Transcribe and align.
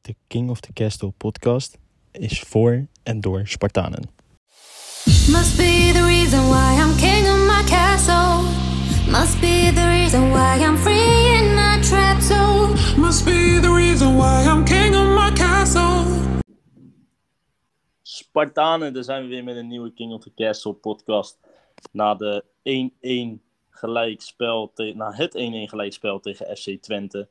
De 0.00 0.14
King 0.26 0.50
of 0.50 0.60
the 0.60 0.72
Castle 0.72 1.10
podcast 1.10 1.78
is 2.12 2.40
voor 2.40 2.86
en 3.02 3.20
door 3.20 3.46
Spartanen. 3.46 4.08
Must 5.04 5.56
be 5.56 5.90
the 5.94 6.04
reason 6.06 6.48
why 6.48 6.78
I'm 6.82 6.96
king 6.96 7.26
of 7.26 7.38
my 7.46 7.64
castle. 7.64 8.42
Must 9.10 9.40
be 9.40 9.72
the 9.74 9.86
reason 9.88 10.30
why 10.30 10.58
I'm 10.64 10.76
free 10.76 11.36
in 11.38 11.54
my 11.54 11.80
trap 11.82 12.20
zone. 12.20 12.74
Must 13.00 13.24
be 13.24 13.58
the 13.62 13.72
reason 13.74 14.16
why 14.16 14.44
I'm 14.44 14.64
king 14.64 14.94
of 14.94 15.06
my 15.14 15.32
castle. 15.32 16.18
Spartanen, 18.02 18.92
daar 18.94 19.04
zijn 19.04 19.22
we 19.22 19.28
weer 19.28 19.44
met 19.44 19.56
een 19.56 19.66
nieuwe 19.68 19.92
King 19.92 20.12
of 20.12 20.22
the 20.22 20.32
Castle 20.34 20.72
podcast. 20.72 21.38
Na 21.92 22.14
de 22.14 22.44
1-1 22.62 23.42
gelijkspel, 23.70 24.70
te- 24.74 24.92
na 24.96 25.12
het 25.12 25.34
1-1 25.34 25.68
gelijkspel 25.68 26.20
tegen 26.20 26.56
FC 26.56 26.82
Twente. 26.82 27.28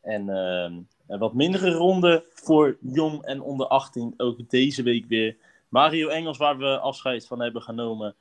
En 0.00 0.28
ehm, 0.28 0.74
een 1.10 1.18
wat 1.18 1.34
mindere 1.34 1.70
ronde 1.70 2.24
voor 2.30 2.76
jong 2.80 3.22
en 3.22 3.40
onder 3.40 3.66
18, 3.66 4.14
ook 4.16 4.50
deze 4.50 4.82
week 4.82 5.06
weer. 5.06 5.36
Mario 5.68 6.08
Engels, 6.08 6.38
waar 6.38 6.58
we 6.58 6.78
afscheid 6.78 7.26
van 7.26 7.40
hebben 7.40 7.62
genomen. 7.62 8.14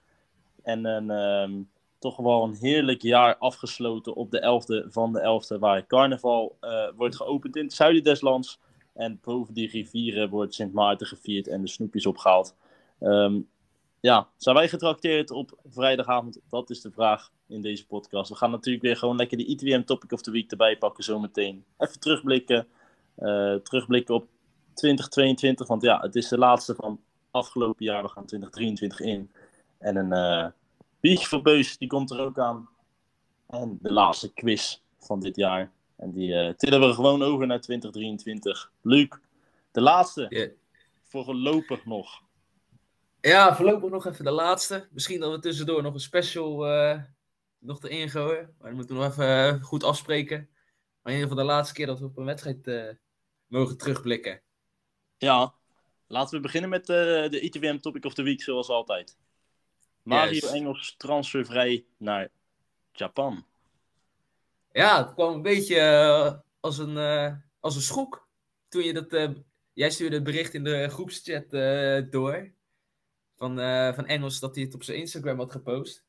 En 0.64 0.86
een, 0.86 1.10
ehm, 1.10 1.62
toch 2.00 2.18
wel 2.18 2.44
een 2.44 2.56
heerlijk 2.56 3.02
jaar 3.02 3.38
afgesloten 3.38 4.16
op 4.16 4.32
de 4.32 4.40
11e 4.40 4.86
van 4.90 5.14
de 5.14 5.20
11e, 5.20 5.60
waar 5.60 5.88
carnaval 5.88 6.58
eh, 6.60 6.88
wordt 6.96 7.16
geopend 7.16 7.56
in 7.56 7.64
het 7.64 7.74
zuiden 7.74 8.04
des 8.04 8.22
lands. 8.22 8.60
En 8.94 9.20
boven 9.22 9.54
die 9.54 9.70
rivieren 9.70 10.30
wordt 10.30 10.54
Sint 10.54 10.74
Maarten 10.74 11.08
gevierd 11.08 11.48
en 11.48 11.62
de 11.62 11.68
snoepjes 11.68 12.06
opgehaald. 12.06 12.56
Ehm, 13.00 13.40
ja, 14.00 14.28
zijn 14.38 14.56
wij 14.56 14.70
getrakteerd 14.70 15.32
op 15.32 15.60
vrijdagavond? 15.66 16.40
Dat 16.50 16.70
is 16.70 16.82
de 16.82 16.92
vraag 16.92 17.32
in 17.48 17.62
deze 17.62 17.88
podcast. 17.88 18.30
We 18.30 18.36
gaan 18.36 18.52
natuurlijk 18.52 18.84
weer 18.84 18.98
gewoon 18.98 19.16
lekker 19.16 19.38
de 19.38 19.46
ITWM 19.46 19.84
Topic 19.84 20.12
of 20.12 20.22
the 20.22 20.32
Week 20.32 20.52
erbij 20.52 20.78
pakken 20.78 21.04
zometeen. 21.04 21.66
Even 21.78 22.00
terugblikken. 22.00 22.68
Eh, 23.20 23.56
terugblikken 23.56 24.16
op 24.16 24.28
2022, 24.74 25.68
want 25.68 25.82
ja, 25.82 26.00
het 26.00 26.16
is 26.16 26.28
de 26.28 26.38
laatste 26.38 26.76
van 26.76 27.00
afgelopen 27.32 27.86
jaar. 27.86 28.04
We 28.04 28.10
gaan 28.10 28.26
2023 28.26 29.00
in. 29.00 29.32
En 29.78 29.96
een 29.96 30.14
eh 30.14 30.52
biertje 31.00 31.28
voor 31.28 31.42
Beus, 31.42 31.78
die 31.78 31.88
komt 31.88 32.12
er 32.12 32.20
ook 32.20 32.40
aan. 32.40 32.70
En 33.48 33.80
de 33.82 33.94
laatste 33.94 34.34
quiz 34.34 34.80
van 35.00 35.20
dit 35.20 35.36
jaar. 35.36 35.72
En 35.96 36.12
die 36.12 36.34
eh, 36.34 36.54
tillen 36.54 36.80
we 36.80 36.94
gewoon 36.94 37.22
over 37.22 37.48
naar 37.48 37.62
2023. 37.62 38.72
Luc, 38.82 39.10
de 39.72 39.82
laatste. 39.82 40.54
Voorlopig 41.04 41.86
nog. 41.86 42.22
Ja, 43.22 43.56
voorlopig 43.56 43.90
nog 43.90 44.06
even 44.06 44.26
de 44.26 44.32
laatste. 44.32 44.88
Misschien 44.92 45.20
dat 45.20 45.32
we 45.32 45.40
tussendoor 45.40 45.82
nog 45.82 45.94
een 45.94 46.00
special 46.00 46.66
nog 47.60 47.84
erin 47.84 48.10
gooien. 48.10 48.56
Maar 48.58 48.68
dat 48.68 48.78
moeten 48.78 48.96
we 48.96 49.02
nog 49.02 49.12
even 49.12 49.62
goed 49.62 49.84
afspreken. 49.84 50.50
Maar 51.02 51.14
in 51.14 51.20
ieder 51.20 51.30
geval 51.30 51.46
de 51.46 51.52
laatste 51.54 51.74
keer 51.74 51.86
dat 51.86 52.00
we 52.00 52.06
op 52.06 52.18
een 52.18 52.26
wedstrijd 52.26 52.68
mogen 53.50 53.78
terugblikken. 53.78 54.42
Ja, 55.18 55.54
laten 56.08 56.36
we 56.36 56.42
beginnen 56.42 56.70
met 56.70 56.90
eh, 56.90 56.96
de 57.30 57.40
ITWM 57.40 57.78
Topic 57.78 58.06
of 58.06 58.14
the 58.14 58.24
Week, 58.24 58.42
zoals 58.42 58.70
altijd. 58.70 59.18
Mario 60.04 60.32
Yes. 60.32 60.52
Engels 60.52 60.96
transfervrij 60.98 61.86
naar 61.98 62.30
Japan. 62.92 63.46
Ja, 64.72 65.06
het 65.06 65.14
kwam 65.14 65.34
een 65.34 65.42
beetje 65.42 65.80
eh, 65.80 66.34
als, 66.60 66.78
een, 66.78 66.98
eh, 66.98 67.34
als 67.60 67.76
een 67.76 67.82
schok. 67.82 68.28
Toen 68.68 68.84
je 68.84 68.94
dat... 68.94 69.36
jij 69.74 69.90
stuurde 69.90 70.16
het 70.16 70.24
bericht 70.24 70.54
in 70.54 70.64
de 70.64 70.90
groepschat 70.90 71.54
eh, 71.54 72.02
door. 72.10 72.52
Van, 73.36 73.56
van 73.96 74.06
Engels 74.06 74.40
dat 74.40 74.56
hij 74.56 74.64
het 74.64 74.74
op 74.74 74.84
zijn 74.84 74.98
Instagram 74.98 75.38
had 75.38 75.52
gepost. 75.52 76.04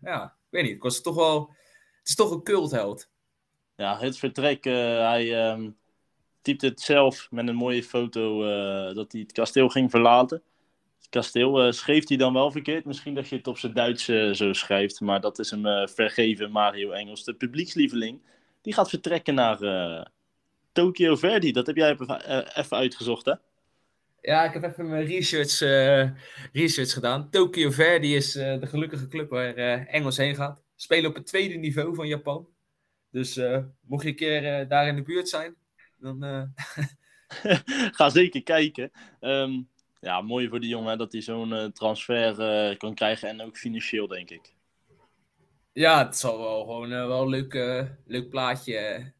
Ja, 0.00 0.24
ik 0.24 0.50
weet 0.50 0.62
niet. 0.62 0.76
Ik 0.76 0.82
was 0.82 1.00
toch 1.00 1.14
wel... 1.14 1.48
Het 1.98 2.08
is 2.08 2.14
toch 2.14 2.30
een 2.30 2.42
cultheld. 2.42 3.08
Ja, 3.76 3.98
het 3.98 4.18
vertrek, 4.18 4.64
hij 4.64 5.46
ehm 5.46 5.70
typte 6.42 6.66
het 6.66 6.80
zelf 6.80 7.28
met 7.30 7.48
een 7.48 7.54
mooie 7.54 7.82
foto 7.82 8.44
eh, 8.44 8.94
dat 8.94 9.12
hij 9.12 9.20
het 9.20 9.32
kasteel 9.32 9.68
ging 9.68 9.90
verlaten. 9.90 10.42
Het 10.98 11.08
kasteel 11.08 11.62
eh, 11.62 11.72
schreef 11.72 12.08
hij 12.08 12.16
dan 12.16 12.32
wel 12.32 12.50
verkeerd. 12.50 12.84
Misschien 12.84 13.14
dat 13.14 13.28
je 13.28 13.36
het 13.36 13.46
op 13.46 13.58
zijn 13.58 13.72
Duits 13.72 14.08
eh, 14.08 14.30
zo 14.30 14.52
schrijft, 14.52 15.00
maar 15.00 15.20
dat 15.20 15.38
is 15.38 15.50
hem 15.50 15.88
vergeven, 15.88 16.50
Mario 16.50 16.90
Engels, 16.90 17.24
de 17.24 17.34
publiekslieveling. 17.34 18.20
Die 18.60 18.74
gaat 18.74 18.88
vertrekken 18.88 19.34
naar 19.34 19.58
Tokyo 20.72 21.16
Verdy. 21.16 21.52
Dat 21.52 21.66
heb 21.66 21.76
jij 21.76 21.90
even, 22.54 22.76
uitgezocht, 22.76 23.24
hè? 23.24 23.34
Ja, 24.20 24.44
ik 24.44 24.52
heb 24.52 24.62
even 24.62 24.88
mijn 24.88 25.06
research, 25.06 25.60
eh, 25.60 26.10
research 26.52 26.92
gedaan. 26.92 27.30
Tokyo 27.30 27.70
Verdy 27.70 28.06
is 28.06 28.32
de 28.32 28.66
gelukkige 28.66 29.08
club 29.08 29.30
waar 29.30 29.54
Engels 29.86 30.16
heen 30.16 30.34
gaat. 30.34 30.62
Spelen 30.76 31.10
op 31.10 31.16
het 31.16 31.26
tweede 31.26 31.54
niveau 31.54 31.94
van 31.94 32.08
Japan. 32.08 32.48
Dus 33.10 33.40
mocht 33.80 34.02
je 34.02 34.08
een 34.08 34.16
keer 34.16 34.68
daar 34.68 34.86
in 34.88 34.96
de 34.96 35.02
buurt 35.02 35.28
zijn, 35.28 35.56
dan... 36.02 36.22
eh, 36.24 36.42
Ga 37.98 38.08
zeker 38.10 38.42
kijken. 38.42 38.90
Ehm, 39.20 39.62
ja, 40.00 40.20
mooi 40.20 40.48
voor 40.48 40.60
die 40.60 40.68
jongen 40.68 40.98
dat 40.98 41.12
hij 41.12 41.20
zo'n 41.20 41.52
eh, 41.52 41.64
transfer 41.66 42.40
eh, 42.40 42.76
kan 42.78 42.94
krijgen 42.94 43.28
en 43.28 43.40
ook 43.42 43.56
financieel, 43.56 44.06
denk 44.06 44.30
ik. 44.30 44.54
ja, 45.72 46.04
het 46.06 46.16
zal 46.16 46.38
wel 46.38 46.60
gewoon 46.64 46.88
wel 46.88 47.22
een 47.22 47.28
leuk, 47.28 47.54
eh, 47.54 47.86
leuk 48.06 48.28
plaatje, 48.28 49.12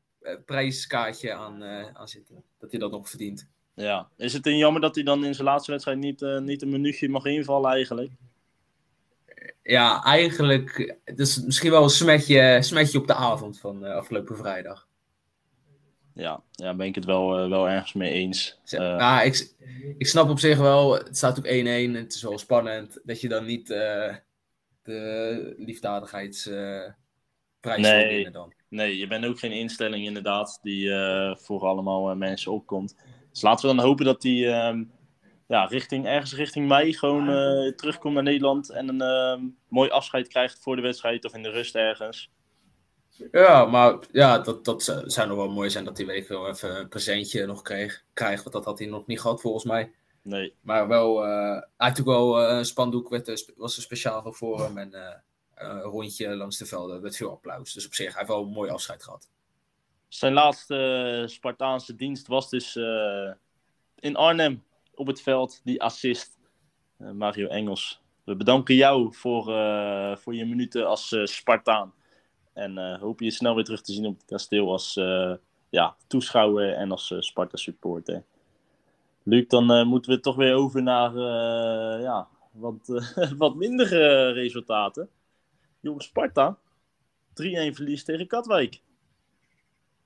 prijskaartje 0.47 1.33
aan, 1.33 1.63
eh, 1.63 1.89
aan 1.93 2.09
zitten. 2.09 2.45
Dat 2.59 2.71
hij 2.71 2.81
dat 2.81 2.91
nog 2.91 3.09
verdient. 3.09 3.49
Ja, 3.75 4.09
is 4.17 4.33
het 4.33 4.47
een 4.47 4.57
jammer 4.57 4.81
dat 4.81 4.95
hij 4.95 5.05
dan 5.05 5.25
in 5.25 5.35
zijn 5.35 5.47
laatste 5.47 5.71
wedstrijd 5.71 5.99
niet, 5.99 6.21
niet 6.41 6.63
een 6.63 6.71
minuutje 6.71 7.09
mag 7.09 7.25
invallen 7.25 7.71
eigenlijk? 7.71 8.11
Ja, 9.63 10.05
eigenlijk, 10.05 10.97
het 11.05 11.19
is 11.19 11.43
misschien 11.43 11.71
wel 11.71 11.83
een 11.83 11.89
smetje, 11.91 12.59
smetje 12.63 12.99
op 12.99 13.07
de 13.07 13.15
avond 13.15 13.61
van 13.61 13.85
eh, 13.85 13.95
afgelopen 13.95 14.37
vrijdag. 14.37 14.89
Ja, 16.15 16.43
ja 16.51 16.75
ben 16.75 16.87
ik 16.87 16.95
het 16.95 17.05
wel, 17.05 17.39
eh, 17.39 17.49
wel 17.49 17.69
ergens 17.69 17.93
mee 17.93 18.13
eens. 18.13 18.59
Ja, 18.65 19.23
ik, 19.23 19.55
ik 19.99 20.07
snap 20.07 20.29
op 20.29 20.39
zich 20.39 20.59
wel, 20.59 20.93
het 20.93 21.17
staat 21.17 21.39
ook 21.39 21.47
1-1, 21.47 21.49
het 21.97 22.15
is 22.15 22.23
wel 22.23 22.39
spannend 22.39 23.01
dat 23.05 23.21
je 23.21 23.29
dan 23.29 23.45
niet 23.45 23.71
eh, 23.71 24.15
de 24.83 25.55
liefdadigheidsprijs 25.59 26.97
uh, 27.61 27.77
Nee. 27.77 28.09
winnen 28.09 28.33
dan. 28.33 28.53
Nee, 28.69 28.99
je 28.99 29.07
bent 29.07 29.25
ook 29.25 29.39
geen 29.39 29.53
instelling 29.53 30.07
inderdaad 30.07 30.59
die 30.63 30.91
voor 31.35 31.61
allemaal 31.61 32.17
mensen 32.17 32.53
opkomt. 32.53 32.97
Dus 33.31 33.43
laten 33.43 33.69
we 33.69 33.75
dan 33.75 33.85
hopen 33.85 34.05
dat 34.05 34.23
hij 34.23 34.53
ehm, 34.53 34.85
ja, 35.49 35.65
richting, 35.65 36.07
ergens 36.07 36.35
richting 36.35 36.69
mei 36.69 36.95
gewoon 36.95 37.27
terugkomt 37.77 38.15
naar 38.15 38.23
Nederland 38.23 38.71
en 38.71 38.89
een 38.89 39.01
ehm, 39.01 39.45
mooi 39.69 39.91
afscheid 39.91 40.29
krijgt 40.29 40.59
voor 40.63 40.77
de 40.77 40.83
wedstrijd 40.83 41.25
of 41.25 41.35
in 41.35 41.43
de 41.43 41.51
rust 41.51 41.75
ergens. 41.75 42.31
Ja, 43.33 43.65
maar 43.65 43.99
ja, 44.13 44.39
dat, 44.39 44.65
dat 44.65 44.83
zou 45.07 45.29
nog 45.29 45.37
wel 45.37 45.51
mooi 45.51 45.71
zijn 45.71 45.85
dat 45.85 45.97
hij 45.97 46.07
weet 46.07 46.23
ik 46.23 46.29
wel 46.29 46.49
even 46.49 46.77
een 46.81 46.89
presentje 46.89 47.47
nog 47.47 47.63
kreeg, 47.63 48.05
krijgt, 48.13 48.43
want 48.43 48.55
dat 48.55 48.65
had 48.65 48.79
hij 48.79 48.89
nog 48.89 49.07
niet 49.07 49.21
gehad 49.21 49.41
volgens 49.41 49.65
mij. 49.65 49.93
Nee, 50.23 50.55
Maar 50.61 50.89
wel, 50.89 51.25
eh, 51.25 51.31
hij 51.31 51.55
had 51.55 51.89
natuurlijk 51.89 52.17
wel 52.19 52.41
eh, 52.41 52.57
een 52.57 52.65
spandoek, 52.65 53.09
werd, 53.09 53.29
er 53.29 53.39
spe- 53.39 53.53
was 53.57 53.77
er 53.77 53.83
speciaal 53.83 54.33
voor 54.33 54.61
hem 54.61 54.79
en 54.79 54.95
eh, 54.95 55.15
een 55.55 55.81
rondje 55.81 56.37
langs 56.37 56.59
de 56.59 56.67
velden 56.67 57.03
met 57.03 57.17
veel 57.17 57.31
applaus. 57.31 57.73
Dus 57.73 57.87
op 57.87 57.95
zich, 57.95 58.07
hij 58.07 58.17
heeft 58.17 58.29
wel 58.29 58.43
een 58.43 58.49
mooi 58.53 58.71
afscheid 58.71 59.03
gehad. 59.03 59.29
Zijn 60.09 60.33
laatste 60.33 60.77
eh, 61.23 61.29
Spartaanse 61.29 61.95
dienst 61.95 62.27
was 62.27 62.51
dus 62.51 62.77
eh, 62.77 63.31
in 63.99 64.17
Arnhem 64.17 64.65
op 64.95 65.07
het 65.07 65.23
veld, 65.23 65.61
die 65.65 65.83
assist. 65.83 66.39
Eh, 66.99 67.11
Mario 67.11 67.47
Engels. 67.49 68.01
We 68.25 68.37
bedanken 68.37 68.75
jou 68.75 69.15
voor, 69.15 69.55
eh, 69.55 70.17
voor 70.17 70.35
je 70.35 70.45
minuten 70.45 70.87
als 70.87 71.13
eh, 71.13 71.25
Spartaan. 71.25 71.95
En 72.53 72.79
eh, 72.79 73.01
hopen 73.01 73.25
je 73.25 73.31
snel 73.31 73.55
weer 73.55 73.65
terug 73.65 73.83
te 73.83 73.93
zien 73.93 74.07
op 74.07 74.17
het 74.17 74.25
kasteel 74.25 74.71
als 74.71 74.97
eh, 74.97 75.35
ja, 75.71 75.97
toeschouwer 76.07 76.75
en 76.75 76.91
als 76.91 77.11
eh, 77.11 77.21
Sparta 77.21 77.57
supporter. 77.57 78.23
Luc, 79.23 79.47
dan 79.49 79.87
moeten 79.87 80.13
we 80.13 80.21
toch 80.21 80.37
weer 80.37 80.55
over 80.55 80.83
naar 80.83 81.19
ja, 82.01 82.29
wat, 82.53 83.05
wat 83.37 83.55
mindere 83.55 84.31
resultaten. 84.33 85.09
Jong 85.81 86.03
Sparta, 86.03 86.59
3-1 87.29 87.35
verlies 87.35 88.05
tegen 88.05 88.27
Katwijk. 88.27 88.81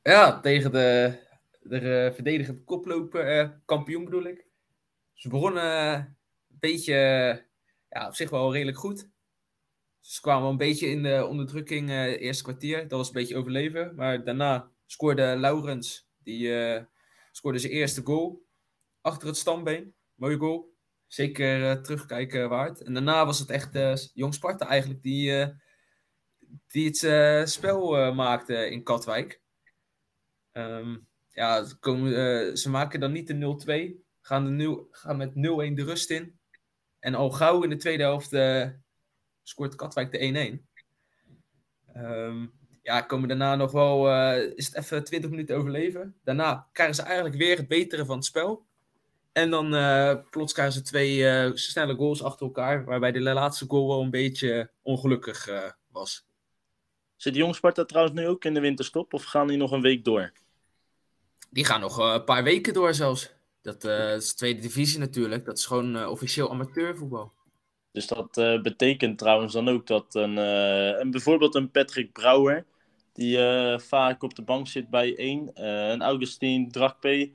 Ja, 0.02 0.40
tegen 0.40 0.72
de, 0.72 1.18
de 1.62 1.78
eh, 1.78 2.14
verdedigend 2.14 2.64
koploper, 2.64 3.60
kampioen 3.64 4.04
bedoel 4.04 4.24
ik. 4.24 4.44
Ze 5.14 5.28
begonnen 5.28 5.94
een 5.94 6.16
beetje, 6.60 6.94
ja, 7.90 8.06
op 8.06 8.14
zich 8.14 8.30
wel 8.30 8.52
redelijk 8.52 8.78
goed. 8.78 9.08
Ze 10.06 10.20
kwamen 10.20 10.48
een 10.48 10.56
beetje 10.56 10.86
in 10.86 11.02
de 11.02 11.26
onderdrukking 11.26 11.90
eh 11.90 12.20
eerste 12.20 12.42
kwartier. 12.42 12.88
Dat 12.88 12.98
was 12.98 13.06
een 13.06 13.12
beetje 13.12 13.36
overleven. 13.36 13.94
Maar 13.94 14.24
daarna 14.24 14.70
scoorde 14.86 15.36
Laurens, 15.36 16.08
die 16.18 16.54
eh, 16.54 16.84
scoorde 17.32 17.58
zijn 17.58 17.72
eerste 17.72 18.02
goal. 18.04 18.46
Achter 19.00 19.28
het 19.28 19.36
stambeen. 19.36 19.94
Mooie 20.14 20.36
goal. 20.36 20.74
Zeker 21.06 21.70
eh, 21.70 21.80
terugkijken 21.82 22.48
waard. 22.48 22.82
En 22.82 22.94
daarna 22.94 23.26
was 23.26 23.38
het 23.38 23.50
echt 23.50 24.10
Jong 24.14 24.34
Sparta 24.34 24.66
eigenlijk 24.66 25.02
die, 25.02 25.54
die 26.66 26.86
het 26.86 27.48
spel 27.48 28.14
maakte 28.14 28.70
in 28.70 28.82
Katwijk. 28.82 29.40
Ehm, 30.52 30.96
ja, 31.28 31.64
ze, 32.54 32.70
maken 32.70 33.00
dan 33.00 33.12
niet 33.12 33.26
de 33.26 33.34
0-2. 33.34 34.04
Gaan, 34.20 34.56
de 34.56 34.86
gaan 34.90 35.16
met 35.16 35.30
0-1 35.30 35.32
de 35.74 35.84
rust 35.84 36.10
in. 36.10 36.38
En 36.98 37.14
al 37.14 37.30
gauw 37.30 37.62
in 37.62 37.70
de 37.70 37.76
tweede 37.76 38.02
helft 38.02 38.30
scoort 39.48 39.74
Katwijk 39.74 40.10
de 40.10 40.18
1-1. 40.18 40.68
Ehm, 41.92 42.46
ja, 42.82 43.00
komen 43.00 43.28
daarna 43.28 43.56
nog 43.56 43.72
wel, 43.72 44.10
eh, 44.10 44.52
is 44.54 44.66
het 44.66 44.76
even 44.76 45.04
20 45.04 45.30
minuten 45.30 45.56
overleven. 45.56 46.14
Daarna 46.24 46.68
krijgen 46.72 46.94
ze 46.96 47.02
eigenlijk 47.02 47.36
weer 47.36 47.56
het 47.56 47.68
betere 47.68 48.04
van 48.04 48.16
het 48.16 48.24
spel. 48.24 48.66
En 49.32 49.50
dan 49.50 49.74
eh, 49.74 50.14
plots 50.30 50.52
krijgen 50.52 50.74
ze 50.74 50.82
twee 50.82 51.28
eh, 51.28 51.50
snelle 51.54 51.94
goals 51.94 52.22
achter 52.22 52.46
elkaar, 52.46 52.84
waarbij 52.84 53.12
de 53.12 53.20
laatste 53.20 53.64
goal 53.68 53.88
wel 53.88 54.00
een 54.00 54.10
beetje 54.10 54.70
ongelukkig 54.82 55.48
was. 55.90 56.26
Zit 57.16 57.34
Jong 57.34 57.54
Sparta 57.54 57.84
trouwens 57.84 58.16
nu 58.16 58.26
ook 58.26 58.44
in 58.44 58.54
de 58.54 58.60
winterstop 58.60 59.14
of 59.14 59.24
gaan 59.24 59.46
die 59.46 59.56
nog 59.56 59.72
een 59.72 59.82
week 59.82 60.04
door? 60.04 60.32
Die 61.50 61.64
gaan 61.64 61.80
nog 61.80 61.98
een 61.98 62.24
paar 62.24 62.42
weken 62.42 62.72
door 62.72 62.94
zelfs. 62.94 63.34
Dat 63.62 63.84
is 63.84 64.34
tweede 64.34 64.60
divisie 64.60 64.98
natuurlijk. 64.98 65.44
Dat 65.44 65.58
is 65.58 65.66
gewoon 65.66 66.06
officieel 66.06 66.50
amateurvoetbal. 66.50 67.35
Dus 67.96 68.06
dat 68.06 68.36
eh, 68.36 68.60
betekent 68.60 69.18
trouwens 69.18 69.52
dan 69.52 69.68
ook 69.68 69.86
dat 69.86 70.14
een, 70.14 70.38
eh, 70.38 70.98
een, 70.98 71.10
bijvoorbeeld 71.10 71.54
een 71.54 71.70
Patrick 71.70 72.12
Brouwer, 72.12 72.64
die 73.12 73.38
eh, 73.38 73.78
vaak 73.78 74.22
op 74.22 74.34
de 74.34 74.42
bank 74.42 74.68
zit 74.68 74.90
bij 74.90 75.16
één, 75.16 75.50
een 75.64 76.02
Augustine 76.02 76.70
Drakpe, 76.70 77.30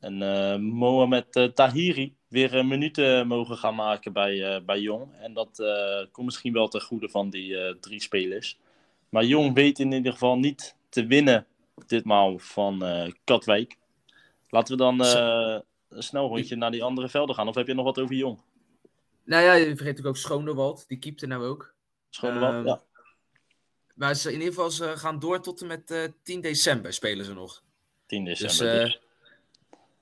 en 0.00 0.16
Mohamed 0.62 1.50
Tahiri 1.54 2.14
weer 2.28 2.66
minuten 2.66 3.26
mogen 3.26 3.56
gaan 3.56 3.74
maken 3.74 4.12
bij, 4.12 4.64
bij 4.64 4.80
Jong. 4.80 5.14
En 5.20 5.34
dat 5.34 5.62
komt 6.12 6.26
misschien 6.26 6.52
wel 6.52 6.68
ten 6.68 6.80
goede 6.80 7.08
van 7.08 7.30
die 7.30 7.78
drie 7.80 8.00
spelers. 8.00 8.58
Maar 9.08 9.24
Jong 9.24 9.54
weet 9.54 9.78
in 9.78 9.92
ieder 9.92 10.12
geval 10.12 10.38
niet 10.38 10.76
te 10.88 11.06
winnen 11.06 11.46
ditmaal 11.86 12.38
van 12.38 12.82
Katwijk. 13.24 13.76
Laten 14.48 14.76
we 14.76 14.82
dan 14.82 15.00
een 15.88 16.02
snel 16.02 16.28
rondje 16.28 16.56
naar 16.56 16.70
die 16.70 16.84
andere 16.84 17.08
velden 17.08 17.34
gaan. 17.34 17.48
Of 17.48 17.54
heb 17.54 17.66
je 17.66 17.74
nog 17.74 17.84
wat 17.84 17.98
over 17.98 18.14
Jong? 18.14 18.38
Nou 19.30 19.42
ja, 19.42 19.52
je 19.52 19.64
vergeet 19.64 19.78
natuurlijk 19.78 20.06
ook 20.06 20.16
Schonewald. 20.16 20.88
Die 20.88 20.98
keepte 20.98 21.26
nou 21.26 21.44
ook. 21.44 21.74
Schonewald? 22.08 22.54
Ehm, 22.54 22.66
ja. 22.66 22.82
Maar 23.94 24.14
ze, 24.14 24.28
in 24.28 24.38
ieder 24.38 24.54
geval, 24.54 24.70
ze 24.70 24.96
gaan 24.96 25.18
door 25.18 25.40
tot 25.40 25.60
en 25.60 25.66
met 25.66 25.90
eh 25.90 26.04
10 26.22 26.40
december 26.40 26.92
spelen 26.92 27.24
ze 27.24 27.34
nog. 27.34 27.62
10 28.06 28.24
Dus 28.24 28.38
december. 28.38 28.78
eh, 28.80 28.84
dus. 28.84 29.00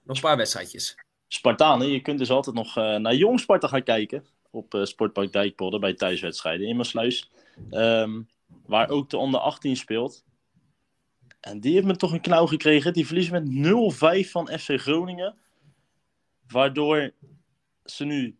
nog 0.02 0.16
een 0.16 0.22
paar 0.22 0.36
wedstrijdjes. 0.36 0.96
Spartanen, 1.26 1.88
je 1.88 2.00
kunt 2.00 2.18
dus 2.18 2.30
altijd 2.30 2.56
nog 2.56 2.76
eh, 2.76 2.96
naar 2.96 3.14
Jong 3.14 3.40
Sparta 3.40 3.68
gaan 3.68 3.82
kijken. 3.82 4.24
Op 4.50 4.78
Sportpark 4.82 5.32
Dijkpolder 5.32 5.80
bij 5.80 5.94
thuiswedstrijden 5.94 6.66
in 6.66 6.76
Maasluis. 6.76 7.30
Ehm, 7.70 8.22
waar 8.66 8.88
ook 8.88 9.10
de 9.10 9.16
onder 9.16 9.40
18 9.40 9.76
speelt. 9.76 10.24
En 11.40 11.60
die 11.60 11.72
heeft 11.74 11.86
me 11.86 11.96
toch 11.96 12.12
een 12.12 12.20
knauw 12.20 12.46
gekregen. 12.46 12.92
Die 12.92 13.06
verliezen 13.06 13.32
met 13.32 13.66
0-5 14.26 14.30
van 14.30 14.58
FC 14.58 14.80
Groningen. 14.80 15.38
Waardoor 16.46 17.12
ze 17.84 18.04
nu 18.04 18.37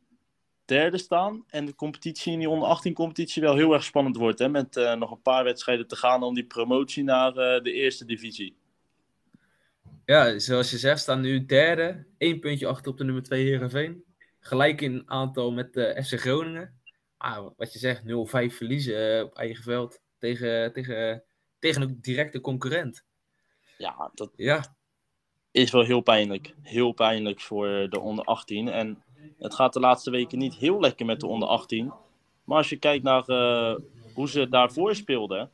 derde 0.69 0.99
staan. 0.99 1.44
En 1.49 1.65
de 1.65 1.75
competitie 1.75 2.32
in 2.32 2.38
die 2.38 2.49
onder 2.49 2.69
18 2.69 2.94
competitie 2.94 3.43
wel 3.43 3.56
heel 3.56 3.73
erg 3.73 3.85
spannend 3.85 4.17
wordt. 4.17 4.38
Hè? 4.38 4.49
Met 4.49 4.76
eh, 4.76 4.94
nog 4.94 5.11
een 5.11 5.23
paar 5.23 5.44
wedstrijden 5.44 5.87
te 5.87 5.97
gaan 5.97 6.23
om 6.23 6.35
die 6.35 6.47
promotie 6.47 7.05
naar 7.05 7.37
eh, 7.37 7.62
de 7.62 7.73
eerste 7.73 8.05
divisie. 8.05 8.56
Ja, 10.05 10.38
zoals 10.38 10.70
je 10.70 10.79
zegt, 10.79 11.00
staan 11.00 11.20
nu 11.20 11.44
derde. 11.47 12.06
Eén 12.19 12.41
puntje 12.41 12.67
achter 12.67 12.91
op 12.91 12.99
de 12.99 13.05
nummer 13.05 13.23
2 13.23 13.44
Heerenveen. 13.44 14.05
Gelijk 14.41 14.81
in 14.81 15.03
aantal 15.06 15.53
met 15.53 15.73
de 15.73 16.03
FC 16.05 16.20
Groningen. 16.20 16.81
Ah, 17.17 17.47
wat 17.56 17.73
je 17.73 17.79
zegt, 17.79 18.03
0-5 18.03 18.55
verliezen 18.56 19.17
eh, 19.17 19.25
op 19.25 19.35
eigen 19.35 19.62
veld. 19.62 20.00
Tegen, 20.19 20.73
tegen, 20.73 21.23
tegen 21.59 21.82
een 21.82 21.99
directe 22.00 22.41
concurrent. 22.41 23.05
Ja, 23.79 24.11
dat, 24.15 24.32
Ja, 24.37 24.76
is 25.50 25.70
wel 25.70 25.85
heel 25.85 26.00
pijnlijk. 26.00 26.55
Heel 26.62 26.93
pijnlijk 26.93 27.41
voor 27.41 27.87
de 27.91 28.00
onder 28.00 28.25
18. 28.25 28.69
En 28.69 29.03
het 29.39 29.55
gaat 29.55 29.73
de 29.73 29.81
laatste 29.81 30.11
weken 30.11 30.39
niet 30.39 30.55
heel 30.55 30.81
lekker 30.81 31.07
met 31.07 31.21
de 31.21 31.27
onder 31.27 31.49
18. 31.49 31.93
Maar 32.45 32.57
als 32.57 32.69
je 32.69 32.77
kijkt 32.77 33.05
naar 33.05 33.25
eh, 33.27 33.75
hoe 34.15 34.29
ze 34.29 34.49
daarvoor 34.49 34.95
speelden. 34.95 35.51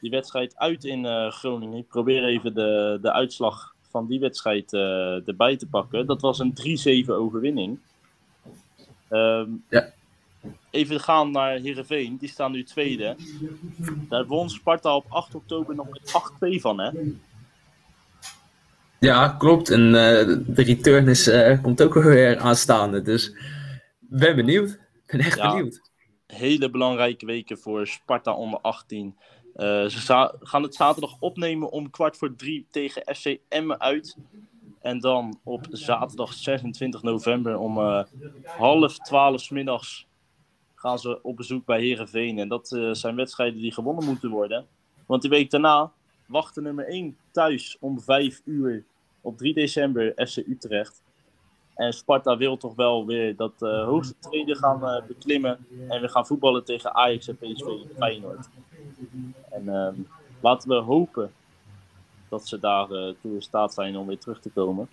Die 0.00 0.10
wedstrijd 0.10 0.56
uit 0.56 0.84
in 0.84 1.06
eh, 1.06 1.30
Groningen. 1.30 1.78
Ik 1.78 1.88
probeer 1.88 2.24
even 2.24 2.54
de, 2.54 2.98
de 3.02 3.12
uitslag 3.12 3.74
van 3.90 4.06
die 4.06 4.20
wedstrijd 4.20 4.72
eh, 4.72 5.28
erbij 5.28 5.56
te 5.56 5.66
pakken. 5.66 6.06
Dat 6.06 6.20
was 6.20 6.38
een 6.38 7.04
3-7 7.04 7.08
overwinning. 7.08 7.78
Ehm, 9.08 9.50
Ja. 9.68 9.92
Even 10.70 11.00
gaan 11.00 11.30
naar 11.30 11.56
Heerenveen. 11.56 12.16
Die 12.16 12.28
staan 12.28 12.52
nu 12.52 12.64
tweede. 12.64 13.16
Daar 14.08 14.26
won 14.26 14.50
Sparta 14.50 14.96
op 14.96 15.04
8 15.08 15.34
oktober 15.34 15.74
nog 15.74 15.88
met 15.88 16.12
8-2 16.56 16.60
van, 16.60 16.80
hè? 16.80 16.90
Ja 19.00 19.28
klopt. 19.28 19.70
En 19.70 19.86
eh, 19.86 20.36
de 20.46 20.62
return 20.62 21.08
is, 21.08 21.26
eh, 21.26 21.62
komt 21.62 21.82
ook 21.82 21.94
weer 21.94 22.38
aanstaande. 22.38 23.02
Dus 23.02 23.34
ben 23.98 24.36
benieuwd. 24.36 24.78
Ben 25.06 25.20
echt 25.20 25.38
Ja. 25.38 25.54
benieuwd. 25.54 25.88
hele 26.26 26.70
belangrijke 26.70 27.26
weken 27.26 27.58
voor 27.58 27.86
Sparta 27.86 28.34
onder 28.34 28.60
18. 28.60 29.16
Eh, 29.54 29.84
ze 29.86 30.28
gaan 30.40 30.62
het 30.62 30.74
zaterdag 30.74 31.16
opnemen 31.20 31.70
om 31.70 31.90
kwart 31.90 32.16
voor 32.16 32.36
drie 32.36 32.66
tegen 32.70 33.02
FC 33.16 33.36
Emmen 33.48 33.80
uit. 33.80 34.16
En 34.80 34.98
dan 34.98 35.40
op 35.44 35.66
zaterdag 35.70 36.32
26 36.32 37.02
november 37.02 37.56
om 37.58 37.78
half 38.44 38.98
twaalf 38.98 39.50
middags 39.50 40.06
gaan 40.74 40.98
ze 40.98 41.22
op 41.22 41.36
bezoek 41.36 41.64
bij 41.64 41.80
Herenveen. 41.80 42.38
En 42.38 42.48
dat 42.48 42.78
zijn 42.92 43.16
wedstrijden 43.16 43.60
die 43.60 43.72
gewonnen 43.72 44.04
moeten 44.04 44.30
worden. 44.30 44.66
Want 45.06 45.22
die 45.22 45.30
week 45.30 45.50
daarna 45.50 45.92
wachten 46.30 46.62
nummer 46.62 46.86
1 46.86 47.16
thuis 47.30 47.76
om 47.80 48.00
5 48.00 48.40
uur 48.44 48.84
op 49.20 49.38
3 49.38 49.54
december 49.54 50.12
FC 50.26 50.36
Utrecht. 50.36 51.02
En 51.74 51.92
Sparta 51.92 52.36
wil 52.36 52.56
toch 52.56 52.74
wel 52.74 53.06
weer 53.06 53.36
dat 53.36 53.52
eh, 53.58 53.84
hoogste 53.84 54.14
treden 54.18 54.56
gaan 54.56 54.86
eh, 54.86 55.06
beklimmen. 55.06 55.66
En 55.88 56.00
we 56.00 56.08
gaan 56.08 56.26
voetballen 56.26 56.64
tegen 56.64 56.94
Ajax 56.94 57.28
en 57.28 57.36
PSV 57.36 57.66
en 57.66 57.96
Feyenoord. 57.96 58.48
En 59.50 59.68
ehm, 59.68 59.94
laten 60.40 60.68
we 60.68 60.74
hopen 60.74 61.32
dat 62.28 62.48
ze 62.48 62.58
daar 62.58 62.90
eh, 62.90 63.14
toe 63.20 63.34
in 63.34 63.42
staat 63.42 63.74
zijn 63.74 63.96
om 63.96 64.06
weer 64.06 64.18
terug 64.18 64.40
te 64.40 64.50
komen. 64.50 64.88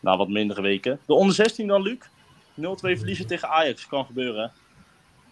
Na 0.00 0.16
wat 0.16 0.28
mindere 0.28 0.62
weken. 0.62 1.00
De 1.06 1.14
onder 1.14 1.34
16 1.34 1.66
dan, 1.66 1.82
Luc. 1.82 1.98
0-2 1.98 2.02
verliezen 2.80 3.26
tegen 3.26 3.48
Ajax. 3.48 3.86
Kan 3.86 4.04
gebeuren. 4.04 4.52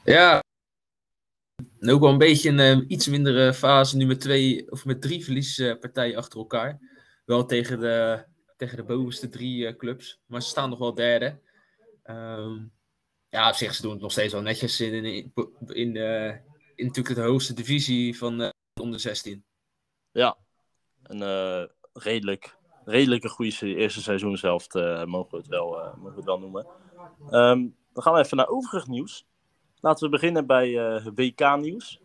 Ja. 0.04 0.42
En 1.80 1.90
ook 1.90 2.00
wel 2.00 2.10
een 2.10 2.18
beetje 2.18 2.48
een 2.48 2.58
eh, 2.58 2.84
iets 2.88 3.08
mindere 3.08 3.54
fase 3.54 3.96
nu 3.96 4.06
met 4.06 4.20
twee 4.20 4.70
of 4.70 4.84
met 4.84 5.02
drie 5.02 5.24
verliespartijen 5.24 6.16
achter 6.16 6.38
elkaar. 6.38 6.78
Wel 7.24 7.44
tegen 7.46 7.80
de, 7.80 8.24
tegen 8.56 8.76
de 8.76 8.84
bovenste 8.84 9.28
drie 9.28 9.66
eh, 9.66 9.76
clubs. 9.76 10.20
Maar 10.26 10.42
ze 10.42 10.48
staan 10.48 10.70
nog 10.70 10.78
wel 10.78 10.94
derde. 10.94 11.40
Ehm, 12.02 12.58
ja, 13.28 13.48
op 13.48 13.54
zich, 13.54 13.74
ze 13.74 13.82
doen 13.82 13.92
het 13.92 14.00
nog 14.00 14.12
steeds 14.12 14.32
wel 14.32 14.42
netjes 14.42 14.80
in, 14.80 15.04
in, 15.04 15.04
in, 15.04 15.32
in, 15.74 15.96
eh, 15.96 16.36
natuurlijk 16.76 17.14
de 17.14 17.22
hoogste 17.22 17.54
divisie 17.54 18.18
van 18.18 18.40
eh, 18.40 18.48
onder 18.80 19.00
16. 19.00 19.44
Ja. 20.12 20.36
Een 21.02 21.22
eh, 21.22 21.64
redelijk, 21.92 22.56
redelijke 22.84 23.28
goede 23.28 23.74
eerste 23.74 24.02
seizoen 24.02 24.36
zelf. 24.36 24.74
eh, 24.74 25.04
mogen, 25.04 25.30
we 25.30 25.36
het 25.36 25.46
wel, 25.46 25.80
eh, 25.80 25.94
mogen 25.94 26.10
we 26.10 26.16
het 26.16 26.24
wel 26.24 26.38
noemen. 26.38 26.66
Ehm, 27.30 27.66
dan 27.92 28.02
gaan 28.02 28.12
we 28.12 28.18
even 28.18 28.36
naar 28.36 28.48
overig 28.48 28.86
nieuws. 28.86 29.26
Laten 29.80 30.04
we 30.04 30.10
beginnen 30.10 30.46
bij 30.46 30.78
eh, 30.78 31.06
WK-nieuws. 31.14 32.00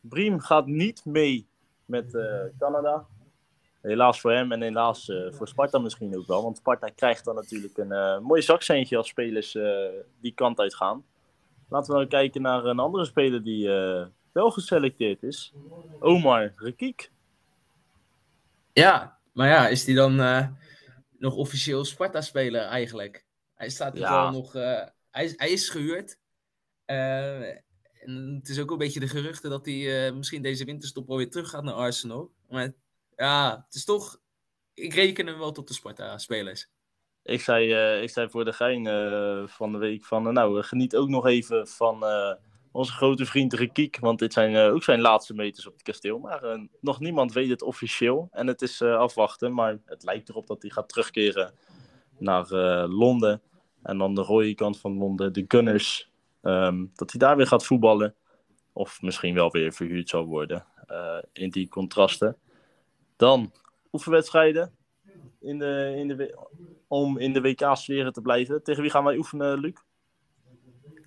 Briem 0.00 0.40
gaat 0.40 0.66
niet 0.66 1.04
mee 1.04 1.46
met 1.84 2.14
eh, 2.14 2.40
Canada. 2.58 3.06
Helaas 3.80 4.20
voor 4.20 4.32
hem 4.32 4.52
en 4.52 4.62
helaas 4.62 5.08
eh, 5.08 5.32
voor 5.32 5.48
Sparta 5.48 5.78
misschien 5.78 6.16
ook 6.18 6.26
wel. 6.26 6.42
Want 6.42 6.56
Sparta 6.56 6.88
krijgt 6.88 7.24
dan 7.24 7.34
natuurlijk 7.34 7.78
een 7.78 8.22
mooi 8.22 8.42
zakcentje 8.42 8.96
als 8.96 9.08
spelers 9.08 9.58
die 10.20 10.32
kant 10.34 10.58
uit 10.58 10.74
gaan. 10.74 11.04
Laten 11.68 11.92
we 11.92 11.98
dan 11.98 12.08
kijken 12.08 12.42
naar 12.42 12.64
een 12.64 12.78
andere 12.78 13.04
speler 13.04 13.42
die 13.42 13.68
wel 14.32 14.50
geselecteerd 14.50 15.22
is. 15.22 15.52
Omar 16.00 16.52
Rekiek. 16.56 17.10
Ja, 18.72 19.18
maar 19.32 19.48
ja, 19.48 19.68
is 19.68 19.84
die 19.84 19.94
dan 19.94 20.16
nog 21.18 21.34
officieel 21.34 21.84
Sparta-speler 21.84 22.62
eigenlijk? 22.62 23.24
Hij 23.54 23.68
staat 23.68 23.94
er 23.94 24.00
Ja. 24.00 24.22
wel 24.22 24.30
nog. 24.30 24.52
hij, 25.10 25.32
hij 25.36 25.50
is 25.50 25.68
gehuurd. 25.68 26.20
Eh, 26.92 27.48
en 28.04 28.34
het 28.38 28.48
is 28.48 28.60
ook 28.60 28.70
een 28.70 28.78
beetje 28.78 29.00
de 29.00 29.08
geruchten 29.08 29.50
dat 29.50 29.66
hij 29.66 30.06
eh, 30.06 30.14
misschien 30.14 30.42
deze 30.42 30.64
winterstop 30.64 31.10
alweer 31.10 31.30
terug 31.30 31.50
gaat 31.50 31.62
naar 31.62 31.74
Arsenal. 31.74 32.30
Maar 32.48 32.72
ja, 33.16 33.64
het 33.66 33.74
is 33.74 33.84
toch. 33.84 34.20
Ik 34.74 34.94
reken 34.94 35.26
hem 35.26 35.38
wel 35.38 35.52
tot 35.52 35.68
de 35.68 35.74
Sparta-spelers. 35.74 36.68
Ik 37.22 37.40
zei, 37.40 37.72
eh, 37.72 38.02
ik 38.02 38.10
zei 38.10 38.30
voor 38.30 38.44
de 38.44 38.52
gein 38.52 38.84
van 39.48 39.72
de 39.72 39.78
week 39.78 40.04
van, 40.04 40.32
nou, 40.32 40.62
geniet 40.62 40.96
ook 40.96 41.08
nog 41.08 41.26
even 41.26 41.68
van 41.68 42.04
onze 42.72 42.92
grote 42.92 43.26
vriend 43.26 43.52
Rekiek. 43.52 43.98
Want 43.98 44.18
dit 44.18 44.32
zijn 44.32 44.56
ook 44.56 44.82
zijn 44.82 45.00
laatste 45.00 45.34
meters 45.34 45.66
op 45.66 45.72
het 45.72 45.82
kasteel. 45.82 46.18
Maar 46.18 46.68
nog 46.80 47.00
niemand 47.00 47.32
weet 47.32 47.50
het 47.50 47.62
officieel. 47.62 48.28
En 48.30 48.46
het 48.46 48.62
is 48.62 48.82
afwachten. 48.82 49.54
Maar 49.54 49.78
het 49.84 50.02
lijkt 50.04 50.28
erop 50.28 50.46
dat 50.46 50.62
hij 50.62 50.70
gaat 50.70 50.88
terugkeren 50.88 51.54
naar 52.18 52.48
Londen. 52.88 53.42
En 53.82 53.98
dan 53.98 54.14
de 54.14 54.22
rode 54.22 54.54
kant 54.54 54.78
van 54.80 54.98
Londen, 54.98 55.32
de 55.32 55.44
Gunners. 55.48 56.11
Ehm, 56.42 56.86
dat 56.94 57.10
hij 57.10 57.20
daar 57.20 57.36
weer 57.36 57.46
gaat 57.46 57.66
voetballen. 57.66 58.14
Of 58.72 59.02
misschien 59.02 59.34
wel 59.34 59.50
weer 59.50 59.72
verhuurd 59.72 60.08
zal 60.08 60.24
worden. 60.24 60.66
eh, 60.86 61.18
in 61.32 61.50
die 61.50 61.68
contrasten. 61.68 62.36
Dan 63.16 63.52
oefenwedstrijden. 63.92 64.76
In 65.40 65.58
de, 65.58 65.94
in 65.96 66.08
de, 66.08 66.38
om 66.88 67.18
in 67.18 67.32
de 67.32 67.40
WK-sferen 67.40 68.12
te 68.12 68.20
blijven. 68.20 68.62
Tegen 68.62 68.82
wie 68.82 68.90
gaan 68.90 69.04
wij 69.04 69.16
oefenen, 69.16 69.58
Luc? 69.60 69.72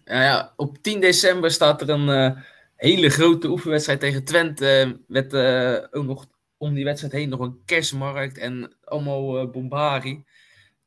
Ja, 0.06 0.54
op 0.56 0.78
10 0.78 1.00
december 1.00 1.52
staat 1.52 1.82
er 1.82 1.90
een, 1.90 2.10
eh, 2.10 2.42
hele 2.76 3.10
grote 3.10 3.48
oefenwedstrijd 3.50 4.00
tegen 4.00 4.26
Twente. 4.26 5.02
Met 5.08 5.34
eh, 5.34 5.78
ook 5.92 6.06
nog 6.06 6.26
om 6.58 6.74
die 6.74 6.84
wedstrijd 6.84 7.14
heen 7.14 7.30
nog 7.30 7.40
een 7.40 7.62
kerstmarkt 7.66 8.38
en 8.38 8.76
allemaal 8.84 9.50
bombari. 9.50 10.24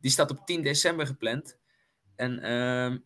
Die 0.00 0.10
staat 0.10 0.30
op 0.30 0.46
10 0.46 0.62
december 0.62 1.06
gepland. 1.06 1.58
En 2.16 2.38
ehm, 2.42 2.98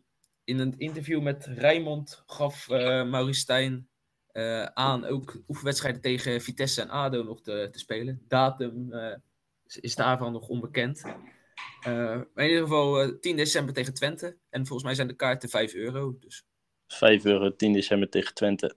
in 0.44 0.58
een 0.58 0.74
interview 0.78 1.22
met 1.22 1.46
Rijmond 1.46 2.22
gaf 2.26 2.68
eh 2.68 3.04
Maurice 3.04 3.40
Stijn 3.40 3.88
eh, 4.32 4.64
aan 4.64 5.04
ook 5.04 5.42
oefenwedstrijden 5.48 6.00
tegen 6.00 6.40
Vitesse 6.40 6.80
en 6.80 6.90
ADO 6.90 7.22
nog 7.22 7.42
te, 7.42 7.68
te 7.70 7.78
spelen. 7.78 8.24
Datum 8.28 8.92
eh, 8.92 9.16
is, 9.80 9.94
daarvan 9.94 10.32
nog 10.32 10.48
onbekend. 10.48 11.02
Eh, 11.82 11.92
maar 12.34 12.44
in 12.44 12.48
ieder 12.48 12.62
geval 12.62 13.00
eh, 13.00 13.08
10 13.20 13.36
december 13.36 13.74
tegen 13.74 13.94
Twente. 13.94 14.36
En 14.50 14.66
volgens 14.66 14.82
mij 14.82 14.94
zijn 14.94 15.08
de 15.08 15.14
kaarten 15.14 15.48
5 15.48 15.74
euro. 15.74 16.16
Dus 16.20 16.44
5 16.86 17.24
euro 17.24 17.56
10 17.56 17.72
december 17.72 18.08
tegen 18.08 18.34
Twente. 18.34 18.74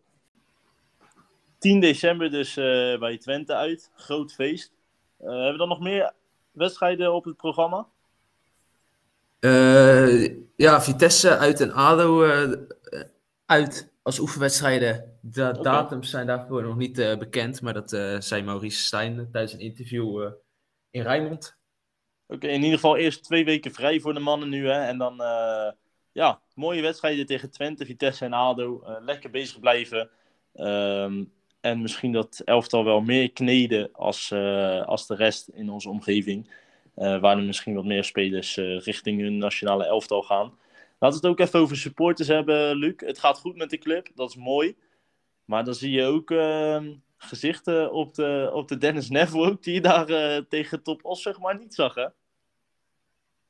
10 1.57 1.79
december 1.79 2.31
dus 2.31 2.57
eh, 2.57 2.99
bij 2.99 3.17
Twente 3.17 3.55
uit. 3.55 3.91
Groot 3.95 4.33
feest. 4.33 4.73
Eh, 5.17 5.27
hebben 5.27 5.51
we 5.51 5.57
dan 5.57 5.67
nog 5.67 5.79
meer 5.79 6.13
wedstrijden 6.51 7.13
op 7.13 7.25
het 7.25 7.37
programma? 7.37 7.87
Eh, 9.45 10.35
ja, 10.55 10.81
Vitesse 10.81 11.37
uit 11.37 11.61
en 11.61 11.71
ADO 11.71 12.23
eh, 12.23 12.51
uit 13.45 13.93
als 14.01 14.19
oefenwedstrijden. 14.19 15.17
De 15.21 15.49
Oké. 15.53 15.61
datums 15.61 16.09
zijn 16.09 16.27
daarvoor 16.27 16.63
nog 16.63 16.75
niet 16.75 16.99
eh, 16.99 17.17
bekend, 17.17 17.61
maar 17.61 17.73
dat 17.73 17.93
eh, 17.93 18.19
zei 18.19 18.43
Maurice 18.43 18.83
Stijn 18.83 19.29
tijdens 19.31 19.53
een 19.53 19.59
interview 19.59 20.31
in 20.89 21.01
Rijnmond. 21.01 21.57
Oké, 22.27 22.47
in 22.47 22.61
ieder 22.61 22.73
geval 22.73 22.97
eerst 22.97 23.23
twee 23.23 23.45
weken 23.45 23.71
vrij 23.71 23.99
voor 23.99 24.13
de 24.13 24.19
mannen 24.19 24.49
nu. 24.49 24.67
Hè? 24.67 24.85
En 24.85 24.97
dan, 24.97 25.15
ja, 26.11 26.41
mooie 26.53 26.81
wedstrijden 26.81 27.25
tegen 27.25 27.51
Twente, 27.51 27.85
Vitesse 27.85 28.25
en 28.25 28.33
ADO. 28.33 28.83
Lekker 28.99 29.29
bezig 29.29 29.59
blijven. 29.59 30.09
Ehm, 30.53 31.23
en 31.61 31.81
misschien 31.81 32.11
dat 32.11 32.41
elftal 32.45 32.83
wel 32.83 33.01
meer 33.01 33.31
kneden 33.31 33.89
als, 33.91 34.31
als 34.85 35.07
de 35.07 35.15
rest 35.15 35.47
in 35.47 35.69
onze 35.69 35.89
omgeving. 35.89 36.49
Eh, 36.95 37.19
waar 37.19 37.37
er 37.37 37.43
misschien 37.43 37.75
wat 37.75 37.85
meer 37.85 38.03
spelers 38.03 38.57
eh, 38.57 38.79
richting 38.79 39.21
hun 39.21 39.37
nationale 39.37 39.85
elftal 39.85 40.21
gaan. 40.21 40.57
Laten 40.99 41.21
we 41.21 41.27
het 41.27 41.39
ook 41.39 41.47
even 41.47 41.59
over 41.59 41.77
supporters 41.77 42.27
hebben, 42.27 42.75
Luc. 42.75 42.93
Het 42.97 43.19
gaat 43.19 43.39
goed 43.39 43.55
met 43.55 43.69
de 43.69 43.77
club, 43.77 44.07
dat 44.15 44.29
is 44.29 44.35
mooi. 44.35 44.75
Maar 45.45 45.63
dan 45.63 45.73
zie 45.75 45.91
je 45.91 46.03
ook 46.03 46.31
ehm, 46.31 46.93
gezichten 47.17 47.91
op 47.91 48.13
de, 48.13 48.49
op 48.53 48.67
de 48.67 48.77
Dennis 48.77 49.09
Neville 49.09 49.45
ook, 49.51 49.63
die 49.63 49.73
je 49.73 49.81
daar 49.81 50.09
eh, 50.09 50.41
tegen 50.49 50.83
Top 50.83 51.05
Os 51.05 51.21
zeg 51.21 51.39
maar 51.39 51.57
niet 51.57 51.73
zag, 51.73 51.95
hè? 51.95 52.07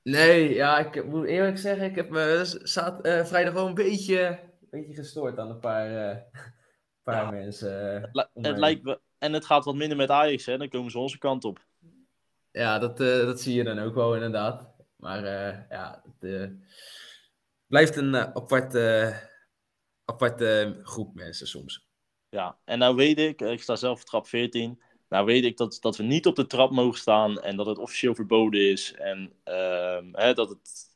Nee, 0.03 0.53
ja, 0.53 0.77
ik 0.77 1.05
moet 1.05 1.25
eerlijk 1.27 1.57
zeggen, 1.57 1.85
ik 1.85 1.95
heb 1.95 2.09
me 2.09 2.41
zaad, 2.63 3.01
eh, 3.01 3.25
vrijdag 3.25 3.53
wel 3.53 3.67
een 3.67 3.73
beetje, 3.73 4.27
een 4.27 4.67
beetje 4.69 4.93
gestoord 4.93 5.37
aan 5.37 5.49
een 5.49 5.59
paar, 5.59 6.23
paar 7.03 7.23
Ja. 7.23 7.31
mensen. 7.31 8.01
het 8.33 8.57
lijkt 8.57 8.83
me, 8.83 8.99
en 9.17 9.33
het 9.33 9.45
gaat 9.45 9.65
wat 9.65 9.75
minder 9.75 9.97
met 9.97 10.09
Ajax, 10.09 10.45
hè? 10.45 10.57
Dan 10.57 10.69
komen 10.69 10.91
ze 10.91 10.99
onze 10.99 11.17
kant 11.17 11.43
op. 11.45 11.59
Ja, 12.55 12.79
dat, 12.79 13.00
eh, 13.00 13.25
dat 13.25 13.41
zie 13.41 13.55
je 13.55 13.63
dan 13.63 13.79
ook 13.79 13.95
wel 13.95 14.13
inderdaad. 14.13 14.69
Maar 14.95 15.24
eh, 15.24 15.59
ja, 15.69 16.03
het 16.03 16.31
eh, 16.31 16.50
blijft 17.67 17.95
een 17.95 18.15
aparte, 18.15 19.13
aparte 20.05 20.79
groep 20.83 21.15
mensen 21.15 21.47
soms. 21.47 21.88
Ja, 22.29 22.57
en 22.65 22.79
nou 22.79 22.95
weet 22.95 23.19
ik, 23.19 23.41
ik 23.41 23.62
sta 23.62 23.75
zelf 23.75 24.00
op 24.00 24.05
trap 24.05 24.27
14. 24.27 24.81
Nou 25.09 25.25
weet 25.25 25.43
ik 25.43 25.57
dat, 25.57 25.77
dat 25.81 25.97
we 25.97 26.03
niet 26.03 26.25
op 26.25 26.35
de 26.35 26.47
trap 26.47 26.71
mogen 26.71 27.00
staan 27.00 27.39
en 27.41 27.55
dat 27.55 27.65
het 27.65 27.77
officieel 27.77 28.15
verboden 28.15 28.71
is. 28.71 28.93
En 28.93 29.33
ehm, 29.43 30.05
hè, 30.12 30.33
dat 30.33 30.50
het 30.50 30.89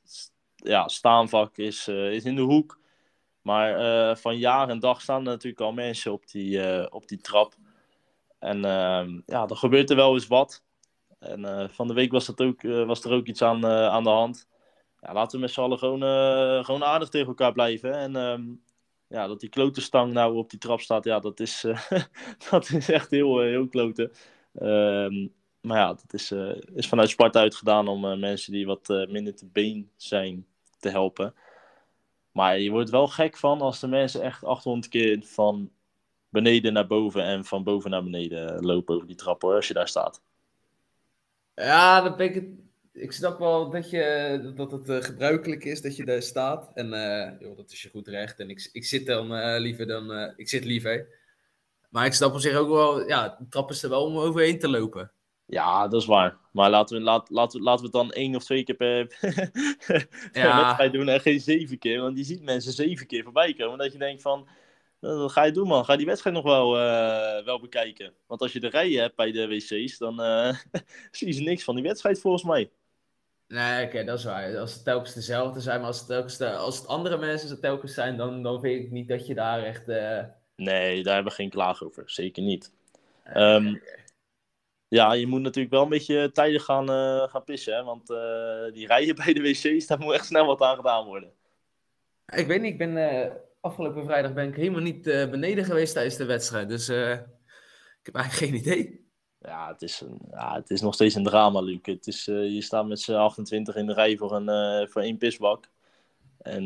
ja, 0.56 0.88
staanvak 0.88 1.58
is, 1.58 1.88
is 1.88 2.24
in 2.24 2.36
de 2.36 2.42
hoek. 2.42 2.80
Maar 3.42 4.18
van 4.18 4.38
jaar 4.38 4.70
en 4.70 4.80
dag 4.80 5.02
staan 5.02 5.20
er 5.20 5.32
natuurlijk 5.32 5.62
al 5.62 5.72
mensen 5.72 6.12
op 6.12 6.28
die, 6.28 6.92
op 6.92 7.08
die 7.08 7.22
trap. 7.22 7.56
En 8.40 8.66
ehm, 8.66 9.22
ja, 9.26 9.46
dan 9.46 9.58
gebeurt 9.58 9.90
er 9.90 9.96
wel 9.96 10.14
eens 10.14 10.28
wat. 10.28 10.68
En 11.20 11.46
eh, 11.46 11.70
van 11.70 11.88
de 11.88 11.94
week 11.94 12.12
was, 12.12 12.26
dat 12.26 12.42
ook, 12.42 12.64
eh, 12.64 12.86
was 12.86 13.04
er 13.04 13.12
ook 13.12 13.26
iets 13.26 13.42
aan, 13.42 13.64
eh, 13.64 13.88
aan 13.88 14.04
de 14.04 14.10
hand. 14.10 14.48
Ja, 15.02 15.14
laten 15.14 15.36
we 15.36 15.42
met 15.42 15.52
z'n 15.54 15.62
allen 15.62 15.78
gewoon, 15.78 16.02
gewoon 16.66 16.84
aardig 16.84 17.10
tegen 17.10 17.28
elkaar 17.28 17.54
blijven. 17.54 17.94
En 17.94 18.16
ehm, 18.16 18.44
ja, 19.08 19.28
dat 19.28 19.40
die 19.40 19.50
klote 19.50 19.82
stang 19.82 20.14
nou 20.14 20.36
op 20.36 20.50
die 20.50 20.60
trap 20.60 20.80
staat, 20.82 21.04
ja, 21.04 21.20
dat 21.20 21.40
is, 21.40 21.66
dat 22.52 22.70
is 22.70 22.90
echt 22.90 23.12
heel, 23.12 23.40
heel 23.40 23.68
klote. 23.68 24.12
Ehm, 24.54 25.28
maar 25.62 25.78
ja, 25.78 25.88
dat 25.88 26.14
is, 26.14 26.32
is 26.76 26.88
vanuit 26.88 27.10
Sparta 27.10 27.40
uitgedaan 27.40 27.88
om 27.88 28.20
mensen 28.20 28.52
die 28.54 28.66
wat 28.66 28.88
minder 29.10 29.36
te 29.36 29.46
been 29.46 29.92
zijn 29.98 30.46
te 30.80 30.90
helpen. 30.90 31.34
Maar 32.32 32.60
je 32.60 32.72
wordt 32.72 32.90
wel 32.90 33.08
gek 33.08 33.38
van 33.38 33.62
als 33.62 33.80
de 33.80 33.88
mensen 33.88 34.22
echt 34.22 34.44
800 34.44 34.88
keer 34.88 35.24
van 35.26 35.72
beneden 36.30 36.74
naar 36.74 36.88
boven 36.88 37.24
en 37.24 37.46
van 37.46 37.64
boven 37.64 37.90
naar 37.90 38.04
beneden 38.04 38.66
lopen 38.66 38.96
over 38.96 39.08
die 39.08 39.16
trap 39.16 39.42
hoor, 39.42 39.56
als 39.56 39.68
je 39.68 39.74
daar 39.74 39.88
staat. 39.88 40.22
Ja, 41.60 42.02
dat 42.02 42.18
ben 42.18 42.58
ik, 42.94 43.12
snap 43.12 43.40
wel 43.40 43.70
dat, 43.70 43.90
je, 43.90 44.52
dat 44.56 44.72
het 44.72 44.90
eh, 44.90 45.02
gebruikelijk 45.02 45.64
is 45.64 45.82
dat 45.82 45.96
je 45.96 46.06
daar 46.06 46.22
staat. 46.22 46.72
En 46.74 46.94
eh, 46.94 47.32
joh, 47.40 47.58
dat 47.58 47.72
is 47.72 47.82
je 47.82 47.90
goed 47.90 48.08
recht. 48.08 48.40
En 48.40 48.50
ik, 48.50 48.70
ik 48.72 48.86
zit 48.86 49.06
dan 49.06 49.34
eh, 49.36 49.60
liever 49.60 49.88
dan. 49.88 50.34
ik 50.36 50.50
zit 50.50 50.66
liever. 50.66 51.08
Maar 51.90 52.06
ik 52.06 52.14
snap 52.14 52.34
op 52.34 52.40
zich 52.40 52.56
ook 52.56 52.70
wel. 52.70 53.08
Ja, 53.08 53.36
de 53.40 53.48
trap 53.50 53.70
is 53.70 53.84
er 53.84 53.90
wel 53.90 54.06
om 54.06 54.18
overheen 54.18 54.60
te 54.60 54.70
lopen. 54.70 55.12
Ja, 55.46 55.88
dat 55.88 56.02
is 56.02 56.08
waar. 56.08 56.38
Maar 56.52 56.70
laten 56.70 56.98
we, 56.98 57.04
laat, 57.04 57.30
laten 57.30 57.60
we, 57.60 57.66
laten 57.66 57.80
we 57.80 57.98
het 57.98 58.08
dan 58.08 58.12
één 58.12 58.36
of 58.36 58.44
twee 58.44 58.64
keer 58.64 58.76
per, 58.76 59.08
per 59.88 60.08
Ja. 60.32 60.62
wedstrijd 60.62 60.94
doen 60.94 61.10
en 61.10 61.20
geen 61.22 61.40
zeven 61.40 61.78
keer. 61.80 62.02
Want 62.02 62.18
je 62.18 62.24
ziet 62.24 62.44
mensen 62.44 62.72
zeven 62.74 63.08
keer 63.08 63.24
voorbij 63.24 63.54
komen. 63.54 63.78
Dat 63.78 63.92
je 63.92 63.98
denkt 63.98 64.22
van, 64.22 64.40
"Nou, 64.40 64.58
wat 65.00 65.32
ga 65.32 65.44
je 65.44 65.52
doen 65.52 65.68
man? 65.68 65.86
Ga 65.86 65.96
die 65.96 66.06
wedstrijd 66.06 66.36
nog 66.36 66.46
wel, 66.46 66.78
eh, 66.80 67.46
wel 67.46 67.60
bekijken? 67.60 68.14
Want 68.28 68.42
als 68.42 68.54
je 68.54 68.60
de 68.60 68.70
rijen 68.70 69.02
hebt 69.02 69.16
bij 69.16 69.32
de 69.32 69.48
wc's, 69.48 69.98
dan 69.98 70.22
eh, 70.22 70.54
zie 71.12 71.34
je 71.36 71.42
niks 71.42 71.64
van 71.64 71.76
die 71.76 71.84
wedstrijd 71.84 72.20
volgens 72.20 72.44
mij. 72.44 72.70
Nee, 73.48 73.86
oké, 73.86 74.04
dat 74.04 74.18
is 74.18 74.24
waar. 74.26 74.58
Als 74.58 74.74
het 74.74 74.84
telkens 74.84 75.14
dezelfde 75.14 75.60
zijn, 75.60 75.78
maar 75.80 75.88
als 75.88 75.98
het, 76.00 76.08
telkens 76.08 76.38
de- 76.38 76.56
als 76.56 76.78
het 76.78 76.88
andere 76.88 77.18
mensen 77.18 77.50
het 77.50 77.62
telkens 77.62 77.94
zijn, 77.94 78.18
dan, 78.18 78.44
dan 78.44 78.60
vind 78.62 78.84
ik 78.86 78.92
niet 78.92 79.08
dat 79.08 79.28
je 79.28 79.34
daar 79.34 79.64
echt. 79.64 79.90
eh, 79.90 80.24
Nee, 80.56 81.04
daar 81.04 81.14
hebben 81.14 81.32
we 81.32 81.38
geen 81.38 81.50
klaag 81.50 81.84
over. 81.84 82.04
Zeker 82.10 82.44
niet. 82.44 82.72
Ehm, 83.24 83.76
ja, 84.88 85.14
je 85.14 85.28
moet 85.28 85.42
natuurlijk 85.42 85.74
wel 85.74 85.84
een 85.84 85.90
beetje 85.90 86.32
tijdig 86.32 86.64
gaan, 86.64 86.90
eh, 86.90 87.24
gaan 87.30 87.44
pissen. 87.44 87.74
Hè? 87.76 87.84
Want 87.84 88.10
eh, 88.10 88.74
die 88.74 88.88
rijen 88.88 89.16
bij 89.26 89.34
de 89.34 89.42
wc's, 89.42 89.88
daar 89.88 90.00
moet 90.00 90.14
echt 90.14 90.26
snel 90.26 90.46
wat 90.46 90.62
aan 90.62 90.76
gedaan 90.76 91.06
worden. 91.06 91.32
Ik 92.36 92.48
weet 92.48 92.62
niet, 92.62 92.72
ik 92.72 92.78
ben 92.78 92.98
eh, 93.10 93.32
afgelopen 93.62 94.04
vrijdag 94.04 94.34
ben 94.34 94.48
ik 94.48 94.56
helemaal 94.56 94.82
niet 94.82 95.08
eh, 95.08 95.30
beneden 95.30 95.66
geweest 95.66 95.94
tijdens 95.94 96.16
de 96.16 96.26
wedstrijd. 96.26 96.70
Dus 96.70 96.88
eh, 96.88 97.12
ik 97.12 98.06
heb 98.06 98.16
eigenlijk 98.16 98.52
geen 98.52 98.62
idee. 98.62 99.08
Ja, 99.40 99.68
het 99.68 99.82
is, 99.82 100.02
een, 100.02 100.22
ja, 100.32 100.56
het 100.56 100.70
is 100.70 100.82
nog 100.82 100.94
steeds 100.94 101.16
een 101.16 101.24
drama, 101.24 101.60
Luc. 101.60 101.80
Het 101.82 102.08
is, 102.08 102.28
eh, 102.28 102.54
je 102.54 102.62
staat 102.62 102.88
met 102.88 103.00
z'n 103.00 103.14
28 103.14 103.76
in 103.76 103.86
de 103.86 103.94
rij 103.94 104.18
voor, 104.18 104.36
een, 104.36 104.90
voor 104.90 105.02
één 105.02 105.18
pisbak. 105.18 105.70
En 106.42 106.64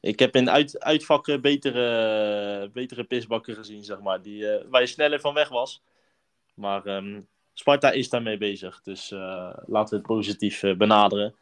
ik 0.00 0.18
heb 0.18 0.36
in 0.36 0.50
uit, 0.50 0.80
uitvakken 0.80 1.40
betere, 1.40 2.70
betere 2.72 3.04
pisbakken 3.04 3.54
gezien, 3.54 3.84
zeg 3.84 4.00
maar. 4.00 4.22
Die, 4.22 4.46
waar 4.68 4.80
je 4.80 4.86
sneller 4.86 5.20
van 5.20 5.34
weg 5.34 5.48
was. 5.48 5.82
Maar 6.54 6.86
ehm, 6.86 7.20
Sparta 7.52 7.90
is 7.90 8.08
daarmee 8.08 8.38
bezig. 8.38 8.82
Dus 8.82 9.10
laten 9.66 9.90
we 9.90 9.96
het 9.96 10.02
positief 10.02 10.60
benaderen. 10.76 11.34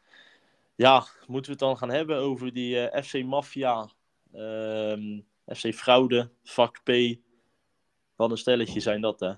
Ja, 0.74 1.06
moeten 1.26 1.52
we 1.52 1.58
het 1.58 1.68
dan 1.68 1.76
gaan 1.76 1.90
hebben 1.90 2.16
over 2.16 2.52
die 2.52 3.02
FC 3.02 3.24
Mafia, 3.24 3.90
ehm, 4.32 5.20
FC 5.56 5.74
Fraude, 5.74 6.30
vak 6.42 6.82
P. 6.82 6.90
Wat 8.16 8.30
een 8.30 8.36
stelletje 8.36 8.80
zijn 8.80 9.00
dat, 9.00 9.20
hè? 9.20 9.32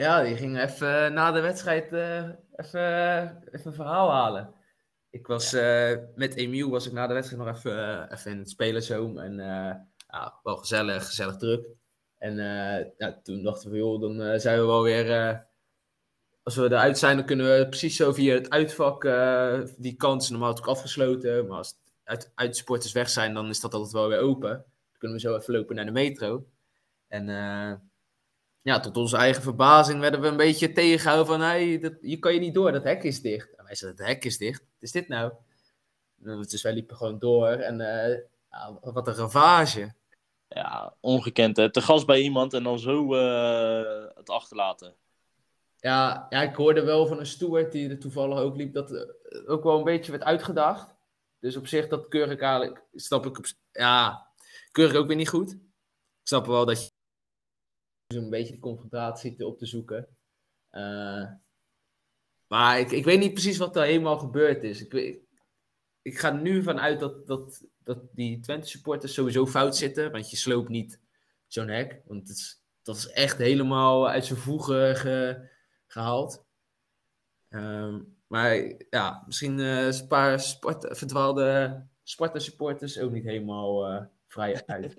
Ja, 0.00 0.22
die 0.22 0.36
ging 0.36 0.60
even 0.60 1.04
eh, 1.04 1.12
na 1.12 1.32
de 1.32 1.40
wedstrijd 1.40 1.92
eh, 1.92 2.28
even, 2.56 2.80
eh, 2.80 3.22
even 3.22 3.66
een 3.66 3.74
verhaal 3.74 4.10
halen. 4.10 4.54
Ik 5.10 5.26
was 5.26 5.52
met 6.14 6.34
Emiel 6.34 6.70
was 6.70 6.86
ik 6.86 6.92
na 6.92 7.06
de 7.06 7.14
wedstrijd 7.14 7.44
nog 7.44 7.56
even, 7.56 8.12
even 8.12 8.30
in 8.30 8.38
het 8.38 8.50
spelershome. 8.50 9.22
En 9.22 9.36
ja, 10.08 10.40
wel 10.42 10.56
gezellig, 10.56 11.06
gezellig 11.06 11.36
druk. 11.36 11.66
En 12.18 12.36
ja, 12.98 13.20
toen 13.22 13.42
dachten 13.42 13.70
we, 13.70 13.76
joh, 13.76 14.00
dan 14.00 14.40
zijn 14.40 14.58
we 14.58 14.66
wel 14.66 14.82
weer... 14.82 15.40
als 16.42 16.56
we 16.56 16.64
eruit 16.64 16.98
zijn, 16.98 17.16
dan 17.16 17.26
kunnen 17.26 17.58
we 17.58 17.68
precies 17.68 17.96
zo 17.96 18.12
via 18.12 18.34
het 18.34 18.50
uitvak... 18.50 19.02
die 19.76 19.96
kant 19.96 20.22
is 20.22 20.28
normaal 20.30 20.48
natuurlijk 20.48 20.76
afgesloten. 20.76 21.46
Maar 21.46 21.58
als 21.58 21.78
uit, 22.10 22.32
uitsporters 22.34 22.92
weg 22.92 23.10
zijn, 23.10 23.34
dan 23.34 23.48
is 23.48 23.60
dat 23.60 23.74
altijd 23.74 23.92
wel 23.92 24.08
weer 24.08 24.20
open. 24.20 24.50
Dan 24.50 24.98
kunnen 24.98 25.16
we 25.16 25.22
zo 25.22 25.36
even 25.36 25.54
lopen 25.54 25.76
naar 25.76 25.84
de 25.84 25.90
metro. 25.90 26.46
En... 27.08 27.28
eh, 27.28 27.72
ja, 28.62 28.80
tot 28.80 28.96
onze 28.96 29.16
eigen 29.16 29.42
verbazing 29.42 30.00
werden 30.00 30.20
we 30.20 30.26
een 30.26 30.36
beetje 30.36 30.72
tegengehouden 30.72 31.26
van, 31.26 31.40
hey, 31.40 31.78
dat, 31.78 31.92
hier 32.00 32.18
kan 32.18 32.34
je 32.34 32.40
niet 32.40 32.54
door, 32.54 32.72
dat 32.72 32.84
hek 32.84 33.02
is 33.02 33.20
dicht. 33.20 33.54
En 33.54 33.64
wij 33.64 33.74
zeiden, 33.74 34.00
het 34.00 34.14
hek 34.14 34.24
is 34.24 34.38
dicht, 34.38 34.60
wat 34.60 34.82
is 34.82 34.92
dit 34.92 35.08
nou? 35.08 35.32
Dus 36.16 36.62
wij 36.62 36.72
liepen 36.72 36.96
gewoon 36.96 37.18
door 37.18 37.48
en 37.48 37.80
eh, 37.80 38.18
wat 38.80 39.08
een 39.08 39.14
ravage. 39.14 39.94
Ja, 40.48 40.94
ongekend 41.00 41.56
hè. 41.56 41.70
Te 41.70 41.80
gast 41.80 42.06
bij 42.06 42.20
iemand 42.20 42.52
en 42.54 42.62
dan 42.62 42.78
zo 42.78 43.14
eh, 43.14 44.06
het 44.14 44.30
achterlaten. 44.30 44.94
Ja, 45.76 46.26
ja, 46.30 46.42
ik 46.42 46.54
hoorde 46.54 46.84
wel 46.84 47.06
van 47.06 47.18
een 47.18 47.26
steward 47.26 47.72
die 47.72 47.88
er 47.88 47.98
toevallig 47.98 48.38
ook 48.38 48.56
liep, 48.56 48.74
dat 48.74 49.06
ook 49.46 49.62
wel 49.62 49.78
een 49.78 49.84
beetje 49.84 50.10
werd 50.10 50.24
uitgedacht. 50.24 50.94
Dus 51.40 51.56
op 51.56 51.66
zich, 51.66 51.88
dat 51.88 52.08
keur 52.08 52.30
ik 52.30 52.40
eigenlijk, 52.40 52.84
snap 52.94 53.26
ik, 53.26 53.38
op, 53.38 53.44
ja, 53.72 54.26
keur 54.70 54.90
ik 54.90 54.96
ook 54.96 55.06
weer 55.06 55.16
niet 55.16 55.28
goed. 55.28 55.56
snap 56.22 56.46
wel 56.46 56.64
dat 56.66 56.84
je 56.84 56.90
zo'n 58.14 58.30
beetje 58.30 58.54
de 58.54 58.60
confrontatie 58.60 59.46
op 59.46 59.58
te 59.58 59.66
zoeken. 59.66 60.16
Eh, 60.70 61.32
maar 62.46 62.78
ik, 62.80 62.90
ik 62.90 63.04
weet 63.04 63.18
niet 63.18 63.32
precies 63.32 63.56
wat 63.58 63.76
er 63.76 63.82
helemaal 63.82 64.18
gebeurd 64.18 64.62
is. 64.62 64.80
Ik, 64.80 64.92
weet- 64.92 65.18
ik 66.02 66.18
ga 66.18 66.30
nu 66.30 66.62
vanuit 66.62 67.00
dat, 67.00 67.26
dat, 67.26 67.64
dat 67.78 67.98
die 68.14 68.40
Twente 68.40 68.68
supporters 68.68 69.14
sowieso 69.14 69.46
fout 69.46 69.76
zitten. 69.76 70.12
Want 70.12 70.30
je 70.30 70.36
sloopt 70.36 70.68
niet 70.68 71.00
zo'n 71.46 71.68
hek. 71.68 72.02
Want 72.06 72.28
het 72.28 72.36
is, 72.36 72.62
dat 72.82 72.96
is 72.96 73.06
echt 73.08 73.38
helemaal 73.38 74.08
uit 74.08 74.24
zijn 74.24 74.38
voegen 74.38 74.96
ge- 74.96 75.48
gehaald. 75.86 76.44
Ehm, 77.48 78.02
maar 78.30 78.72
ja, 78.90 79.22
misschien 79.26 79.60
eh, 79.60 79.86
een 79.86 80.06
paar 80.08 80.40
sport, 80.40 80.86
verdwaalde 80.90 81.76
Sparta-supporters 82.02 82.98
ook 82.98 83.12
niet 83.12 83.24
helemaal 83.24 83.86
eh, 83.86 84.02
vrij 84.28 84.62
uit. 84.66 84.96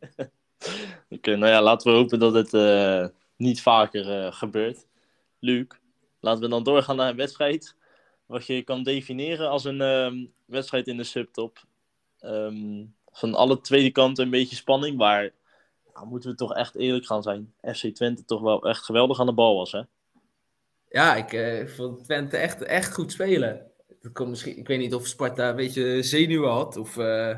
Oké, 1.10 1.36
nou 1.36 1.52
ja, 1.52 1.62
laten 1.62 1.92
we 1.92 1.98
hopen 1.98 2.20
dat 2.20 2.34
het 2.34 2.54
eh, 2.54 3.08
niet 3.36 3.62
vaker 3.62 4.34
gebeurt. 4.34 4.88
Luc, 5.40 5.68
laten 6.20 6.42
we 6.42 6.50
dan 6.50 6.64
doorgaan 6.64 6.96
naar 6.96 7.10
een 7.10 7.16
wedstrijd. 7.16 7.76
Wat 8.26 8.46
je 8.46 8.62
kan 8.62 8.84
definiëren 8.84 9.50
als 9.50 9.64
een 9.64 9.82
ehm, 9.82 10.26
wedstrijd 10.46 10.88
in 10.88 10.98
de 10.98 11.04
subtop. 11.04 11.64
Ehm, 12.20 12.86
van 13.12 13.34
alle 13.34 13.62
tweede 13.62 13.92
kanten 13.92 14.24
een 14.24 14.30
beetje 14.30 14.56
spanning. 14.56 14.98
Waar 14.98 15.32
nou, 15.94 16.08
moeten 16.08 16.30
we 16.30 16.36
toch 16.36 16.54
echt 16.56 16.76
eerlijk 16.76 17.06
gaan 17.06 17.24
zijn. 17.24 17.54
FC 17.62 17.88
Twente 17.88 18.26
toch 18.26 18.42
wel 18.42 18.64
echt 18.64 18.86
geweldig 18.86 19.20
aan 19.20 19.26
de 19.26 19.34
bal 19.34 19.56
was, 19.56 19.72
hè? 19.72 19.82
Ja, 20.92 21.16
ik 21.16 21.34
eh, 21.34 21.68
vond 21.68 22.04
Twente 22.04 22.38
echt, 22.38 22.62
echt 22.62 22.94
goed 22.94 23.12
spelen. 23.12 23.72
Dat 24.02 24.28
misschien, 24.28 24.58
ik 24.58 24.68
weet 24.68 24.80
niet 24.80 24.94
of 24.94 25.08
Sparta 25.08 25.50
een 25.50 25.56
beetje 25.56 26.04
zenuwen 26.04 26.52
had. 26.52 26.78
Of, 26.78 26.98
eh, 26.98 27.38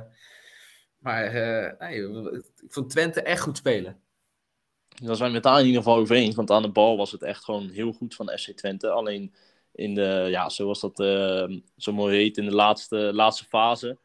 maar 0.97 1.25
eh, 1.25 1.79
nee, 1.79 2.09
ik 2.61 2.73
vond 2.73 2.89
Twente 2.89 3.21
echt 3.21 3.41
goed 3.41 3.57
spelen. 3.57 4.01
Daar 4.87 5.15
zijn 5.15 5.29
we 5.29 5.35
het 5.35 5.43
daar 5.43 5.59
in 5.59 5.65
ieder 5.65 5.81
geval 5.81 5.97
over 5.97 6.15
eens. 6.15 6.35
Want 6.35 6.51
aan 6.51 6.61
de 6.61 6.71
bal 6.71 6.97
was 6.97 7.11
het 7.11 7.21
echt 7.21 7.43
gewoon 7.43 7.69
heel 7.69 7.91
goed 7.91 8.15
van 8.15 8.37
FC 8.37 8.51
Twente. 8.51 8.89
Alleen 8.89 9.33
in 9.71 9.93
de, 9.93 10.27
ja, 10.29 10.49
zoals 10.49 10.79
dat 10.79 10.97
zo 11.77 11.91
mooi 11.93 12.17
heet, 12.17 12.37
in 12.37 12.45
de 12.45 12.55
laatste, 12.55 12.95
laatste 12.95 13.45
fase. 13.45 13.97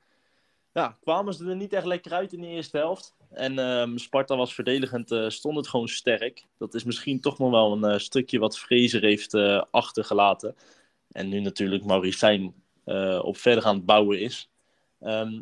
Ja, 0.72 0.98
kwamen 1.00 1.34
ze 1.34 1.48
er 1.48 1.56
niet 1.56 1.72
echt 1.72 1.86
lekker 1.86 2.12
uit 2.12 2.32
in 2.32 2.40
de 2.40 2.46
eerste 2.46 2.76
helft. 2.76 3.16
En 3.30 3.58
ehm, 3.58 3.96
Sparta 3.96 4.36
was 4.36 4.54
verdedigend, 4.54 5.10
eh, 5.10 5.28
stond 5.28 5.56
het 5.56 5.68
gewoon 5.68 5.88
sterk. 5.88 6.44
Dat 6.58 6.74
is 6.74 6.84
misschien 6.84 7.20
toch 7.20 7.38
nog 7.38 7.50
wel 7.50 7.72
een 7.72 7.84
eh, 7.84 7.98
stukje 7.98 8.38
wat 8.38 8.58
Fraser 8.58 9.02
heeft 9.02 9.34
eh, 9.34 9.62
achtergelaten. 9.70 10.56
En 11.12 11.28
nu 11.28 11.40
natuurlijk 11.40 11.84
eh, 12.84 13.20
op 13.22 13.36
verder 13.36 13.64
aan 13.64 13.76
het 13.76 13.86
bouwen 13.86 14.20
is. 14.20 14.50
Ehm, 15.00 15.40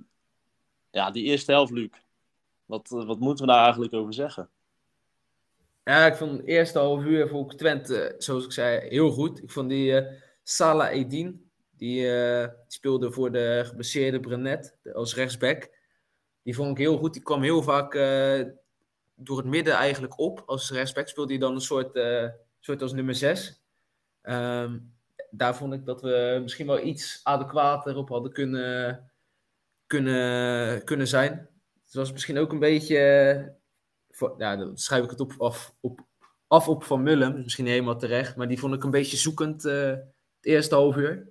ja, 0.90 1.10
die 1.10 1.24
eerste 1.24 1.52
helft, 1.52 1.72
Luc. 1.72 1.90
Wat, 2.64 2.88
wat 2.88 3.18
moeten 3.18 3.46
we 3.46 3.52
daar 3.52 3.62
eigenlijk 3.62 3.92
over 3.92 4.14
zeggen? 4.14 4.48
Ja, 5.84 6.06
ik 6.06 6.16
vond 6.16 6.36
de 6.36 6.44
eerste 6.44 6.78
half 6.78 7.04
uur 7.04 7.28
ik 7.28 7.52
Twente, 7.52 8.14
zoals 8.18 8.44
ik 8.44 8.52
zei, 8.52 8.88
heel 8.88 9.10
goed. 9.10 9.42
Ik 9.42 9.50
vond 9.50 9.68
die 9.68 10.06
Salah 10.42 10.92
Edin, 10.92 11.50
die, 11.76 12.08
speelde 12.68 13.12
voor 13.12 13.32
de 13.32 13.62
geblesseerde 13.64 14.20
Brenet 14.20 14.76
als 14.94 15.14
rechtsback. 15.14 15.70
Die 16.46 16.54
vond 16.54 16.70
ik 16.70 16.78
heel 16.78 16.98
goed. 16.98 17.12
Die 17.12 17.22
kwam 17.22 17.42
heel 17.42 17.62
vaak 17.62 17.94
eh, 17.94 18.44
door 19.14 19.36
het 19.36 19.46
midden 19.46 19.74
eigenlijk 19.74 20.18
op. 20.18 20.42
Als 20.46 20.70
rechtsback 20.70 21.08
speelde 21.08 21.32
hij 21.32 21.40
dan 21.40 21.54
een 21.54 21.60
soort, 21.60 21.96
eh, 21.96 22.28
soort 22.60 22.82
als 22.82 22.92
nummer 22.92 23.14
6. 23.14 23.60
daar 25.30 25.56
vond 25.56 25.72
ik 25.72 25.84
dat 25.84 26.00
we 26.02 26.38
misschien 26.42 26.66
wel 26.66 26.82
iets 26.82 27.20
adequater 27.22 27.96
op 27.96 28.08
hadden 28.08 28.32
kunnen, 28.32 29.10
kunnen, 29.86 30.84
kunnen 30.84 31.08
zijn. 31.08 31.32
Het 31.84 31.94
was 31.94 32.12
misschien 32.12 32.38
ook 32.38 32.52
een 32.52 32.58
beetje 32.58 32.98
eh, 32.98 33.46
voor- 34.10 34.34
ja, 34.38 34.56
dan 34.56 34.78
schrijf 34.78 35.04
ik 35.04 35.10
het 35.10 35.20
op, 35.20 35.32
af, 35.38 35.74
op, 35.80 36.00
af 36.46 36.68
op 36.68 36.84
Van 36.84 37.02
Mullum. 37.02 37.42
Misschien 37.42 37.66
helemaal 37.66 37.98
terecht. 37.98 38.36
Maar 38.36 38.48
die 38.48 38.58
vond 38.58 38.74
ik 38.74 38.84
een 38.84 38.90
beetje 38.90 39.16
zoekend 39.16 39.62
het 39.62 40.04
eerste 40.40 40.74
half 40.74 40.96
uur. 40.96 41.26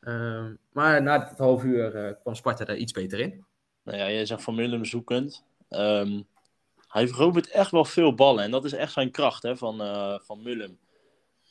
Ehm, 0.00 0.54
maar 0.72 1.02
na 1.02 1.28
het 1.28 1.38
half 1.38 1.64
uur 1.64 2.18
kwam 2.22 2.34
Sparta 2.34 2.64
daar 2.64 2.76
iets 2.76 2.92
beter 2.92 3.20
in. 3.20 3.44
Nou 3.84 3.98
ja, 3.98 4.10
jij 4.10 4.26
zegt 4.26 4.42
Van 4.42 4.54
Mullum 4.54 4.84
zoekend. 4.84 5.44
Ehm, 5.68 6.22
hij 6.88 7.08
verovert 7.08 7.50
echt 7.50 7.70
wel 7.70 7.84
veel 7.84 8.14
ballen. 8.14 8.44
En 8.44 8.50
dat 8.50 8.64
is 8.64 8.72
echt 8.72 8.92
zijn 8.92 9.10
kracht 9.10 9.42
hè, 9.42 9.56
van, 9.56 9.80
eh 9.80 10.18
van 10.20 10.42
Mullum. 10.42 10.78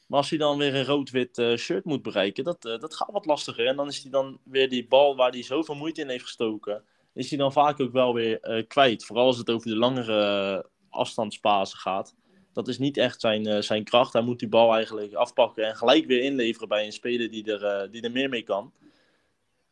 Maar 0.07 0.19
als 0.19 0.29
hij 0.29 0.39
dan 0.39 0.57
weer 0.57 0.75
een 0.75 0.85
rood-wit 0.85 1.37
eh, 1.37 1.55
shirt 1.55 1.85
moet 1.85 2.01
bereiken, 2.01 2.43
dat, 2.43 2.65
eh, 2.65 2.79
dat 2.79 2.95
gaat 2.95 3.11
wat 3.11 3.25
lastiger. 3.25 3.67
En 3.67 3.75
dan 3.75 3.87
is 3.87 4.01
hij 4.01 4.11
dan 4.11 4.39
weer 4.43 4.69
die 4.69 4.87
bal 4.87 5.15
waar 5.15 5.31
hij 5.31 5.43
zoveel 5.43 5.75
moeite 5.75 6.01
in 6.01 6.09
heeft 6.09 6.23
gestoken, 6.23 6.83
is 7.13 7.29
hij 7.29 7.37
dan 7.37 7.51
vaak 7.51 7.79
ook 7.79 7.91
wel 7.91 8.13
weer 8.13 8.65
kwijt. 8.67 9.05
Vooral 9.05 9.25
als 9.25 9.37
het 9.37 9.49
over 9.49 9.69
de 9.69 9.75
langere 9.75 10.57
uh, 10.57 10.63
afstandspasen 10.89 11.77
gaat. 11.77 12.15
Dat 12.53 12.67
is 12.67 12.77
niet 12.77 12.97
echt 12.97 13.21
zijn, 13.21 13.47
uh, 13.47 13.61
zijn 13.61 13.83
kracht. 13.83 14.13
Hij 14.13 14.21
moet 14.21 14.39
die 14.39 14.47
bal 14.47 14.73
eigenlijk 14.73 15.13
afpakken 15.13 15.67
en 15.67 15.75
gelijk 15.75 16.05
weer 16.05 16.21
inleveren 16.21 16.67
bij 16.67 16.85
een 16.85 16.91
speler 16.91 17.31
die 17.31 17.51
er, 17.53 17.83
uh, 17.83 17.91
die 17.91 18.01
er 18.01 18.11
meer 18.11 18.29
mee 18.29 18.43
kan. 18.43 18.73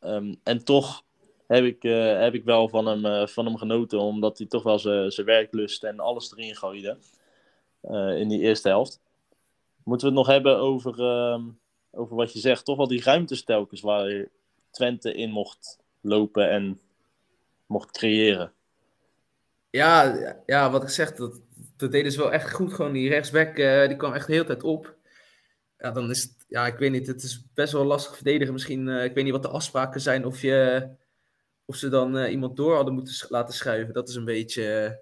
Um, 0.01 0.39
en 0.43 0.63
toch 0.63 1.03
heb 1.51 1.63
ik, 1.63 1.83
uh, 1.83 2.19
heb 2.19 2.33
ik 2.33 2.43
wel 2.43 2.69
van 2.69 2.85
hem, 2.85 3.05
uh, 3.05 3.27
van 3.27 3.45
hem 3.45 3.57
genoten, 3.57 3.99
omdat 3.99 4.37
hij 4.37 4.47
toch 4.47 4.63
wel 4.63 4.79
zijn 4.79 5.25
werklust 5.25 5.83
en 5.83 5.99
alles 5.99 6.31
erin 6.31 6.55
gooide 6.55 6.97
uh, 7.83 8.17
in 8.19 8.27
die 8.27 8.39
eerste 8.39 8.67
helft. 8.67 8.99
Moeten 9.83 10.07
we 10.07 10.13
het 10.13 10.25
nog 10.25 10.33
hebben 10.33 10.57
over, 10.57 10.99
uh, 10.99 11.43
over 11.91 12.15
wat 12.15 12.33
je 12.33 12.39
zegt, 12.39 12.65
toch 12.65 12.77
wel 12.77 12.87
die 12.87 13.03
ruimtes 13.03 13.43
telkens 13.43 13.81
waar 13.81 14.27
Twente 14.71 15.13
in 15.13 15.29
mocht 15.29 15.79
lopen 16.01 16.49
en 16.49 16.79
mocht 17.65 17.91
creëren. 17.91 18.53
Ja, 19.69 20.15
ja 20.45 20.71
wat 20.71 20.83
ik 20.83 20.89
zeg, 20.89 21.15
dat, 21.15 21.41
dat 21.77 21.91
deden 21.91 22.11
ze 22.11 22.17
wel 22.17 22.31
echt 22.31 22.53
goed. 22.53 22.73
Gewoon 22.73 22.91
die 22.91 23.09
rechtsback, 23.09 23.55
die 23.87 23.95
kwam 23.95 24.13
echt 24.13 24.27
de 24.27 24.33
hele 24.33 24.45
tijd 24.45 24.63
op. 24.63 24.95
Ja, 25.77 25.91
dan 25.91 26.09
is 26.09 26.21
het, 26.21 26.45
ja, 26.47 26.67
ik 26.67 26.77
weet 26.77 26.91
niet, 26.91 27.07
het 27.07 27.23
is 27.23 27.45
best 27.53 27.73
wel 27.73 27.85
lastig 27.85 28.15
verdedigen. 28.15 28.53
Misschien, 28.53 28.87
ik 28.87 29.13
weet 29.13 29.23
niet 29.23 29.33
wat 29.33 29.43
de 29.43 29.49
afspraken 29.49 30.01
zijn, 30.01 30.25
of, 30.25 30.41
je, 30.41 30.89
of 31.71 31.77
ze 31.77 31.89
dan 31.89 32.17
uh, 32.17 32.31
iemand 32.31 32.57
door 32.57 32.75
hadden 32.75 32.93
moeten 32.93 33.13
sch 33.13 33.29
laten 33.29 33.53
schuiven. 33.53 33.93
Dat 33.93 34.09
is 34.09 34.15
een 34.15 34.25
beetje, 34.25 34.99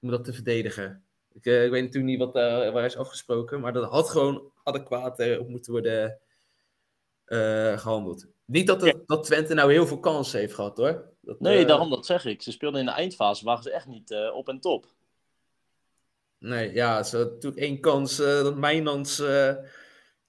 om 0.00 0.10
dat 0.10 0.24
te 0.24 0.32
verdedigen. 0.32 1.04
Ik, 1.32 1.44
ik, 1.44 1.70
weet 1.70 1.82
natuurlijk 1.82 2.04
niet 2.04 2.18
wat 2.18 2.32
daar 2.32 2.72
waar 2.72 2.84
is 2.84 2.96
afgesproken, 2.96 3.60
maar 3.60 3.72
dat 3.72 3.90
had 3.90 4.08
gewoon 4.08 4.52
adequaat 4.62 5.38
op 5.38 5.48
moeten 5.48 5.72
worden 5.72 6.18
gehandeld. 7.78 8.26
Niet 8.44 8.66
dat, 8.66 8.80
het, 8.80 9.02
dat 9.06 9.24
Twente 9.24 9.54
nou 9.54 9.72
heel 9.72 9.86
veel 9.86 10.00
kansen 10.00 10.40
heeft 10.40 10.54
gehad, 10.54 10.76
hoor. 10.76 11.12
Dat, 11.20 11.40
nee, 11.40 11.66
daarom 11.66 11.90
dat 11.90 12.06
zeg 12.06 12.24
ik. 12.24 12.42
Ze 12.42 12.52
speelden 12.52 12.80
in 12.80 12.86
de 12.86 12.92
eindfase, 12.92 13.44
waren 13.44 13.62
ze 13.62 13.70
echt 13.70 13.86
niet 13.86 14.14
op 14.32 14.48
en 14.48 14.60
top. 14.60 14.86
Nee, 16.38 16.72
ja, 16.72 17.02
ze 17.02 17.16
hadden 17.16 17.34
natuurlijk 17.34 17.62
één 17.62 17.80
kans 17.80 18.20
uh, 18.20 18.26
dat 18.26 18.56
Mijnans 18.56 19.20
uh, 19.20 19.54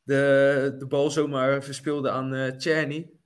de, 0.04 0.76
de 0.80 0.86
bal 0.88 1.12
zomaar 1.12 1.63
verspeelde 1.63 2.10
aan 2.10 2.34
uh. 2.34 3.17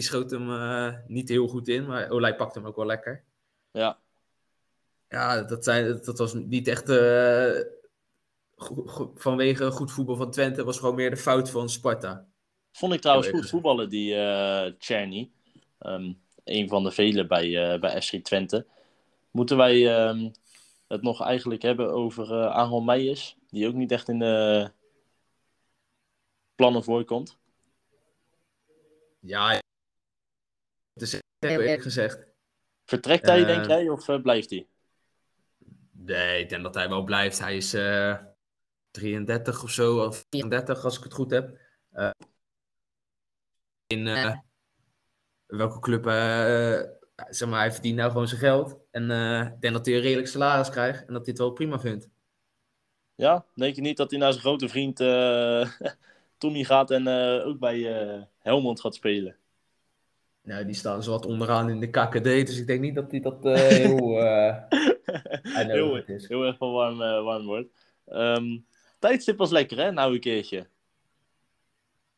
Die 0.00 0.08
schoot 0.08 0.30
hem 0.30 1.02
niet 1.06 1.28
heel 1.28 1.48
goed 1.48 1.68
in, 1.68 1.86
maar 1.86 2.10
Olij 2.10 2.36
pakte 2.36 2.58
hem 2.58 2.68
ook 2.68 2.76
wel 2.76 2.86
lekker. 2.86 3.24
Ja. 3.72 3.98
Ja, 5.08 5.42
dat, 5.42 5.64
zijn, 5.64 6.00
dat 6.04 6.18
was 6.18 6.34
niet 6.34 6.68
echt 6.68 6.88
uh, 6.88 7.60
go 8.56 9.12
vanwege 9.14 9.70
goed 9.70 9.92
voetbal 9.92 10.16
van 10.16 10.30
Twente. 10.30 10.64
Was 10.64 10.78
gewoon 10.78 10.94
meer 10.94 11.10
de 11.10 11.16
fout 11.16 11.50
van 11.50 11.68
Sparta. 11.68 12.26
Vond 12.72 12.92
ik 12.92 13.00
trouwens 13.00 13.28
goed 13.28 13.48
voetballen, 13.48 13.88
die 13.88 14.14
uh, 14.14 14.66
Czerny. 14.78 15.30
Um, 15.80 16.20
een 16.44 16.68
van 16.68 16.82
de 16.82 16.90
vele 16.90 17.26
bij, 17.26 17.72
uh, 17.72 17.80
bij 17.80 18.02
FC 18.02 18.14
Twente. 18.24 18.66
Moeten 19.30 19.56
wij 19.56 20.08
um, 20.08 20.32
het 20.88 21.02
nog 21.02 21.22
eigenlijk 21.22 21.62
hebben 21.62 21.92
over 21.92 22.30
uh, 22.30 22.46
Aaron 22.46 22.84
Meijers, 22.84 23.36
die 23.50 23.66
ook 23.66 23.74
niet 23.74 23.92
echt 23.92 24.08
in 24.08 24.18
de 24.18 24.70
plannen 26.54 26.84
voorkomt? 26.84 27.38
Ja, 29.20 29.59
het 31.40 31.50
is 31.50 31.56
eerlijk 31.56 31.82
gezegd. 31.82 32.26
Vertrekt 32.84 33.26
hij, 33.26 33.40
uh, 33.40 33.46
denk 33.46 33.66
jij, 33.66 33.88
of 33.88 34.08
uh, 34.08 34.22
blijft 34.22 34.50
hij? 34.50 34.66
Nee, 35.90 36.40
ik 36.40 36.48
denk 36.48 36.62
dat 36.62 36.74
hij 36.74 36.88
wel 36.88 37.04
blijft. 37.04 37.38
Hij 37.38 37.56
is 37.56 37.74
uh, 37.74 38.16
33 38.90 39.62
of 39.62 39.70
zo, 39.70 40.04
of 40.04 40.26
34 40.30 40.84
als 40.84 40.98
ik 40.98 41.04
het 41.04 41.12
goed 41.12 41.30
heb. 41.30 41.58
Uh, 41.92 42.10
in 43.86 44.06
uh, 44.06 44.36
welke 45.46 45.80
club, 45.80 46.06
uh, 46.06 46.80
zeg 47.28 47.48
maar, 47.48 47.60
hij 47.60 47.72
verdient 47.72 47.96
nou 47.96 48.10
gewoon 48.10 48.28
zijn 48.28 48.40
geld. 48.40 48.78
En 48.90 49.02
ik 49.52 49.60
denk 49.60 49.74
dat 49.74 49.86
hij 49.86 49.94
een 49.94 50.00
redelijk 50.00 50.28
salaris 50.28 50.70
krijgt 50.70 51.06
en 51.06 51.12
dat 51.12 51.22
hij 51.22 51.30
het 51.30 51.38
wel 51.38 51.52
prima 51.52 51.80
vindt. 51.80 52.08
Ja, 53.14 53.46
denk 53.54 53.74
je 53.74 53.80
niet 53.80 53.96
dat 53.96 54.10
hij 54.10 54.18
naar 54.18 54.32
zijn 54.32 54.44
grote 54.44 54.68
vriend 54.68 55.00
uh, 55.00 55.70
Tommy 56.38 56.64
gaat 56.64 56.90
en 56.90 57.08
ook 57.44 57.58
bij 57.58 57.82
Helmond 58.38 58.80
gaat 58.80 58.94
spelen? 58.94 59.39
Nou, 60.42 60.64
die 60.64 60.74
staan 60.74 61.02
zo 61.02 61.10
wat 61.10 61.26
onderaan 61.26 61.70
in 61.70 61.80
de 61.80 61.90
KKD, 61.90 62.24
dus 62.24 62.58
ik 62.58 62.66
denk 62.66 62.80
niet 62.80 62.94
dat 62.94 63.10
hij 63.10 63.20
dat 63.20 63.42
heel, 63.44 64.22
heel, 65.42 65.96
is. 65.96 66.28
heel 66.28 66.44
erg 66.44 66.56
van 66.56 66.72
warm, 66.72 66.98
warm 66.98 67.46
wordt. 67.46 67.68
Um, 68.06 68.66
tijdstip 68.98 69.38
was 69.38 69.50
lekker, 69.50 69.78
hè? 69.78 69.92
Nou 69.92 70.14
een 70.14 70.20
keertje. 70.20 70.66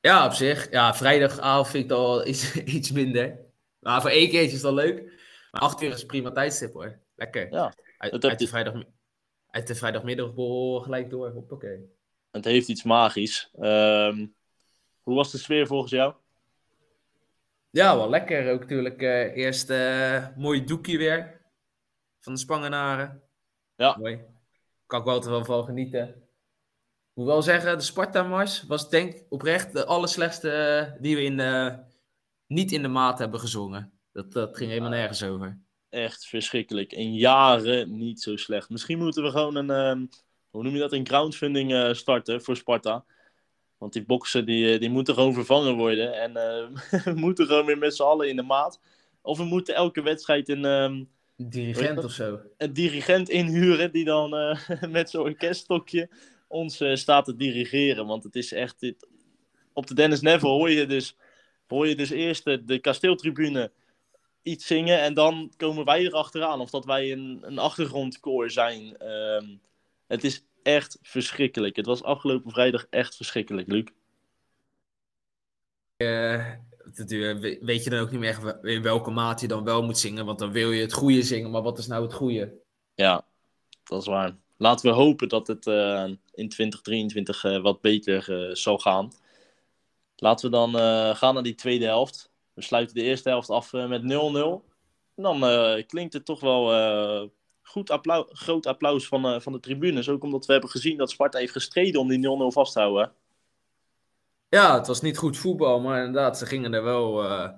Ja, 0.00 0.26
op 0.26 0.32
zich. 0.32 0.70
Ja, 0.70 0.94
vrijdagavond 0.94 1.68
vind 1.68 1.84
ik 1.84 1.90
al 1.90 2.26
iets, 2.26 2.54
iets 2.78 2.90
minder. 2.90 3.38
Maar 3.78 4.00
voor 4.00 4.10
één 4.10 4.30
keertje 4.30 4.56
is 4.56 4.62
dat 4.62 4.74
leuk. 4.74 5.02
Maar 5.50 5.60
acht 5.60 5.82
uur 5.82 5.92
is 5.92 6.06
prima 6.06 6.30
tijdstip 6.30 6.72
hoor. 6.72 6.98
Lekker. 7.16 7.52
Ja. 7.52 7.74
Uit, 7.98 8.38
de, 8.38 8.48
vrijdag, 8.48 8.82
uit 9.50 9.66
de 9.66 9.74
vrijdagmiddagborrel 9.74 10.80
gelijk 10.80 11.10
door. 11.10 11.30
Hoppakee. 11.30 11.90
Het 12.30 12.44
heeft 12.44 12.68
iets 12.68 12.82
magisch. 12.82 13.50
Ehm, 13.60 14.26
hoe 15.02 15.14
was 15.14 15.30
de 15.30 15.38
sfeer 15.38 15.66
volgens 15.66 15.90
jou? 15.90 16.14
Ja, 17.72 17.96
wel 17.96 18.08
lekker. 18.08 18.52
Ook 18.52 18.60
natuurlijk 18.60 19.02
eh, 19.02 19.36
eerst 19.36 19.70
eh 19.70 20.26
mooi 20.36 20.64
doekje 20.64 20.98
weer. 20.98 21.40
Van 22.20 22.32
de 22.32 22.38
Spangenaren. 22.38 23.22
Ja. 23.76 23.96
Mooi. 23.98 24.20
Kan 24.86 24.98
ik 24.98 25.04
wel 25.04 25.20
te 25.20 25.30
wel 25.30 25.44
van 25.44 25.64
genieten. 25.64 26.08
Ik 26.08 27.18
moet 27.18 27.26
wel 27.26 27.42
zeggen, 27.42 27.78
de 27.78 27.84
Sparta-mars 27.84 28.62
was 28.62 28.90
denk 28.90 29.14
ik 29.14 29.26
oprecht 29.28 29.72
de 29.72 29.84
allerslechtste 29.84 30.50
eh, 30.50 31.00
die 31.00 31.16
we 31.16 31.22
in 31.22 31.36
de, 31.36 31.78
niet 32.46 32.72
in 32.72 32.82
de 32.82 32.88
maat 32.88 33.18
hebben 33.18 33.40
gezongen. 33.40 33.92
Dat, 34.12 34.32
dat 34.32 34.56
ging 34.56 34.70
helemaal 34.70 34.90
nergens 34.90 35.22
over. 35.22 35.60
Echt 35.88 36.26
verschrikkelijk. 36.26 36.92
In 36.92 37.14
jaren 37.14 37.96
niet 37.96 38.22
zo 38.22 38.36
slecht. 38.36 38.70
Misschien 38.70 38.98
moeten 38.98 39.22
we 39.22 39.30
gewoon 39.30 39.56
een, 39.56 39.70
ehm, 39.70 40.06
hoe 40.50 40.62
noem 40.62 40.72
je 40.72 40.78
dat, 40.78 40.92
een 40.92 41.04
crowdfunding 41.04 41.96
starten 41.96 42.42
voor 42.42 42.56
Sparta. 42.56 43.04
Want 43.82 43.94
die 43.94 44.04
boksen 44.04 44.44
die, 44.44 44.72
eh, 44.72 44.80
die 44.80 44.90
moeten 44.90 45.14
gewoon 45.14 45.34
vervangen 45.34 45.76
worden. 45.76 46.20
En 46.20 46.36
eh, 46.36 47.04
we 47.04 47.12
moeten 47.14 47.46
gewoon 47.46 47.66
weer 47.66 47.78
met 47.78 47.96
z'n 47.96 48.02
allen 48.02 48.28
in 48.28 48.36
de 48.36 48.42
maat. 48.42 48.80
Of 49.22 49.38
we 49.38 49.44
moeten 49.44 49.74
elke 49.74 50.02
wedstrijd 50.02 50.48
een, 50.48 50.64
ehm, 50.64 51.04
Dirigent 51.36 52.04
of 52.04 52.12
zo. 52.12 52.40
een 52.56 52.72
dirigent 52.72 53.28
inhuren 53.28 53.92
die 53.92 54.04
dan 54.04 54.36
eh, 54.36 54.82
met 54.98 55.10
zo'n 55.10 55.22
orkeststokje 55.22 56.10
ons 56.48 56.84
staat 56.94 57.24
te 57.24 57.36
dirigeren. 57.36 58.06
Want 58.06 58.24
het 58.24 58.36
is 58.36 58.52
echt... 58.52 58.80
Dit... 58.80 59.06
Op 59.72 59.86
de 59.86 59.94
Dennis 59.94 60.20
Neville 60.20 60.52
hoor 60.52 60.70
je 60.70 60.86
dus, 60.86 61.16
hoor 61.66 61.88
je 61.88 61.94
dus 61.94 62.10
eerst 62.10 62.44
de, 62.44 62.64
de 62.64 62.78
kasteeltribune 62.78 63.72
iets 64.42 64.66
zingen 64.66 65.00
en 65.00 65.14
dan 65.14 65.52
komen 65.56 65.84
wij 65.84 66.00
erachteraan. 66.00 66.60
Of 66.60 66.70
dat 66.70 66.84
wij 66.84 67.12
een, 67.12 67.38
een 67.40 67.58
achtergrondkoor 67.58 68.50
zijn. 68.50 68.96
Ehm, 68.96 69.46
het 70.12 70.24
is 70.24 70.44
echt 70.62 70.98
verschrikkelijk. 71.02 71.76
Het 71.76 71.86
was 71.86 72.02
afgelopen 72.02 72.50
vrijdag 72.50 72.86
echt 72.90 73.16
verschrikkelijk, 73.16 73.68
Luc. 73.68 73.84
We- 75.96 77.58
weet 77.60 77.84
je 77.84 77.90
dan 77.90 78.00
ook 78.00 78.10
niet 78.10 78.20
meer 78.20 78.58
in 78.62 78.82
welke 78.82 79.10
maat 79.10 79.40
je 79.40 79.48
dan 79.48 79.64
wel 79.64 79.82
moet 79.82 79.98
zingen. 79.98 80.24
Want 80.26 80.38
dan 80.38 80.52
wil 80.52 80.72
je 80.72 80.80
het 80.80 80.92
goede 80.92 81.22
zingen, 81.22 81.50
maar 81.50 81.62
wat 81.62 81.78
is 81.78 81.86
nou 81.86 82.02
het 82.02 82.12
goede? 82.14 82.60
Ja, 82.94 83.26
dat 83.84 84.00
is 84.00 84.06
waar. 84.06 84.36
Laten 84.56 84.90
we 84.90 84.96
hopen 84.96 85.28
dat 85.28 85.46
het 85.46 85.66
eh, 85.66 86.04
in 86.34 86.48
2023 86.48 87.44
eh, 87.44 87.62
wat 87.62 87.80
beter 87.80 88.48
eh, 88.48 88.54
zal 88.54 88.78
gaan. 88.78 89.12
Laten 90.16 90.44
we 90.50 90.56
dan 90.56 90.78
eh, 90.78 91.14
gaan 91.14 91.34
naar 91.34 91.42
die 91.42 91.54
tweede 91.54 91.84
helft. 91.84 92.30
We 92.54 92.62
sluiten 92.62 92.94
de 92.94 93.02
eerste 93.02 93.28
helft 93.28 93.50
af 93.50 93.72
eh, 93.72 93.88
met 93.88 94.02
0-0. 94.02 94.70
En 95.14 95.22
dan 95.22 95.44
eh, 95.44 95.86
klinkt 95.86 96.12
het 96.12 96.24
toch 96.24 96.40
wel 96.40 96.72
eh, 96.72 97.28
goed 97.62 97.90
applau 97.90 98.26
groot 98.28 98.66
applaus 98.66 99.06
van, 99.08 99.26
eh, 99.26 99.40
van 99.40 99.52
de 99.52 99.60
tribunes. 99.60 100.08
Ook 100.08 100.22
omdat 100.22 100.46
we 100.46 100.52
hebben 100.52 100.70
gezien 100.70 100.96
dat 100.96 101.10
Sparta 101.10 101.38
heeft 101.38 101.52
gestreden 101.52 102.00
om 102.00 102.08
die 102.08 102.18
0-0 102.18 102.52
vast 102.52 102.72
te 102.72 102.78
houden. 102.80 103.12
Ja, 104.48 104.74
het 104.78 104.86
was 104.86 105.00
niet 105.00 105.16
goed 105.18 105.36
voetbal, 105.36 105.80
maar 105.80 105.98
inderdaad, 106.04 106.38
ze 106.38 106.46
gingen 106.46 106.74
er 106.74 106.82
wel. 106.82 107.22
eh, 107.24 107.48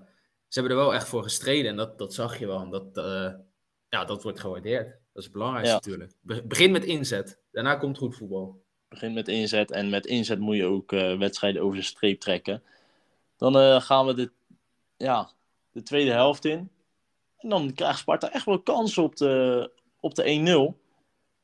ze 0.49 0.61
hebben 0.61 0.79
er 0.79 0.85
wel 0.85 0.95
echt 0.95 1.09
voor 1.09 1.23
gestreden 1.23 1.71
en 1.71 1.77
dat, 1.77 1.99
dat 1.99 2.15
zag 2.15 2.39
je 2.39 2.47
wel. 2.47 2.69
Dat, 2.71 2.97
eh, 2.97 3.33
ja, 3.89 4.05
dat 4.05 4.23
wordt 4.23 4.41
gewaardeerd. 4.41 4.87
Dat 4.89 4.97
is 5.23 5.25
het 5.25 5.33
belangrijkste 5.33 5.75
Ja. 5.75 5.81
natuurlijk. 5.85 6.13
Be- 6.21 6.47
begin 6.47 6.71
met 6.71 6.85
inzet, 6.85 7.39
daarna 7.53 7.75
komt 7.75 7.99
goed 7.99 8.17
voetbal. 8.17 8.63
begin 8.89 9.13
met 9.13 9.29
inzet. 9.29 9.71
En 9.71 9.91
met 9.91 10.07
inzet 10.07 10.39
moet 10.39 10.57
je 10.57 10.65
ook 10.65 10.91
wedstrijden 10.91 11.63
over 11.63 11.77
de 11.77 11.83
streep 11.83 12.21
trekken. 12.21 12.63
Dan 13.37 13.83
gaan 13.83 14.07
we 14.07 14.15
de, 14.15 14.31
ja, 14.97 15.31
de 15.73 15.83
tweede 15.83 16.11
helft 16.11 16.45
in. 16.45 16.71
En 17.39 17.49
dan 17.49 17.73
krijgt 17.75 17.99
Sparta 17.99 18.33
echt 18.33 18.45
wel 18.45 18.63
kansen 18.63 19.03
op 19.03 19.17
de, 19.17 19.71
op 20.05 20.15
de 20.15 20.77
1-0. 20.77 20.83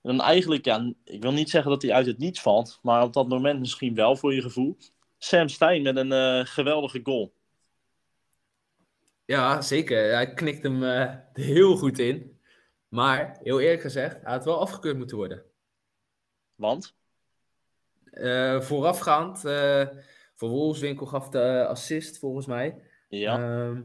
En 0.02 0.16
dan 0.16 0.20
eigenlijk, 0.20 0.64
ja, 0.64 0.92
ik 1.04 1.22
wil 1.22 1.32
niet 1.32 1.50
zeggen 1.50 1.70
dat 1.70 1.82
hij 1.82 1.92
uit 1.92 2.06
het 2.06 2.18
niets 2.18 2.40
valt. 2.40 2.78
Maar 2.82 3.02
op 3.02 3.12
dat 3.12 3.28
moment 3.28 3.60
misschien 3.60 3.94
wel 3.94 4.16
voor 4.16 4.34
je 4.34 4.42
gevoel. 4.42 4.76
Sam 5.18 5.48
Stein 5.48 5.82
met 5.82 5.96
een 5.96 6.12
eh, 6.12 6.40
geweldige 6.44 7.00
goal. 7.02 7.32
Ja, 9.24 9.62
zeker. 9.62 10.12
Hij 10.12 10.34
knikt 10.34 10.62
hem 10.62 10.84
eh, 10.84 11.14
heel 11.32 11.76
goed 11.76 11.98
in. 11.98 12.38
Maar, 12.88 13.38
heel 13.42 13.60
eerlijk 13.60 13.80
gezegd, 13.80 14.22
hij 14.22 14.32
had 14.32 14.44
wel 14.44 14.60
afgekeurd 14.60 14.96
moeten 14.96 15.16
worden. 15.16 15.42
Want, 16.54 16.98
Eh, 18.10 18.60
voorafgaand, 18.60 19.40
voor 20.34 20.48
Wolfswinkel 20.48 21.06
gaf 21.06 21.28
de 21.28 21.66
assist 21.66 22.18
volgens 22.18 22.46
mij. 22.46 22.82
ja, 23.08 23.38
Ehm, 23.38 23.82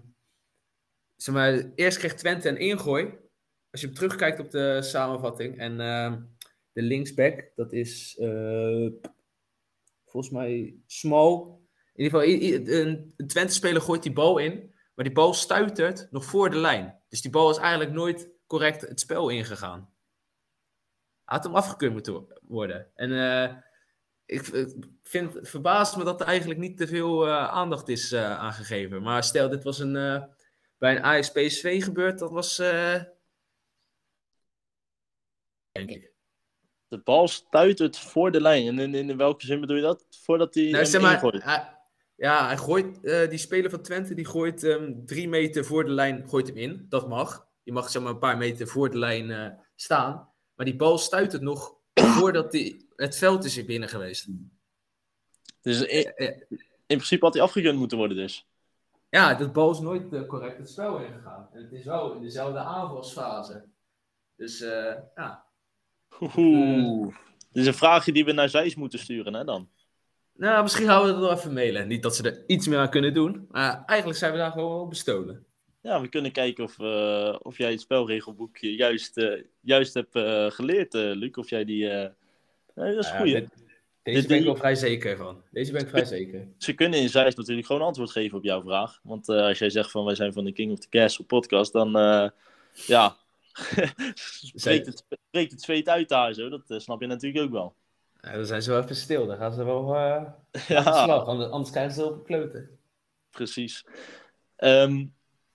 zeg 1.15 1.35
maar, 1.35 1.71
eerst 1.75 1.97
kreeg 1.97 2.13
Twente 2.13 2.49
een 2.49 2.57
ingooi. 2.57 3.13
Als 3.75 3.83
je 3.83 3.91
terugkijkt 3.91 4.39
op 4.39 4.51
de 4.51 4.81
samenvatting. 4.81 5.57
En 5.57 5.79
ehm, 5.79 6.21
de 6.71 6.81
linksback, 6.81 7.51
dat 7.55 7.73
is 7.73 8.17
eh, 8.19 8.88
volgens 10.05 10.33
mij 10.33 10.75
Small. 10.88 11.57
In 11.93 12.03
ieder 12.03 12.19
geval, 12.19 12.73
een, 12.73 13.13
Twente-speler 13.27 13.81
gooit 13.81 14.03
die 14.03 14.13
bal 14.13 14.38
in. 14.38 14.73
Maar 14.93 15.05
die 15.05 15.13
bal 15.13 15.33
stuitert 15.33 16.07
nog 16.11 16.25
voor 16.25 16.49
de 16.49 16.57
lijn. 16.57 16.99
Dus 17.09 17.21
die 17.21 17.31
bal 17.31 17.49
is 17.49 17.57
eigenlijk 17.57 17.91
nooit 17.91 18.29
correct 18.47 18.81
het 18.81 18.99
spel 18.99 19.29
ingegaan. 19.29 19.89
Had 21.23 21.43
hem 21.43 21.55
afgekeurd 21.55 21.93
moeten 21.93 22.27
worden. 22.41 22.91
En 22.95 23.11
eh, 23.11 23.55
ik 24.25 24.43
vind, 25.01 25.33
het 25.33 25.49
verbaast 25.49 25.97
me 25.97 26.03
dat 26.03 26.21
er 26.21 26.27
eigenlijk 26.27 26.59
niet 26.59 26.77
te 26.77 26.88
veel 26.88 27.27
eh, 27.27 27.47
aandacht 27.47 27.89
is 27.89 28.13
aangegeven. 28.15 29.01
Maar 29.01 29.23
stel, 29.23 29.49
dit 29.49 29.63
was 29.63 29.79
een, 29.79 29.93
bij 30.77 30.95
een 30.95 31.03
Ajax 31.03 31.31
PSV 31.31 31.83
gebeurd, 31.83 32.19
dat 32.19 32.31
was. 32.31 32.61
Denk 35.75 35.89
ik. 35.89 36.13
de 36.88 36.97
bal 36.97 37.27
stuitert 37.27 37.97
voor 37.97 38.31
de 38.31 38.41
lijn. 38.41 38.67
En 38.67 38.79
in, 38.79 39.09
in 39.09 39.17
welke 39.17 39.45
zin 39.45 39.59
bedoel 39.59 39.75
je 39.75 39.81
dat? 39.81 40.05
Voordat 40.09 40.53
hij 40.53 40.69
Nou, 40.69 40.85
zeg 40.85 41.01
maar, 41.01 41.21
hij- 41.21 41.73
ja, 42.15 42.45
hij 42.47 42.57
gooit, 42.57 43.03
eh, 43.03 43.29
die 43.29 43.38
speler 43.38 43.69
van 43.69 43.81
Twente 43.81 44.13
die 44.13 44.25
gooit 44.25 44.63
ehm, 44.63 44.93
drie 45.05 45.27
meter 45.29 45.65
voor 45.65 45.85
de 45.85 45.91
lijn 45.91 46.29
gooit 46.29 46.47
hem 46.47 46.57
in. 46.57 46.85
Dat 46.89 47.07
mag. 47.07 47.47
Je 47.63 47.71
mag 47.71 47.89
zeg 47.89 48.01
maar 48.01 48.11
een 48.11 48.19
paar 48.19 48.38
meter 48.38 48.67
voor 48.67 48.89
de 48.91 48.97
lijn 48.97 49.31
eh, 49.31 49.47
staan. 49.75 50.29
Maar 50.55 50.65
die 50.65 50.75
bal 50.75 50.97
stuitert 50.97 51.41
nog 51.41 51.75
voordat 52.19 52.51
die, 52.51 52.88
het 52.95 53.17
veld 53.17 53.43
is 53.43 53.55
hier 53.55 53.65
binnen 53.65 53.89
geweest. 53.89 54.27
Dus 55.61 55.81
in, 55.81 56.03
Eh, 56.15 56.41
in 56.88 56.97
principe 56.97 57.25
had 57.25 57.33
hij 57.33 57.43
afgekeurd 57.43 57.75
moeten 57.75 57.97
worden 57.97 58.17
dus. 58.17 58.47
Ja, 59.09 59.33
dat 59.33 59.53
bal 59.53 59.71
is 59.71 59.79
nooit 59.79 60.27
correct 60.27 60.57
het 60.57 60.69
spel 60.69 60.99
ingegaan. 60.99 61.49
En 61.53 61.61
het 61.63 61.71
is 61.71 61.85
wel 61.85 62.13
in 62.13 62.21
dezelfde 62.21 62.59
aanvalsfase. 62.59 63.65
Dus 64.35 64.59
ja. 65.15 65.44
Oeh. 66.38 67.15
Dit 67.51 67.63
is 67.63 67.67
een 67.67 67.73
vraagje 67.73 68.12
die 68.12 68.25
we 68.25 68.32
naar 68.32 68.49
Zijs 68.49 68.75
moeten 68.75 68.99
sturen, 68.99 69.34
hè 69.34 69.43
dan? 69.43 69.69
Nou, 70.38 70.62
misschien 70.63 70.86
gaan 70.86 71.01
we 71.01 71.08
het 71.08 71.17
nog 71.17 71.32
even 71.32 71.54
mailen. 71.54 71.88
Niet 71.88 72.04
dat 72.04 72.15
ze 72.15 72.23
er 72.23 72.43
iets 72.47 72.67
meer 72.67 72.78
aan 72.80 72.89
kunnen 72.89 73.13
doen. 73.13 73.47
Maar 73.51 73.84
eigenlijk 73.86 74.19
zijn 74.19 74.32
we 74.32 74.38
daar 74.38 74.51
gewoon 74.51 74.75
wel 74.75 74.88
bestolen. 74.88 75.45
Ja, 75.82 76.01
we 76.01 76.08
kunnen 76.08 76.32
kijken 76.32 76.63
of, 76.63 76.80
eh, 76.80 77.36
of 77.41 77.58
jij 77.58 77.71
het 77.71 77.82
spelregelboekje 77.82 78.75
juist, 78.75 79.17
eh, 79.17 79.41
juist 79.62 79.93
hebt 79.93 80.15
eh, 80.15 80.45
geleerd, 80.51 80.93
eh, 80.93 81.01
Luc. 81.01 81.32
Of 81.36 81.49
jij 81.49 81.65
die... 81.65 81.89
eh, 81.89 82.10
Nee, 82.75 82.95
dat 82.95 83.04
is 83.04 83.10
goed. 83.12 83.25
dit- 83.25 83.63
Deze 84.04 84.19
Dit- 84.19 84.28
ben 84.28 84.38
ik 84.38 84.43
wel 84.43 84.56
vrij 84.56 84.75
zeker 84.75 85.17
van. 85.17 85.41
Deze 85.51 85.71
ben 85.71 85.82
ik 85.82 85.89
vrij 85.89 86.06
zeker. 86.06 86.47
Ze 86.58 86.73
kunnen 86.73 86.99
in 86.99 87.10
Zijs 87.10 87.36
natuurlijk 87.36 87.67
gewoon 87.67 87.82
antwoord 87.82 88.12
geven 88.12 88.38
op 88.38 88.43
jouw 88.43 88.62
vraag. 88.62 88.99
Want 89.04 89.30
eh, 89.30 89.41
als 89.41 89.60
jij 89.60 89.69
zegt 89.69 89.91
van 89.91 90.06
wij 90.06 90.15
zijn 90.15 90.34
van 90.34 90.43
de 90.43 90.51
King 90.51 90.71
of 90.71 90.80
the 90.80 90.89
Castle 90.89 91.25
podcast, 91.25 91.73
dan 91.73 91.97
uh, 91.97 92.30
ja, 92.88 93.15
spreekt, 94.55 94.85
het, 94.85 95.05
spreekt 95.27 95.51
het 95.51 95.61
zweet 95.61 95.89
uit 95.89 96.09
daar 96.09 96.33
zo. 96.33 96.49
Dat 96.49 96.69
eh, 96.69 96.79
snap 96.79 97.01
je 97.01 97.07
natuurlijk 97.07 97.45
ook 97.45 97.51
wel. 97.51 97.75
Ja, 98.21 98.31
dan 98.31 98.45
zijn 98.45 98.61
ze 98.61 98.71
wel 98.71 98.81
even 98.81 98.95
stil. 98.95 99.27
Dan 99.27 99.37
gaan 99.37 99.53
ze 99.53 99.63
wel 99.63 99.93
uh, 99.95 100.15
aan 100.15 100.35
de 100.51 100.63
Ja, 100.67 101.03
slag. 101.03 101.25
Anders, 101.27 101.71
krijgen 101.71 101.93
ze 101.93 102.05
op 102.05 102.25
kloten. 102.25 102.79
precies. 103.29 103.85
Ehm, 104.55 105.05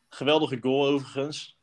geweldige 0.09 0.59
goal 0.61 0.87
overigens. 0.87 1.59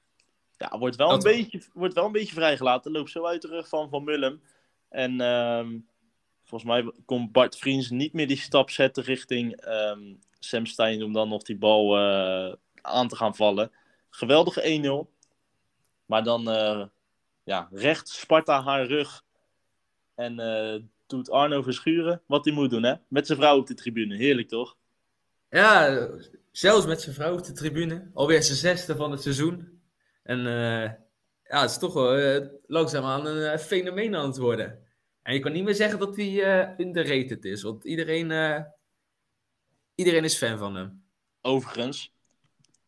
Ja, 0.58 0.78
wordt 0.78 0.96
wel, 0.96 1.12
een 1.14 1.20
beetje, 1.20 1.62
wordt 1.74 1.94
wel 1.94 2.06
een 2.06 2.12
beetje 2.12 2.34
vrijgelaten. 2.34 2.92
Loopt 2.92 3.10
zo 3.10 3.26
uit 3.26 3.42
de 3.42 3.48
rug 3.48 3.68
van 3.68 3.90
Van 3.90 4.04
Mullum. 4.04 4.42
En 4.90 5.22
ehm, 5.22 5.80
volgens 6.44 6.70
mij 6.72 6.92
kon 7.06 7.32
Bart 7.32 7.58
Vriends 7.58 7.90
niet 7.90 8.14
meer 8.14 8.28
die 8.28 8.38
stap 8.38 8.70
zetten 8.70 9.04
richting 9.04 9.56
ehm, 9.56 10.14
Sam 10.40 10.66
Stein 10.66 11.04
om 11.04 11.14
dan 11.14 11.30
nog 11.30 11.44
die 11.44 11.58
bal 11.58 11.98
eh, 11.98 12.54
aan 12.82 13.08
te 13.08 13.16
gaan 13.16 13.36
vallen. 13.36 13.72
Geweldige 14.10 15.08
1-0. 15.08 15.17
Maar 16.08 16.24
dan 16.24 16.50
eh, 16.50 16.86
ja, 17.44 17.68
recht 17.72 18.08
Sparta 18.08 18.64
haar 18.64 18.86
rug. 18.86 19.24
En 20.16 20.40
eh, 20.40 20.82
doet 21.08 21.30
Arno 21.30 21.62
Verschuren 21.62 22.22
wat 22.26 22.46
hij 22.46 22.54
moet 22.54 22.70
doen, 22.70 22.84
hè? 22.84 22.94
Met 23.08 23.26
zijn 23.26 23.38
vrouw 23.38 23.58
op 23.58 23.68
de 23.68 23.74
tribune. 23.74 24.16
Heerlijk, 24.16 24.48
toch? 24.48 24.78
Ja, 25.50 26.08
zelfs 26.52 26.86
met 26.86 27.02
zijn 27.02 27.16
vrouw 27.16 27.34
op 27.34 27.44
de 27.44 27.52
tribune. 27.52 28.10
Alweer 28.14 28.44
zijn 28.44 28.58
zesde 28.58 28.96
van 28.96 29.12
het 29.12 29.22
seizoen. 29.22 29.82
En 30.24 30.40
uh, 30.40 30.84
ja, 31.44 31.62
het 31.62 31.70
is 31.70 31.78
toch 31.78 31.94
wel 31.94 32.20
uh, 32.20 32.48
langzaamaan 32.68 33.26
een 33.26 33.54
uh, 33.54 33.58
fenomeen 33.58 34.16
aan 34.16 34.28
het 34.28 34.38
worden. 34.38 34.80
En 35.22 35.34
je 35.34 35.40
kan 35.40 35.52
niet 35.52 35.64
meer 35.64 35.76
zeggen 35.76 36.00
dat 36.00 36.16
hij 36.16 36.30
uh, 36.30 36.86
underrated 36.86 37.46
is. 37.46 37.62
Want 37.62 37.86
iedereen, 37.86 38.30
uh, 38.30 38.60
iedereen 39.96 40.24
is 40.24 40.38
fan 40.38 40.58
van 40.58 40.76
hem. 40.76 41.04
Overigens, 41.42 42.14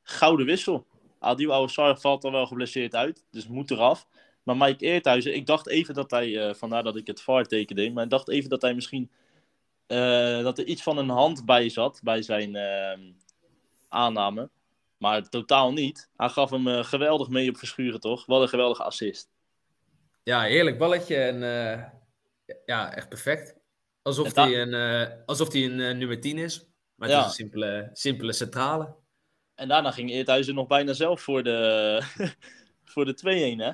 gouden 0.02 0.46
wissel. 0.46 0.88
Adil 1.20 1.54
Ouassar 1.54 1.98
valt 2.00 2.22
dan 2.22 2.32
wel 2.32 2.46
geblesseerd 2.46 2.96
uit, 2.96 3.26
dus 3.32 3.48
moet 3.48 3.72
eraf. 3.72 4.08
Maar 4.44 4.58
Mike 4.58 4.86
Eerthuizen, 4.86 5.36
ik 5.36 5.46
dacht 5.46 5.68
even 5.68 5.94
dat 5.94 6.12
hij, 6.12 6.48
eh, 6.48 6.54
vandaar 6.54 6.84
dat 6.84 6.96
ik 6.96 7.08
het 7.08 7.22
VAR 7.22 7.46
tekende, 7.46 7.92
maar 7.92 8.04
ik 8.04 8.10
dacht 8.10 8.30
even 8.30 8.50
dat 8.50 8.62
hij 8.62 8.74
misschien, 8.74 9.12
eh, 9.88 10.42
dat 10.42 10.58
er 10.58 10.66
iets 10.66 10.84
van 10.84 10.98
een 10.98 11.10
hand 11.10 11.46
bij 11.46 11.70
zat, 11.70 12.00
bij 12.04 12.22
zijn 12.22 12.56
ehm, 12.56 13.12
aanname. 13.88 14.50
Maar 14.98 15.30
totaal 15.30 15.74
niet. 15.74 16.10
Hij 16.16 16.30
gaf 16.30 16.50
hem 16.50 16.68
eh, 16.68 16.84
geweldig 16.84 17.30
mee 17.30 17.50
op 17.50 17.58
Verschuren, 17.58 18.00
toch? 18.00 18.26
Wat 18.26 18.42
een 18.42 18.50
geweldige 18.50 18.84
assist. 18.84 19.30
Ja, 20.24 20.42
heerlijk 20.42 20.78
balletje 20.78 21.16
en 21.16 21.40
ja, 22.66 22.94
echt 22.96 23.10
perfect. 23.10 23.56
Alsof 24.02 24.36
hij 24.36 24.62
een, 24.62 25.12
alsof 25.26 25.54
hij 25.54 25.66
een 25.66 25.98
nummer 25.98 26.20
10 26.22 26.38
is. 26.38 26.66
Maar 26.96 27.08
het 27.08 27.18
Ja. 27.18 27.24
is 27.24 27.30
een 27.30 27.34
simpele, 27.36 27.90
simpele 27.94 28.34
centrale. 28.34 28.96
En 29.60 29.68
daarna 29.68 29.92
ging 29.92 30.12
Eerthuizen 30.12 30.56
nog 30.56 30.68
bijna 30.68 30.94
zelf 30.94 31.22
voor 31.22 31.44
de, 31.44 32.02
voor 32.92 33.06
de 33.06 33.56
2-1, 33.56 33.60
hè? 33.60 33.72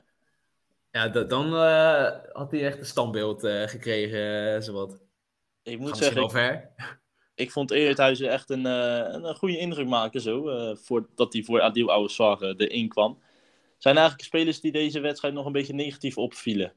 Ja, 0.92 1.08
da- 1.08 1.24
dan 1.24 1.56
eh, 1.56 2.12
had 2.32 2.52
hij 2.52 2.66
echt 2.66 2.80
een 2.80 2.86
standbeeld 2.86 3.44
eh, 3.44 3.68
gekregen, 3.68 4.54
eh, 4.56 4.62
zowat. 4.62 4.98
Ik 5.64 5.80
Moet 5.80 5.98
zeggen, 5.98 6.22
ik, 6.24 6.30
ver. 6.30 6.72
ik 7.36 7.52
vond 7.52 7.72
Eerthuizen 7.72 8.30
echt 8.30 8.50
een, 8.50 8.66
een, 8.66 9.24
een 9.24 9.36
goede 9.36 9.58
indruk 9.58 9.88
maken, 9.88 10.22
zo. 10.22 10.50
eh 10.50 10.76
voordat 10.76 11.34
hij 11.34 11.44
voor 11.44 11.62
Adil 11.62 11.92
Ouassar 11.92 12.42
uh, 12.44 12.54
erin 12.58 12.88
kwam. 12.90 13.22
Zijn 13.78 13.96
eigenlijk 13.96 14.26
spelers 14.28 14.60
die 14.62 14.72
deze 14.72 15.00
wedstrijd 15.00 15.34
nog 15.34 15.46
een 15.46 15.52
beetje 15.52 15.74
negatief 15.74 16.18
opvielen. 16.18 16.74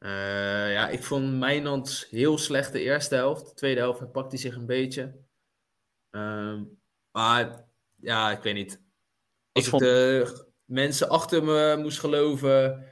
Ja, 0.00 0.88
ik 0.88 1.02
vond 1.04 1.32
Mijnand 1.38 2.06
heel 2.10 2.38
slecht 2.38 2.72
de 2.72 2.80
eerste 2.80 3.14
helft. 3.14 3.46
De 3.46 3.54
tweede 3.54 3.80
helft 3.80 3.98
herpakt 3.98 4.30
hij 4.30 4.40
zich 4.40 4.54
een 4.54 4.66
beetje. 4.66 5.14
Ehm, 6.10 6.62
maar 7.16 7.64
ja, 8.00 8.30
ik 8.30 8.42
weet 8.42 8.54
niet. 8.54 8.80
Als 9.52 9.64
ik 9.64 9.70
vond- 9.70 9.82
de 9.82 10.46
mensen 10.64 11.08
achter 11.08 11.44
me 11.44 11.76
moest 11.78 11.98
geloven, 11.98 12.84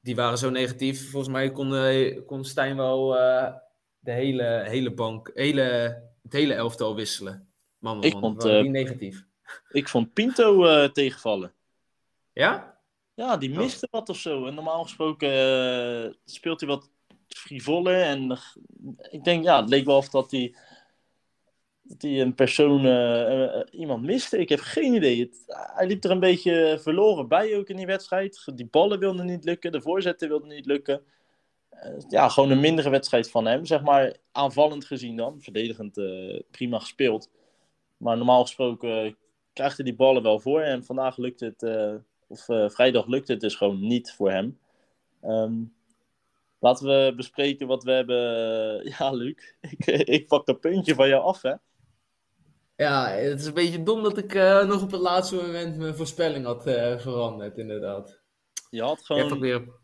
die 0.00 0.14
waren 0.16 0.38
zo 0.38 0.50
negatief. 0.50 1.10
Volgens 1.10 1.32
mij 1.32 1.50
kon, 1.50 1.74
eh, 1.74 2.20
kon 2.26 2.44
Stijn 2.44 2.76
wel 2.76 3.18
eh, 3.18 3.54
de 3.98 4.12
hele, 4.12 4.64
hele 4.66 4.94
bank, 4.94 5.30
hele, 5.34 5.62
het 6.22 6.32
hele 6.32 6.54
elftal 6.54 6.94
wisselen. 6.94 7.48
Man, 7.78 7.94
man, 7.96 8.04
Ik 8.04 8.12
vond, 8.12 8.44
niet 8.44 8.70
negatief. 8.70 9.24
Ik 9.68 9.88
vond 9.88 10.12
Pinto 10.12 10.90
tegenvallen. 10.90 11.52
Ja? 12.32 12.78
Ja, 13.14 13.36
die 13.36 13.50
Oh. 13.50 13.56
miste 13.56 13.88
wat 13.90 14.08
of 14.08 14.16
zo. 14.18 14.46
En 14.46 14.54
normaal 14.54 14.82
gesproken 14.82 15.30
speelt 16.24 16.60
hij 16.60 16.68
wat 16.68 16.90
frivoller. 17.28 18.00
En 18.02 18.38
ik 19.10 19.24
denk, 19.24 19.44
ja, 19.44 19.60
het 19.60 19.68
leek 19.68 19.84
wel 19.84 19.96
of 19.96 20.08
dat 20.08 20.30
hij, 20.30 20.56
dat 21.84 22.02
hij 22.02 22.20
een 22.20 22.34
persoon, 22.34 22.84
eh, 22.84 23.44
eh, 23.44 23.62
iemand 23.70 24.02
miste. 24.02 24.38
Ik 24.38 24.48
heb 24.48 24.60
geen 24.60 24.94
idee. 24.94 25.30
Hij 25.46 25.86
liep 25.86 26.04
er 26.04 26.10
een 26.10 26.20
beetje 26.20 26.78
verloren 26.80 27.28
bij 27.28 27.56
ook 27.56 27.68
in 27.68 27.76
die 27.76 27.86
wedstrijd. 27.86 28.52
Die 28.54 28.66
ballen 28.66 28.98
wilden 28.98 29.26
niet 29.26 29.44
lukken, 29.44 29.72
de 29.72 29.80
voorzetten 29.80 30.28
wilden 30.28 30.48
niet 30.48 30.66
lukken. 30.66 31.02
Eh, 31.68 31.92
ja, 32.08 32.28
gewoon 32.28 32.50
een 32.50 32.60
mindere 32.60 32.90
wedstrijd 32.90 33.30
van 33.30 33.46
hem, 33.46 33.64
zeg 33.64 33.82
maar. 33.82 34.16
Aanvallend 34.32 34.84
gezien 34.84 35.16
dan. 35.16 35.40
Verdedigend 35.40 36.00
prima 36.50 36.78
gespeeld. 36.78 37.30
Maar 37.96 38.16
normaal 38.16 38.42
gesproken 38.42 39.16
krijgt 39.52 39.76
hij 39.76 39.84
die 39.84 39.94
ballen 39.94 40.22
wel 40.22 40.40
voor. 40.40 40.60
En 40.60 40.84
vandaag 40.84 41.16
lukt 41.16 41.40
het... 41.40 41.62
of 42.26 42.44
vrijdag 42.72 43.06
lukt 43.06 43.28
het 43.28 43.40
dus 43.40 43.54
gewoon 43.54 43.86
niet 43.86 44.12
voor 44.12 44.30
hem. 44.30 44.58
Ehm, 45.20 45.62
laten 46.58 46.86
we 46.86 47.12
bespreken 47.16 47.66
wat 47.66 47.84
we 47.84 47.92
hebben. 47.92 48.22
Ja, 48.98 49.10
Luc, 49.10 49.54
ik, 49.60 49.86
ik 49.86 50.26
pak 50.26 50.46
dat 50.46 50.60
puntje 50.60 50.94
van 50.94 51.08
jou 51.08 51.22
af, 51.22 51.42
hè? 51.42 51.54
Ja, 52.76 53.08
het 53.08 53.40
is 53.40 53.46
een 53.46 53.54
beetje 53.54 53.82
dom 53.82 54.02
dat 54.02 54.18
ik 54.18 54.34
eh, 54.34 54.66
nog 54.66 54.82
op 54.82 54.90
het 54.90 55.00
laatste 55.00 55.34
moment 55.36 55.76
mijn 55.76 55.94
voorspelling 55.94 56.44
had 56.44 56.66
eh, 56.66 56.98
veranderd, 56.98 57.58
inderdaad. 57.58 58.22
Je 58.70 58.82
had 58.82 58.98
Ik 58.98 59.06
heb 59.06 59.16
ook 59.18 59.22
gewoon. 59.26 59.40
weer... 59.40 59.82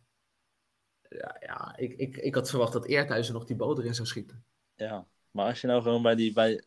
Ja, 1.09 1.37
ja 1.41 1.77
ik, 1.77 1.93
ik, 1.97 2.17
ik 2.17 2.35
had 2.35 2.51
verwacht 2.51 2.73
dat 2.73 2.87
Eerthuizen 2.87 3.35
nog 3.35 3.45
die 3.45 3.57
bal 3.57 3.79
erin 3.79 3.95
zou 3.95 4.09
schieten. 4.09 4.45
Ja, 4.75 5.07
maar 5.31 5.47
als 5.47 5.61
je 5.61 5.67
nou 5.67 5.83
gewoon 5.83 6.03
bij 6.03 6.15
die. 6.15 6.33
Bij, 6.33 6.65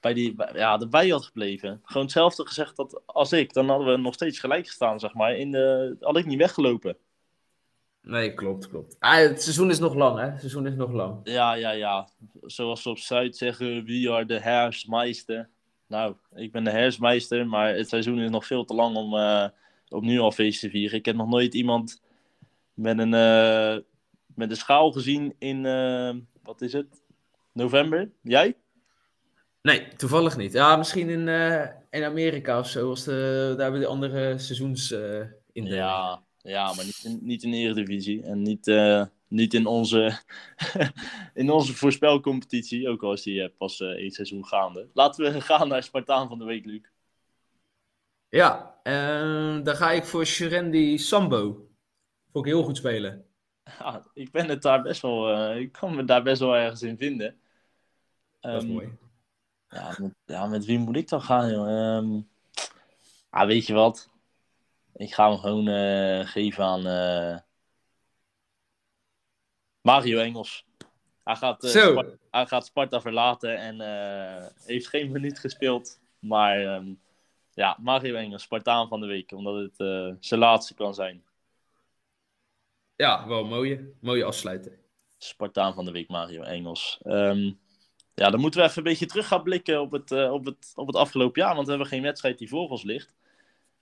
bij 0.00 0.14
die 0.14 0.34
bij- 0.34 0.52
ja, 0.54 0.80
erbij 0.80 1.08
had 1.08 1.24
gebleven. 1.24 1.80
Gewoon 1.82 2.02
hetzelfde 2.02 2.46
gezegd 2.46 2.76
dat 2.76 3.02
als 3.06 3.32
ik, 3.32 3.52
dan 3.52 3.68
hadden 3.68 3.86
we 3.86 3.96
nog 3.96 4.14
steeds 4.14 4.38
gelijk 4.38 4.66
gestaan, 4.66 5.00
zeg 5.00 5.14
maar. 5.14 5.36
In 5.36 5.50
de, 5.50 5.96
had 6.00 6.16
ik 6.16 6.26
niet 6.26 6.38
weggelopen. 6.38 6.96
Nee, 8.06 8.34
klopt, 8.34 8.68
klopt. 8.68 8.96
Ah, 8.98 9.16
het 9.16 9.42
seizoen 9.42 9.70
is 9.70 9.78
nog 9.78 9.94
lang, 9.94 10.18
hè? 10.18 10.24
Het 10.24 10.40
seizoen 10.40 10.66
is 10.66 10.74
nog 10.74 10.92
lang. 10.92 11.20
Ja, 11.24 11.54
ja, 11.54 11.70
ja. 11.70 12.08
Zoals 12.42 12.82
ze 12.82 12.88
op 12.88 12.98
Zuid 12.98 13.36
zeggen, 13.36 13.84
wie 13.84 14.10
are 14.10 14.24
de 14.24 14.38
herfstmeister? 14.38 15.48
Nou, 15.86 16.14
ik 16.34 16.52
ben 16.52 16.64
de 16.64 16.70
herfstmeister, 16.70 17.46
maar 17.46 17.74
het 17.74 17.88
seizoen 17.88 18.18
is 18.18 18.30
nog 18.30 18.46
veel 18.46 18.64
te 18.64 18.74
lang 18.74 18.96
om, 18.96 19.16
eh, 19.16 19.48
om 19.88 20.04
nu 20.04 20.18
al 20.18 20.32
feest 20.32 20.60
te 20.60 20.70
vieren. 20.70 20.98
Ik 20.98 21.04
heb 21.04 21.16
nog 21.16 21.28
nooit 21.28 21.54
iemand 21.54 22.02
met 22.74 22.98
een, 22.98 23.14
eh, 23.14 23.76
met 24.34 24.50
een 24.50 24.56
schaal 24.56 24.92
gezien 24.92 25.34
in, 25.38 25.66
eh, 25.66 26.14
wat 26.42 26.60
is 26.60 26.72
het, 26.72 27.02
november? 27.52 28.10
Jij? 28.22 28.56
Nee, 29.62 29.88
toevallig 29.96 30.36
niet. 30.36 30.52
Ja, 30.52 30.76
misschien 30.76 31.08
in, 31.08 31.28
eh, 31.28 31.66
in 31.90 32.04
Amerika 32.04 32.58
of 32.58 32.68
zo, 32.68 32.88
als 32.88 33.04
de, 33.04 33.46
daar 33.48 33.62
hebben 33.62 33.80
de 33.80 33.86
andere 33.86 34.38
seizoens 34.38 34.90
eh 34.90 35.20
in 35.52 35.64
de... 35.64 35.74
Ja, 35.74 36.25
ja 36.46 36.74
maar 36.74 36.84
niet 36.84 37.04
in, 37.04 37.18
niet 37.22 37.42
in 37.42 37.50
de 37.50 37.56
Eredivisie 37.56 38.22
en 38.22 38.42
niet, 38.42 38.68
eh, 38.68 39.04
niet 39.28 39.54
in, 39.54 39.66
onze, 39.66 40.18
in 41.34 41.50
onze 41.50 41.74
voorspelcompetitie, 41.74 42.88
ook 42.88 43.02
al 43.02 43.12
is 43.12 43.22
die 43.22 43.42
eh, 43.42 43.50
pas 43.58 43.80
eh, 43.80 43.88
één 43.88 44.10
seizoen 44.10 44.46
gaande. 44.46 44.88
Laten 44.92 45.32
we 45.32 45.40
gaan 45.40 45.68
naar 45.68 45.82
Spartaan 45.82 46.28
van 46.28 46.38
de 46.38 46.44
Week, 46.44 46.64
Luc. 46.64 46.82
Ja, 48.28 48.80
dan 49.62 49.76
ga 49.76 49.90
ik 49.90 50.04
voor 50.04 50.26
Shirendi 50.26 50.98
Sambo. 50.98 51.68
Vond 52.32 52.46
ik 52.46 52.52
heel 52.52 52.62
goed 52.62 52.76
spelen. 52.76 53.24
Ja, 53.64 54.06
ik 54.14 54.30
ben 54.30 54.48
het 54.48 54.62
daar 54.62 54.82
best 54.82 55.02
wel, 55.02 55.54
ik 55.56 55.72
kan 55.72 55.94
me 55.94 56.04
daar 56.04 56.22
best 56.22 56.40
wel 56.40 56.56
ergens 56.56 56.82
in 56.82 56.96
vinden. 56.96 57.36
Dat 58.40 58.54
is 58.54 58.62
Ehm, 58.62 58.72
mooi. 58.72 58.98
Ja 59.68 59.94
met, 59.98 60.14
ja, 60.24 60.46
met 60.46 60.64
wie 60.64 60.78
moet 60.78 60.96
ik 60.96 61.08
dan 61.08 61.22
gaan, 61.22 61.50
joh? 61.50 61.68
Ehm, 61.68 62.20
ah, 63.30 63.46
weet 63.46 63.66
je 63.66 63.74
wat? 63.74 64.10
Ik 64.96 65.14
ga 65.14 65.30
hem 65.30 65.38
gewoon 65.38 65.68
eh, 65.68 66.26
geven 66.26 66.64
aan 66.64 66.86
eh, 66.86 67.38
Mario 69.80 70.18
Engels. 70.18 70.66
Hij 71.24 71.36
gaat, 71.36 71.64
eh, 71.64 71.70
Zo. 71.70 71.90
Spar- 71.90 72.18
hij 72.30 72.46
gaat 72.46 72.66
Sparta 72.66 73.00
verlaten 73.00 73.58
en 73.58 73.80
heeft 74.64 74.88
geen 74.88 75.12
minuut 75.12 75.38
gespeeld. 75.38 76.00
Maar 76.18 76.60
ehm, 76.60 76.94
ja, 77.54 77.76
Mario 77.80 78.14
Engels, 78.14 78.42
Spartaan 78.42 78.88
van 78.88 79.00
de 79.00 79.06
week, 79.06 79.32
omdat 79.32 79.54
het 79.54 79.76
zijn 80.20 80.40
laatste 80.40 80.74
kan 80.74 80.94
zijn. 80.94 81.24
Ja, 82.96 83.26
wel 83.28 83.44
mooie. 83.44 83.92
Mooie 84.00 84.24
afsluiter. 84.24 84.78
Spartaan 85.18 85.74
van 85.74 85.84
de 85.84 85.90
week, 85.90 86.08
Mario 86.08 86.42
Engels. 86.42 87.00
Ehm, 87.02 87.52
ja, 88.14 88.30
dan 88.30 88.40
moeten 88.40 88.60
we 88.60 88.66
even 88.66 88.78
een 88.78 88.88
beetje 88.88 89.06
terug 89.06 89.26
gaan 89.26 89.42
blikken 89.42 89.80
op 89.80 89.92
het, 89.92 90.10
op, 90.10 90.44
het, 90.44 90.72
op 90.74 90.86
het 90.86 90.96
afgelopen 90.96 91.42
jaar. 91.42 91.54
Want 91.54 91.64
we 91.64 91.70
hebben 91.72 91.88
geen 91.88 92.02
wedstrijd 92.02 92.38
die 92.38 92.48
voor 92.48 92.68
ons 92.68 92.82
ligt. 92.82 93.14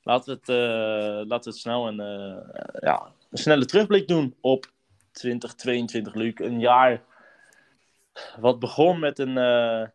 Laten 0.04 0.32
we 0.32 0.40
het, 0.40 0.48
eh, 0.48 1.28
laten 1.28 1.44
we 1.44 1.50
het 1.50 1.56
snel 1.56 1.88
een, 1.88 2.00
eh, 2.00 2.62
ja, 2.80 3.12
een 3.30 3.38
snelle 3.38 3.64
terugblik 3.64 4.08
doen 4.08 4.36
op 4.40 4.72
2022, 5.12 6.14
Luc. 6.14 6.32
Een 6.34 6.60
jaar 6.60 7.02
wat 8.40 8.58
begon 8.58 8.98
met 8.98 9.18
een 9.18 9.38
eh, 9.38 9.88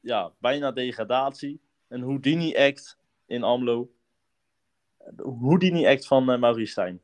ja, 0.00 0.32
bijna 0.38 0.72
degradatie. 0.72 1.60
Een 1.88 2.02
Houdini-act 2.02 2.98
in 3.26 3.42
Amlo. 3.42 3.90
Houdini-act 5.16 6.06
van 6.06 6.30
eh 6.30 6.38
Maurice 6.38 6.70
Stijn. 6.70 7.00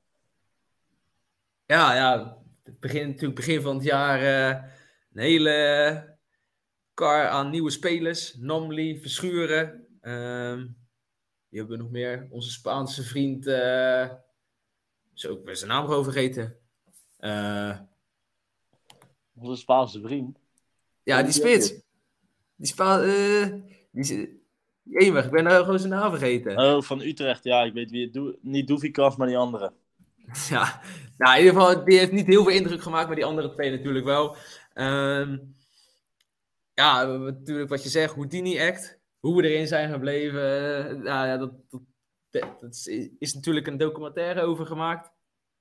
Ja, 1.66 1.94
ja. 1.94 2.36
Begin, 2.80 3.06
natuurlijk 3.08 3.34
begin 3.34 3.60
van 3.60 3.74
het 3.74 3.84
jaar 3.84 4.22
een 5.12 5.22
hele 5.22 6.16
kar 6.94 7.28
aan 7.28 7.50
nieuwe 7.50 7.70
spelers. 7.70 8.34
Namli, 8.34 9.00
Verschuren. 9.00 9.86
ehm 10.00 10.64
die 11.52 11.60
hebben 11.60 11.76
we 11.76 11.82
nog 11.82 11.92
meer. 11.92 12.26
Onze 12.30 12.50
Spaanse 12.50 13.02
vriend. 13.02 13.46
eh 13.46 14.08
zo, 15.12 15.32
ik 15.32 15.44
ben 15.44 15.56
zijn 15.56 15.70
naam 15.70 15.84
gewoon 15.86 16.04
vergeten. 16.04 16.56
Eh, 17.18 17.78
Onze 19.34 19.60
Spaanse 19.60 20.00
vriend. 20.00 20.38
ja, 21.02 21.22
die 21.22 21.32
spits. 21.32 21.68
Die 22.56 22.66
Spa... 22.66 23.00
eh 23.02 23.52
die, 23.90 24.00
is- 24.02 24.26
Jemig, 24.82 25.24
ik 25.24 25.30
ben 25.30 25.44
nou 25.44 25.64
gewoon 25.64 25.78
zijn 25.78 25.92
naam 25.92 26.10
vergeten. 26.10 26.58
Oh, 26.58 26.82
van 26.82 27.00
Utrecht. 27.00 27.44
Ja, 27.44 27.62
ik 27.62 27.72
weet 27.72 27.90
wie 27.90 28.04
het 28.04 28.12
doet. 28.12 28.36
Niet 28.42 28.66
Doevikas, 28.66 29.16
maar 29.16 29.26
die 29.26 29.36
andere. 29.36 29.72
Ja, 30.48 30.80
nou, 31.18 31.38
in 31.38 31.44
ieder 31.44 31.60
geval, 31.60 31.84
die 31.84 31.98
heeft 31.98 32.12
niet 32.12 32.26
heel 32.26 32.44
veel 32.44 32.52
indruk 32.52 32.82
gemaakt, 32.82 33.06
maar 33.06 33.16
die 33.16 33.24
andere 33.24 33.52
twee 33.52 33.70
natuurlijk 33.70 34.04
wel. 34.04 34.36
Ehm, 34.74 35.38
ja, 36.74 37.04
natuurlijk 37.04 37.68
wat 37.68 37.82
je 37.82 37.88
zegt, 37.88 38.14
Houdini-act, 38.14 38.98
hoe 39.22 39.36
we 39.36 39.48
erin 39.48 39.66
zijn 39.66 39.92
gebleven. 39.92 40.42
eh, 40.88 40.96
nou 40.96 41.26
ja, 41.26 41.36
dat, 41.36 41.52
dat, 42.30 42.60
dat 42.60 42.74
is, 42.74 43.10
is 43.18 43.34
natuurlijk 43.34 43.66
een 43.66 43.76
documentaire 43.76 44.40
over 44.42 44.66
gemaakt, 44.66 45.10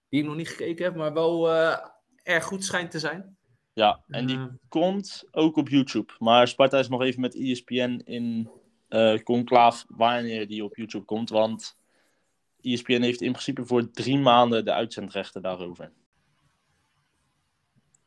die 0.09 0.19
ik 0.19 0.25
nog 0.25 0.35
niet 0.35 0.49
gekeken 0.49 0.85
heb, 0.85 0.95
maar 0.95 1.13
wel 1.13 1.51
eh, 1.51 1.77
erg 2.23 2.43
goed 2.43 2.63
schijnt 2.63 2.91
te 2.91 2.99
zijn. 2.99 3.37
Ja, 3.73 4.03
en 4.07 4.25
die 4.25 4.37
Eh, 4.37 4.45
komt 4.67 5.23
ook 5.31 5.55
op 5.55 5.69
YouTube. 5.69 6.13
Maar 6.19 6.47
Sparta 6.47 6.79
is 6.79 6.89
nog 6.89 7.01
even 7.01 7.21
met 7.21 7.35
ESPN 7.35 8.01
in 8.05 8.49
eh 8.87 9.19
conclave 9.23 9.85
wanneer 9.87 10.47
die 10.47 10.63
op 10.63 10.75
YouTube 10.75 11.05
komt. 11.05 11.29
Want 11.29 11.77
ESPN 12.61 13.01
heeft 13.01 13.21
in 13.21 13.31
principe 13.31 13.65
voor 13.65 13.91
drie 13.91 14.17
maanden 14.17 14.65
de 14.65 14.73
uitzendrechten 14.73 15.41
daarover. 15.41 15.91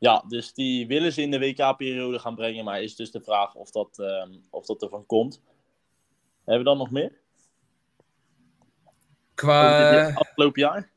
Ja, 0.05 0.23
dus 0.27 0.53
die 0.53 0.87
willen 0.87 1.13
ze 1.13 1.21
in 1.21 1.31
de 1.31 1.39
WK-periode 1.39 2.19
gaan 2.19 2.35
brengen, 2.35 2.63
maar 2.63 2.81
is 2.81 2.95
dus 2.95 3.11
de 3.11 3.21
vraag 3.21 3.55
of 3.55 3.71
dat, 3.71 3.99
ehm, 3.99 4.33
of 4.49 4.65
dat 4.65 4.81
ervan 4.81 5.05
komt. 5.05 5.41
Hebben 6.43 6.63
we 6.63 6.69
dan 6.69 6.77
nog 6.77 6.91
meer? 6.91 7.11
Qua... 9.33 10.13
Afgelopen 10.13 10.61
jaar? 10.61 10.91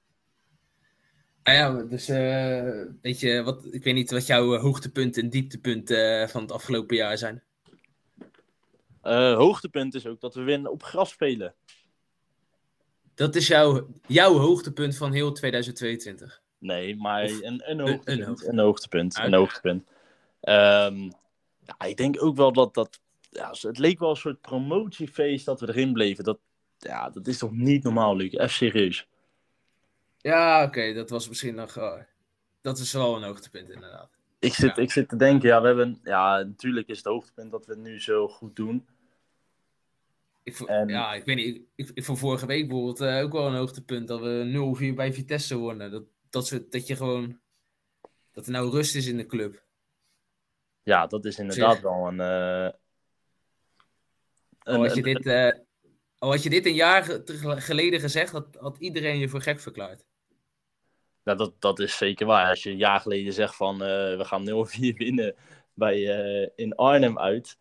Ah 1.42 1.54
ja, 1.54 1.82
dus 1.82 2.08
eh 2.08 2.84
weet 3.00 3.20
je, 3.20 3.42
wat, 3.42 3.66
ik 3.70 3.84
weet 3.84 3.94
niet 3.94 4.10
wat 4.10 4.26
jouw 4.26 4.54
eh, 4.54 4.60
hoogtepunten 4.60 5.22
en 5.22 5.30
dieptepunten 5.30 6.20
eh, 6.20 6.28
van 6.28 6.42
het 6.42 6.52
afgelopen 6.52 6.96
jaar 6.96 7.18
zijn. 7.18 7.42
Hoogtepunt 9.36 9.94
is 9.94 10.06
ook 10.06 10.20
dat 10.20 10.34
we 10.34 10.42
weer 10.42 10.68
op 10.68 10.82
gras 10.82 11.10
spelen. 11.10 11.54
Dat 13.14 13.36
is 13.36 13.46
jouw, 13.46 13.88
jouw 14.06 14.36
hoogtepunt 14.38 14.96
van 14.96 15.12
heel 15.12 15.32
2022. 15.32 16.42
Nee, 16.58 16.96
maar 16.96 17.24
Of 17.24 17.42
een, 17.42 17.70
een 17.70 17.70
een 17.70 17.80
hoogtepunt. 17.88 18.46
Een 18.46 18.58
hoogtepunt. 18.58 19.16
Ah, 19.16 19.24
Een 19.24 19.34
hoogtepunt. 19.34 19.84
Ehm, 20.40 21.02
ja, 21.66 21.86
ik 21.86 21.96
denk 21.96 22.22
ook 22.22 22.36
wel 22.36 22.52
dat 22.52 22.74
dat. 22.74 23.00
Ja, 23.30 23.54
het 23.60 23.78
leek 23.78 23.98
wel 23.98 24.10
een 24.10 24.16
soort 24.16 24.40
promotiefeest 24.40 25.44
dat 25.44 25.60
we 25.60 25.68
erin 25.68 25.92
bleven. 25.92 26.24
Dat, 26.24 26.38
ja, 26.78 27.10
dat 27.10 27.26
is 27.26 27.38
toch 27.38 27.52
niet 27.52 27.82
normaal, 27.82 28.16
Luc? 28.16 28.32
Even 28.32 28.50
serieus. 28.50 29.08
Ja, 30.18 30.62
oké, 30.64 30.92
dat 30.92 31.10
was 31.10 31.28
misschien 31.28 31.54
nog... 31.54 31.76
eh, 31.76 31.92
dat 32.60 32.78
is 32.78 32.92
wel 32.92 33.16
een 33.16 33.22
hoogtepunt 33.22 33.70
inderdaad. 33.70 34.10
Ik 34.38 34.54
zit, 34.54 34.76
Ja. 34.76 34.82
ik 34.82 34.90
zit 34.92 35.08
te 35.08 35.16
denken, 35.16 35.48
ja, 35.48 35.60
we 35.60 35.66
hebben. 35.66 36.00
Ja, 36.04 36.36
natuurlijk 36.42 36.88
is 36.88 36.96
het 36.96 37.06
hoogtepunt 37.06 37.50
dat 37.50 37.66
we 37.66 37.72
het 37.72 37.80
nu 37.82 38.00
zo 38.00 38.28
goed 38.28 38.56
doen. 38.56 38.86
Ik, 40.42 40.56
vo- 40.56 40.66
En- 40.66 40.88
Ja, 40.88 41.14
ik 41.14 41.24
weet 41.24 41.36
niet. 41.36 41.56
Ik, 41.56 41.62
ik, 41.74 41.90
ik 41.94 42.04
vond 42.04 42.18
vorige 42.18 42.46
week 42.46 42.68
bijvoorbeeld 42.68 43.00
eh, 43.00 43.22
ook 43.22 43.32
wel 43.32 43.46
een 43.46 43.54
hoogtepunt 43.54 44.08
dat 44.08 44.20
we 44.20 44.86
0-4 44.92 44.94
bij 44.94 45.12
Vitesse 45.12 45.56
wonnen. 45.56 45.90
Dat, 45.90 46.02
dat, 46.30 46.46
soort, 46.46 46.72
dat 46.72 46.86
je 46.86 46.96
gewoon. 46.96 47.40
Dat 48.32 48.46
er 48.46 48.52
nou 48.52 48.70
rust 48.70 48.94
is 48.94 49.06
in 49.06 49.16
de 49.16 49.26
club. 49.26 49.66
Ja, 50.82 51.06
dat 51.06 51.24
is 51.24 51.38
inderdaad 51.38 51.72
Zeg. 51.72 51.82
wel 51.82 52.06
een. 52.06 52.20
Al 54.58 54.74
een- 54.74 54.80
had 54.80 54.94
je 54.94 55.02
dit, 55.02 55.26
al 56.18 56.30
had 56.30 56.42
je 56.42 56.50
dit 56.50 56.66
een 56.66 56.74
jaar 56.74 57.22
geleden 57.42 58.00
gezegd, 58.00 58.32
had, 58.32 58.56
had 58.60 58.76
iedereen 58.78 59.18
je 59.18 59.28
voor 59.28 59.40
gek 59.40 59.60
verklaard. 59.60 60.04
Ja, 61.22 61.34
dat, 61.34 61.60
dat 61.60 61.78
is 61.78 61.96
zeker 61.96 62.26
waar. 62.26 62.48
Als 62.48 62.62
je 62.62 62.70
een 62.70 62.76
jaar 62.76 63.00
geleden 63.00 63.32
zegt 63.32 63.56
van 63.56 63.74
eh, 63.82 64.16
we 64.16 64.24
gaan 64.24 64.48
0-4 64.48 64.96
winnen 65.04 65.34
bij, 65.74 66.02
in 66.56 66.74
Arnhem 66.74 67.18
uit. 67.18 67.58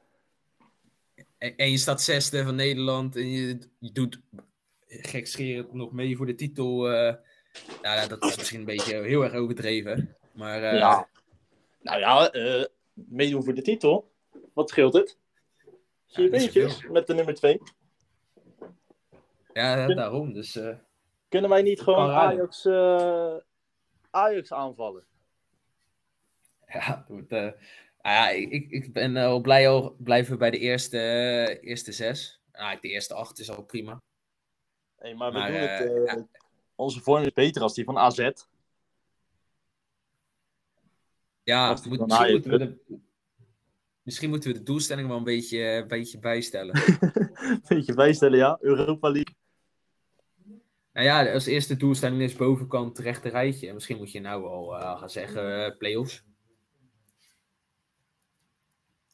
En, 1.37 1.55
en 1.55 1.71
je 1.71 1.77
staat 1.77 2.01
zesde 2.01 2.43
van 2.43 2.55
Nederland 2.55 3.15
en 3.15 3.29
je, 3.29 3.59
je 3.79 3.91
doet 3.91 4.19
gekscherend 4.87 5.73
nog 5.73 5.91
mee 5.91 6.17
voor 6.17 6.25
de 6.25 6.35
titel. 6.35 6.87
Nou, 7.81 8.07
dat 8.07 8.23
is 8.23 8.37
misschien 8.37 8.59
een 8.59 8.65
beetje 8.65 9.01
heel 9.01 9.23
erg 9.23 9.33
overdreven. 9.33 10.15
Maar 10.31 10.63
eh, 10.63 10.77
ja. 10.77 11.07
Nou 11.81 11.99
ja, 11.99 12.31
eh, 12.31 12.65
meedoen 12.93 13.43
voor 13.43 13.53
de 13.53 13.61
titel. 13.61 14.11
Wat 14.53 14.69
scheelt 14.69 14.93
het? 14.93 15.17
Vier 16.07 16.25
Ja, 16.33 16.37
puntjes 16.37 16.87
met 16.87 17.07
de 17.07 17.13
nummer 17.13 17.33
2. 17.33 17.61
ja, 19.53 19.87
daarom. 19.87 20.33
Dus 20.33 20.55
eh, 20.55 20.75
Kunnen 21.29 21.49
wij 21.49 21.61
niet 21.61 21.81
gewoon. 21.81 22.09
Ajax, 22.11 22.65
Ajax 24.09 24.51
aanvallen? 24.53 25.05
ja, 26.67 27.05
het 27.07 27.29
nou 27.29 27.53
ja, 28.01 28.29
ik, 28.29 28.71
ik- 28.71 28.93
ben 28.93 29.13
wel 29.13 29.39
blij 29.41 29.69
al 29.69 29.95
blijven 29.99 30.37
bij 30.37 30.49
de 30.51 30.57
eerste, 30.59 30.97
eerste 31.61 31.91
zes. 31.91 32.41
Nou, 32.51 32.77
de 32.81 32.87
eerste 32.87 33.13
acht 33.13 33.39
is 33.39 33.49
al 33.51 33.63
prima. 33.63 34.01
Hey, 34.97 35.13
maar 35.15 35.31
we 35.31 35.37
Maar, 35.37 35.51
doen 35.51 35.59
het. 35.59 36.25
Eh, 36.77 36.83
eh, 36.83 36.85
Onze 36.85 37.01
vorm 37.01 37.23
is 37.23 37.33
beter 37.33 37.61
als 37.61 37.73
die 37.73 37.83
van 37.83 37.97
AZ. 37.97 38.31
Ja, 41.43 41.67
moet- 41.69 41.81
misschien, 41.83 42.11
Ajax 42.11 42.31
moeten 42.31 42.51
we 42.51 42.57
de, 42.57 42.99
misschien 44.01 44.29
moeten 44.29 44.51
we 44.51 44.57
de 44.57 44.63
doelstelling 44.63 45.07
wel 45.07 45.17
een 45.17 45.23
beetje, 45.23 45.59
een 45.59 45.87
beetje 45.87 46.19
bijstellen. 46.19 46.73
Beetje 47.67 47.93
bijstellen, 47.93 48.37
ja. 48.37 48.57
Europa 48.61 49.09
League. 49.11 49.35
nou 50.93 51.05
ja, 51.05 51.33
als 51.33 51.45
eerste 51.45 51.75
doelstelling 51.77 52.21
is 52.21 52.35
bovenkant 52.35 52.97
rechte 52.99 53.29
rijtje. 53.29 53.73
Misschien 53.73 53.97
moet 53.97 54.11
je 54.11 54.19
nou 54.19 54.43
wel 54.43 54.77
eh, 54.77 54.99
gaan 54.99 55.09
zeggen 55.09 55.65
eh, 55.65 55.77
play-offs. 55.77 56.23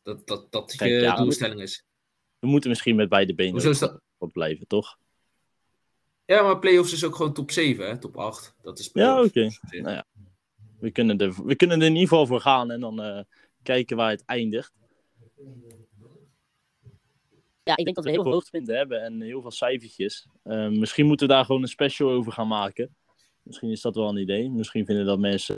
Dat 0.02 0.28
dat, 0.28 0.52
dat 0.52 0.76
Kijk, 0.76 0.90
je 0.92 0.96
ja, 0.96 1.16
doelstelling 1.16 1.62
is. 1.62 1.86
We 2.40 2.48
moeten 2.48 2.70
misschien 2.70 2.96
met 2.96 3.10
beide 3.10 3.36
benen 3.36 3.76
op 4.18 4.32
blijven, 4.32 4.68
toch? 4.68 4.98
Ja, 6.34 6.42
maar 6.42 6.60
play-offs 6.60 6.94
is 6.94 7.04
ook 7.04 7.16
gewoon 7.16 7.34
top 7.34 7.52
7, 7.52 7.88
hè? 7.88 7.98
top 7.98 8.18
8. 8.18 8.56
Dat 8.62 8.80
is 8.80 8.90
Ja, 8.94 9.24
oké. 9.24 9.50
Nou 9.70 9.90
ja. 9.90 10.06
We 10.80 10.92
kunnen, 10.92 11.18
er, 11.18 11.46
we 11.46 11.56
kunnen 11.56 11.80
er 11.80 11.86
in 11.86 11.94
ieder 11.94 12.08
geval 12.08 12.28
voor 12.28 12.40
gaan 12.40 12.72
en 12.72 12.80
dan 12.80 13.02
eh, 13.02 13.24
kijken 13.64 13.98
waar 13.98 14.10
het 14.10 14.26
eindigt. 14.26 14.74
Ja, 17.64 17.76
ik 17.76 17.84
denk 17.84 17.96
dat 17.96 18.06
we 18.06 18.12
heel 18.12 18.24
veel 18.24 18.32
hoogtepunten 18.32 18.76
hebben 18.76 19.02
en 19.04 19.22
heel 19.22 19.42
veel 19.42 19.52
cijfertjes. 19.52 20.28
Eh, 20.44 20.68
misschien 20.68 21.06
moeten 21.06 21.28
we 21.28 21.34
daar 21.34 21.46
gewoon 21.46 21.62
een 21.62 21.68
special 21.68 22.10
over 22.10 22.32
gaan 22.32 22.48
maken. 22.48 22.96
Misschien 23.42 23.70
is 23.70 23.82
dat 23.82 23.96
wel 23.96 24.10
een 24.10 24.18
idee. 24.18 24.50
Misschien 24.50 24.86
vinden 24.86 25.06
dat 25.06 25.20
mensen 25.20 25.58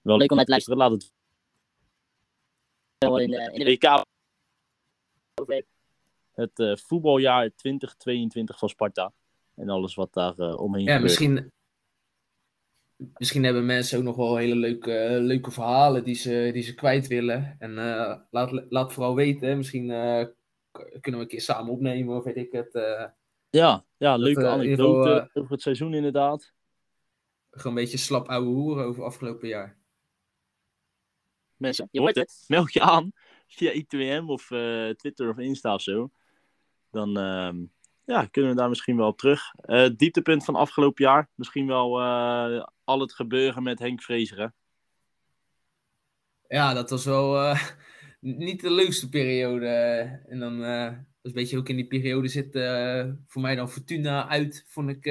wel 0.00 0.16
leuk 0.16 0.30
om 0.30 0.36
naar 0.36 0.44
te 0.44 0.50
luisteren. 0.50 0.78
Laat 0.78 0.90
het 0.90 1.12
wel 2.98 3.18
in 3.18 3.30
de, 3.30 3.50
in 3.52 3.64
de 3.64 3.70
WK. 3.70 4.04
Het 6.40 6.58
eh, 6.58 6.76
voetbaljaar 6.76 7.50
2022 7.54 8.58
van 8.58 8.68
Sparta. 8.68 9.12
En 9.56 9.68
alles 9.68 9.94
wat 9.94 10.12
daar 10.12 10.38
eh, 10.38 10.58
omheen 10.60 10.84
Ja, 10.84 10.92
gebeurt. 10.96 11.02
misschien, 11.02 11.52
misschien 12.96 13.44
hebben 13.44 13.66
mensen 13.66 13.98
ook 13.98 14.04
nog 14.04 14.16
wel 14.16 14.36
hele 14.36 14.54
leuke, 14.54 15.18
leuke 15.20 15.50
verhalen 15.50 16.04
die 16.04 16.14
ze, 16.14 16.50
die 16.52 16.62
ze 16.62 16.74
kwijt 16.74 17.06
willen. 17.06 17.56
En 17.58 17.78
eh, 17.78 18.18
laat, 18.30 18.64
laat 18.68 18.92
vooral 18.92 19.14
weten. 19.14 19.56
Misschien 19.56 19.90
eh, 19.90 20.24
kunnen 21.00 21.20
we 21.20 21.26
een 21.26 21.26
keer 21.26 21.40
samen 21.40 21.72
opnemen 21.72 22.16
of 22.16 22.24
weet 22.24 22.36
ik 22.36 22.52
het. 22.52 22.74
eh, 22.74 23.06
Ja, 23.50 23.84
ja 23.96 24.16
leuke 24.16 24.44
eh, 24.44 24.50
anekdote 24.52 25.10
eh, 25.10 25.42
over 25.42 25.52
het 25.52 25.62
seizoen 25.62 25.94
inderdaad. 25.94 26.52
gewoon 27.50 27.76
een 27.76 27.82
beetje 27.82 27.98
slap 27.98 28.28
ouwe 28.28 28.46
hoeren 28.46 28.84
over 28.84 29.04
afgelopen 29.04 29.48
jaar. 29.48 29.78
Mensen, 31.56 31.88
je 31.90 32.00
hoort 32.00 32.14
het. 32.14 32.44
Meld 32.46 32.72
je 32.72 32.80
aan 32.80 33.12
via 33.46 33.70
ITWM 33.70 34.24
of 34.26 34.50
eh, 34.50 34.88
Twitter 34.88 35.28
of 35.28 35.38
Insta 35.38 35.74
of 35.74 35.82
zo. 35.82 36.10
Dan 36.90 37.16
ehm, 37.18 37.56
ja, 38.04 38.24
kunnen 38.26 38.50
we 38.50 38.56
daar 38.56 38.68
misschien 38.68 38.96
wel 38.96 39.08
op 39.08 39.18
terug. 39.18 39.40
Eh, 39.60 39.88
dieptepunt 39.96 40.44
van 40.44 40.54
afgelopen 40.54 41.04
jaar. 41.04 41.28
Misschien 41.34 41.66
wel 41.66 42.00
eh, 42.00 42.64
al 42.84 43.00
het 43.00 43.12
gebeuren 43.12 43.62
met 43.62 43.78
Henk 43.78 44.02
Vrezer. 44.02 44.38
hè? 44.38 44.46
Ja, 46.56 46.74
dat 46.74 46.90
was 46.90 47.04
wel 47.04 47.38
eh, 47.40 47.60
niet 48.20 48.60
de 48.60 48.70
leukste 48.70 49.08
periode. 49.08 49.66
En 50.28 50.38
dan 50.38 50.64
eh, 50.64 50.92
een 51.22 51.32
beetje 51.32 51.58
ook 51.58 51.68
in 51.68 51.76
die 51.76 51.86
periode 51.86 52.28
zit 52.28 52.52
voor 53.26 53.42
mij 53.42 53.54
dan 53.54 53.70
Fortuna 53.70 54.28
uit, 54.28 54.64
vond 54.68 54.88
ik. 54.90 55.04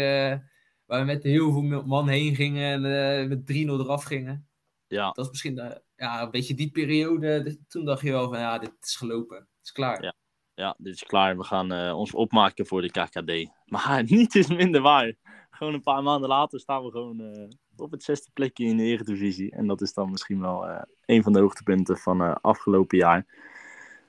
waar 0.85 0.99
we 0.99 1.05
met 1.05 1.23
heel 1.23 1.51
veel 1.51 1.83
man 1.85 2.07
heen 2.07 2.35
gingen 2.35 2.85
en 2.85 3.19
eh, 3.21 3.27
met 3.27 3.39
3-0 3.39 3.45
eraf 3.79 4.03
gingen. 4.03 4.47
Ja, 4.87 5.05
Dat 5.05 5.15
was 5.15 5.29
misschien 5.29 5.81
ja, 5.95 6.21
een 6.21 6.31
beetje 6.31 6.53
die 6.53 6.71
periode. 6.71 7.43
Dus 7.43 7.57
Toen 7.67 7.85
dacht 7.85 8.01
je 8.01 8.11
wel 8.11 8.29
van 8.29 8.39
ja, 8.39 8.57
dit 8.57 8.73
is 8.81 8.95
gelopen. 8.95 9.37
Het 9.37 9.63
is 9.63 9.71
klaar. 9.71 10.03
Ja. 10.03 10.15
Ja, 10.59 10.75
dit 10.77 10.93
is 10.93 11.03
klaar. 11.03 11.37
We 11.37 11.43
gaan 11.43 11.71
eh, 11.71 11.97
ons 11.97 12.13
opmaken 12.13 12.65
voor 12.65 12.81
de 12.81 12.91
KKD. 12.91 13.51
Maar 13.65 14.03
niet 14.15 14.35
is 14.35 14.47
minder 14.47 14.81
waar. 14.81 15.13
Gewoon 15.49 15.73
een 15.73 15.81
paar 15.81 16.03
maanden 16.03 16.29
later 16.29 16.59
staan 16.59 16.83
we 16.83 16.91
gewoon 16.91 17.19
eh, 17.19 17.47
op 17.75 17.91
het 17.91 18.03
zesde 18.03 18.29
plekje 18.33 18.65
in 18.65 18.77
de 18.77 18.83
Eredivisie. 18.83 19.51
En 19.51 19.67
dat 19.67 19.81
is 19.81 19.93
dan 19.93 20.11
misschien 20.11 20.41
wel 20.41 20.67
eh, 20.67 20.81
een 21.05 21.23
van 21.23 21.33
de 21.33 21.39
hoogtepunten 21.39 21.97
van 21.97 22.41
afgelopen 22.41 22.97
jaar. 22.97 23.25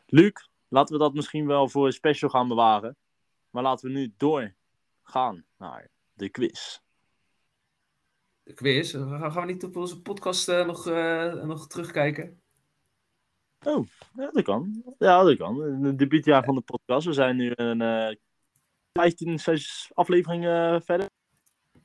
Luc, 0.06 0.48
laten 0.68 0.94
we 0.94 1.00
dat 1.00 1.14
misschien 1.14 1.46
wel 1.46 1.68
voor 1.68 1.86
een 1.86 1.92
special 1.92 2.30
gaan 2.30 2.48
bewaren. 2.48 2.96
Maar 3.50 3.62
laten 3.62 3.92
we 3.92 3.98
nu 3.98 4.14
doorgaan 4.16 5.44
naar 5.56 5.90
de 6.12 6.29
quiz. 6.29 6.79
De 8.42 8.54
quiz. 8.54 8.92
Gaan 8.92 9.33
we 9.33 9.52
niet 9.52 9.64
op 9.64 9.77
onze 9.77 10.02
podcast 10.02 10.46
nog, 10.48 10.85
nog 11.44 11.66
terugkijken? 11.66 12.39
Oh, 13.65 13.87
ja, 14.17 14.31
dat 14.31 14.42
kan. 14.42 14.83
Ja, 14.98 15.23
dat 15.23 15.37
kan. 15.37 15.61
Het 15.85 15.98
debuutjaar 15.98 16.44
van 16.44 16.54
de 16.54 16.61
podcast. 16.61 17.06
We 17.06 17.13
zijn 17.13 17.37
nu 17.37 17.52
een 17.54 17.81
eh 17.81 18.17
15 18.92 19.38
zes 19.38 19.90
afleveringen 19.94 20.75
eh, 20.75 20.81
verder. 20.81 21.08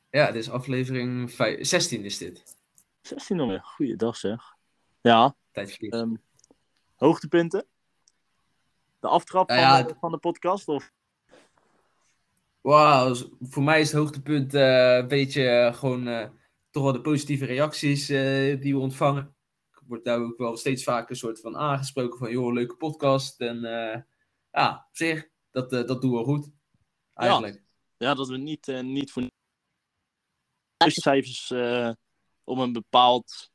Ja, 0.10 0.26
dit 0.26 0.36
is 0.36 0.50
aflevering 0.50 1.32
vijf- 1.32 1.66
16 1.66 2.04
is 2.04 2.18
dit. 2.18 2.58
16 3.02 3.40
alweer. 3.40 3.62
Goeiedag 3.64 4.16
zeg. 4.16 4.56
Ja, 5.02 5.36
Tijd 5.52 5.78
ehm, 5.78 6.16
hoogtepunten? 6.96 7.66
De 9.00 9.08
aftrap 9.08 9.50
Nou 9.50 9.78
van, 9.78 9.88
de, 9.88 9.96
van 10.00 10.12
de 10.12 10.18
podcast? 10.18 10.68
Of... 10.68 10.92
Wauw, 12.62 13.08
dus 13.08 13.28
voor 13.42 13.64
mij 13.64 13.80
is 13.80 13.92
het 13.92 14.00
hoogtepunt 14.00 14.54
eh, 14.54 14.96
een 14.96 15.08
beetje 15.08 15.48
eh, 15.48 15.74
gewoon 15.74 16.32
toch 16.70 16.84
wel 16.84 16.94
de 16.94 17.02
positieve 17.02 17.46
reacties 17.46 18.08
die 18.62 18.74
we 18.76 18.80
ontvangen. 18.80 19.35
Ik 19.86 19.92
word 19.92 20.04
daar 20.04 20.20
ook 20.20 20.38
wel 20.38 20.58
steeds 20.58 20.84
vaker 20.84 21.10
een 21.10 21.16
soort 21.16 21.40
van 21.40 21.58
aangesproken 21.58 22.20
van, 22.20 22.32
joh, 22.32 22.54
leuke 22.54 22.76
podcast. 22.76 23.40
En 23.42 23.64
eh, 23.64 24.02
ja, 24.52 24.86
op 24.90 24.96
zich, 24.98 25.28
dat, 25.52 25.74
eh, 25.74 25.86
dat 25.88 26.02
doen 26.02 26.18
we 26.18 26.24
goed. 26.24 26.50
Eigenlijk. 27.14 27.64
Ja, 27.98 28.08
ja, 28.08 28.14
dat 28.14 28.28
we 28.28 28.38
niet, 28.38 28.68
eh, 28.68 28.82
niet 28.82 29.12
voor 29.12 29.30
cijfers 30.78 31.52
op 32.44 32.58
een 32.58 32.74
bepaald, 32.74 33.52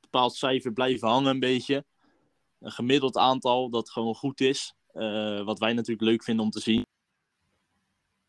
bepaald 0.00 0.34
cijfer 0.34 0.72
blijven 0.72 1.08
hangen 1.08 1.30
een 1.30 1.40
beetje. 1.40 1.84
Een 2.58 2.72
gemiddeld 2.72 3.16
aantal 3.16 3.70
dat 3.70 3.90
gewoon 3.90 4.14
goed 4.14 4.40
is. 4.40 4.74
Wat 5.44 5.58
wij 5.58 5.72
natuurlijk 5.72 6.08
leuk 6.08 6.22
vinden 6.22 6.44
om 6.44 6.50
te 6.50 6.60
zien. 6.60 6.86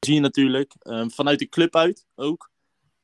Zie 0.05 0.13
je 0.13 0.19
natuurlijk. 0.19 0.75
eh, 0.79 1.05
vanuit 1.07 1.39
de 1.39 1.49
club 1.49 1.75
uit 1.75 2.05
ook. 2.15 2.50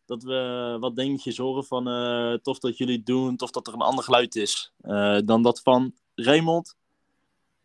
Dat 0.07 0.23
we 0.23 0.77
wat 0.79 0.95
dingetjes 0.95 1.37
horen 1.37 1.63
van 1.63 1.87
eh, 1.87 2.33
tof 2.33 2.59
dat 2.59 2.77
jullie 2.77 2.95
het 2.95 3.05
doen, 3.05 3.35
tof 3.35 3.51
dat 3.51 3.67
er 3.67 3.73
een 3.73 3.81
ander 3.81 4.03
geluid 4.03 4.35
is 4.35 4.73
eh, 4.81 5.17
dan 5.25 5.41
dat 5.43 5.61
van 5.61 5.93
Raymond. 6.15 6.77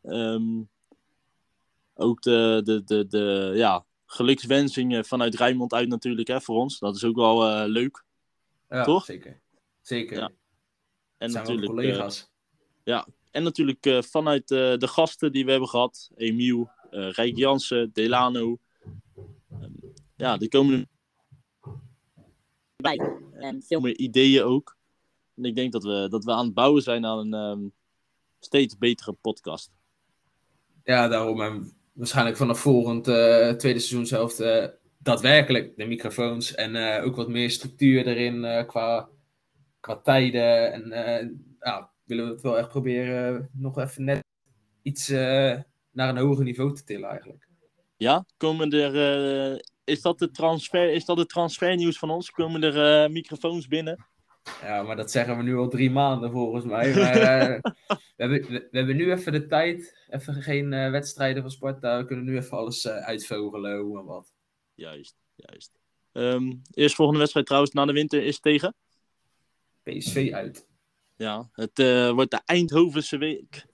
Ehm, 0.03 0.63
ook 1.95 2.23
de, 2.23 2.61
de, 2.65 2.85
de, 2.85 3.07
de 3.07 3.53
ja, 3.55 3.85
gelukswensingen 4.07 5.05
vanuit 5.05 5.35
Rijnmond 5.35 5.73
uit 5.73 5.89
natuurlijk 5.89 6.29
hè, 6.29 6.41
voor 6.41 6.57
ons. 6.57 6.79
Dat 6.79 6.97
is 6.97 7.05
ook 7.05 7.17
wel 7.17 7.49
eh, 7.49 7.69
leuk. 7.69 8.05
Ja, 8.69 8.85
Toch? 8.85 9.05
Zeker. 9.05 9.41
Zeker. 9.81 10.19
Ja. 10.19 10.31
En 11.19 11.31
zijn 11.31 11.45
natuurlijk, 11.45 11.73
collega's. 11.73 12.31
en 13.31 13.43
natuurlijk 13.43 14.05
vanuit 14.05 14.49
de 14.49 14.89
gasten 14.89 15.33
die 15.33 15.45
we 15.45 15.51
hebben 15.51 15.69
gehad. 15.69 16.11
Emiel, 16.15 16.71
Rijk 16.91 17.37
Jansen, 17.37 17.91
Delano. 17.93 18.59
Ehm, 19.51 19.71
ja, 20.17 20.39
er 20.39 20.49
komen 20.49 20.81
er 20.81 20.87
bij. 22.83 23.01
En 23.33 23.63
veel 23.63 23.81
meer 23.81 23.97
ideeën 23.97 24.43
ook. 24.43 24.77
En 25.37 25.45
ik 25.45 25.55
denk 25.55 25.73
dat 25.73 25.83
we, 25.83 26.07
dat 26.11 26.25
we 26.25 26.33
aan 26.33 26.45
het 26.45 26.55
bouwen 26.55 26.83
zijn 26.83 27.07
aan 27.07 27.19
een 27.19 27.35
ehm, 27.35 27.69
steeds 28.41 28.79
betere 28.79 29.13
podcast. 29.13 29.71
Ja, 30.85 31.09
daarom. 31.09 31.41
En 31.41 31.73
waarschijnlijk 31.93 32.37
vanaf 32.37 32.59
volgend 32.61 33.09
eh, 33.09 33.51
tweede 33.51 33.79
seizoen 33.79 34.07
zelf 34.07 34.39
eh, 34.39 34.69
daadwerkelijk 34.99 35.77
de 35.77 35.87
microfoons. 35.87 36.55
En 36.55 36.77
eh, 36.77 37.05
ook 37.05 37.17
wat 37.17 37.29
meer 37.29 37.51
structuur 37.51 38.07
erin 38.07 38.45
eh, 38.45 38.67
qua, 38.67 39.09
qua 39.81 39.97
tijden. 39.97 40.73
En 40.73 40.93
eh, 40.93 41.29
ja, 41.61 41.91
willen 42.05 42.27
we 42.27 42.33
het 42.33 42.43
wel 42.43 42.59
echt 42.59 42.69
proberen 42.69 43.51
nog 43.53 43.79
even 43.79 44.05
net 44.05 44.25
iets 44.83 45.09
eh, 45.09 45.61
naar 45.91 46.09
een 46.09 46.17
hoger 46.17 46.45
niveau 46.45 46.75
te 46.75 46.85
tillen 46.85 47.09
eigenlijk. 47.09 47.49
Ja, 47.97 48.25
komen 48.37 48.71
er. 48.71 49.71
Is, 49.85 50.03
dat 50.03 50.19
de 50.19 50.31
transfer, 50.31 50.93
is 50.93 51.05
dat 51.05 51.19
het 51.19 51.29
transfernieuws 51.29 51.99
van 51.99 52.11
ons? 52.11 52.31
Komen 52.31 52.63
er 52.63 53.05
eh, 53.05 53.11
microfoons 53.11 53.67
binnen? 53.67 54.07
Ja, 54.63 54.83
maar 54.83 54.97
dat 54.97 55.11
zeggen 55.11 55.37
we 55.37 55.43
nu 55.43 55.57
al 55.57 55.69
drie 55.69 55.91
maanden 55.91 56.31
volgens 56.31 56.65
mij. 56.65 56.95
Maar 56.95 57.17
eh, 57.17 57.61
we, 57.87 57.99
hebben, 58.17 58.41
we, 58.41 58.69
we 58.71 58.77
hebben 58.79 58.97
nu 58.97 59.13
even 59.13 59.33
de 59.33 59.47
tijd. 59.47 60.07
Even 60.09 60.35
geen 60.35 60.73
eh, 60.73 60.91
wedstrijden 60.91 61.43
van 61.43 61.51
Sparta. 61.51 61.99
We 61.99 62.05
kunnen 62.05 62.25
nu 62.25 62.37
even 62.37 62.57
alles 62.57 62.89
uitvogelen, 62.89 63.79
hoe 63.79 63.99
en 63.99 64.05
wat. 64.05 64.33
Juist, 64.75 65.17
juist. 65.35 65.81
Ehm 66.13 66.53
eerst 66.71 66.95
volgende 66.95 67.21
wedstrijd 67.21 67.47
trouwens 67.47 67.73
na 67.73 67.85
de 67.85 67.93
winter 67.93 68.23
is 68.23 68.41
tegen. 68.41 68.75
PSV 69.83 70.31
uit. 70.33 70.69
Ja, 71.17 71.49
het 71.53 71.79
wordt 72.13 72.31
de 72.31 72.41
Eindhovense 72.45 73.17
week 73.17 73.67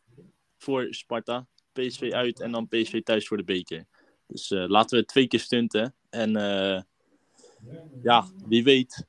voor 0.57 0.87
Sparta. 0.91 1.47
PSV 1.73 2.11
uit 2.13 2.41
en 2.41 2.53
dan 2.53 2.69
PSV 2.69 3.03
thuis 3.03 3.27
voor 3.27 3.37
de 3.37 3.45
beker. 3.45 3.85
Dus 4.27 4.49
laten 4.49 4.99
we 4.99 5.05
twee 5.05 5.27
keer 5.27 5.41
stunten. 5.41 5.95
En 6.11 6.37
eh, 6.37 6.83
ja, 8.03 8.27
wie 8.47 8.65
weet 8.65 9.07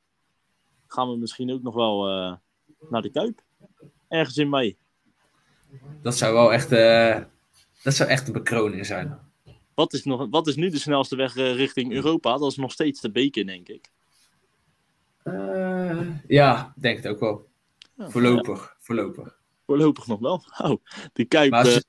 gaan 0.88 1.10
we 1.10 1.18
misschien 1.18 1.52
ook 1.52 1.62
nog 1.62 1.76
wel 1.76 2.08
eh, 2.08 2.36
naar 2.90 3.02
de 3.02 3.12
Kuip. 3.12 3.42
Ergens 4.08 4.38
in 4.38 4.50
mei. 4.50 4.78
Dat 6.02 6.18
zou 6.18 6.34
wel 6.34 6.54
echt, 6.54 6.72
eh, 6.72 7.20
dat 7.84 7.94
zou 7.94 8.10
echt 8.10 8.28
een 8.28 8.34
bekroning 8.34 8.86
zijn. 8.86 9.20
Wat 9.74 9.94
is, 9.94 10.04
nog, 10.04 10.28
wat 10.30 10.48
is 10.48 10.56
nu 10.56 10.70
de 10.70 10.80
snelste 10.80 11.16
weg 11.16 11.34
richting 11.34 11.92
Europa? 11.94 12.38
Dat 12.38 12.52
is 12.52 12.58
nog 12.58 12.72
steeds 12.72 13.02
de 13.02 13.12
beker, 13.12 13.46
denk 13.46 13.68
ik. 13.68 13.92
Eh, 15.24 16.08
ja, 16.28 16.74
denk 16.76 16.98
het 16.98 17.08
ook 17.08 17.20
wel. 17.20 17.48
Ja, 17.96 18.10
Voorlopig, 18.10 18.76
voorlopig. 18.80 19.40
Voorlopig 19.66 20.08
nog 20.08 20.20
wel. 20.20 20.44
Nou, 20.58 20.80
de 21.14 21.26
Kuip. 21.26 21.52
Maar 21.52 21.66
als, 21.66 21.86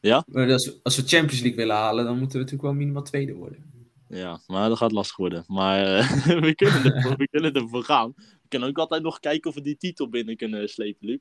ja? 0.00 0.24
als, 0.32 0.82
als 0.82 0.96
we 0.96 1.02
Champions 1.02 1.40
League 1.40 1.56
willen 1.56 1.76
halen, 1.76 2.04
dan 2.04 2.18
moeten 2.18 2.38
we 2.38 2.44
natuurlijk 2.44 2.68
wel 2.68 2.78
minimaal 2.78 3.02
tweede 3.02 3.34
worden. 3.34 3.75
Ja, 4.08 4.40
maar 4.46 4.68
dat 4.68 4.78
gaat 4.78 4.92
lastig 4.92 5.16
worden. 5.16 5.44
Maar 5.46 5.98
eh, 5.98 6.26
we, 6.40 6.54
kunnen 6.54 6.94
ervoor, 6.94 7.16
we 7.24 7.28
kunnen 7.28 7.52
ervoor 7.52 7.84
gaan. 7.84 8.12
We 8.16 8.48
kunnen 8.48 8.68
ook 8.68 8.78
altijd 8.78 9.02
nog 9.02 9.20
kijken 9.20 9.50
of 9.50 9.54
we 9.56 9.62
die 9.62 9.76
titel 9.76 10.08
binnen 10.08 10.36
kunnen 10.36 10.68
slepen, 10.68 11.06
Luc. 11.06 11.20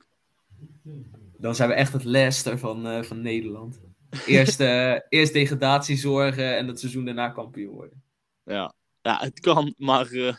Dan 1.37 1.55
zijn 1.55 1.69
we 1.69 1.75
echt 1.75 1.93
het 1.93 2.03
Leicester 2.03 2.59
van, 2.59 2.87
eh, 2.87 3.03
van 3.03 3.21
Nederland. 3.21 3.79
Eerst, 4.25 4.59
eh, 4.59 4.95
eerst 5.09 5.33
degradatie 5.33 5.97
zorgen 5.97 6.57
en 6.57 6.67
het 6.67 6.79
seizoen 6.79 7.05
daarna 7.05 7.29
kampioen 7.29 7.73
worden. 7.73 8.03
Ja, 8.43 8.73
ja 9.01 9.17
het 9.19 9.39
kan, 9.39 9.73
maar 9.77 10.11
eh, 10.11 10.35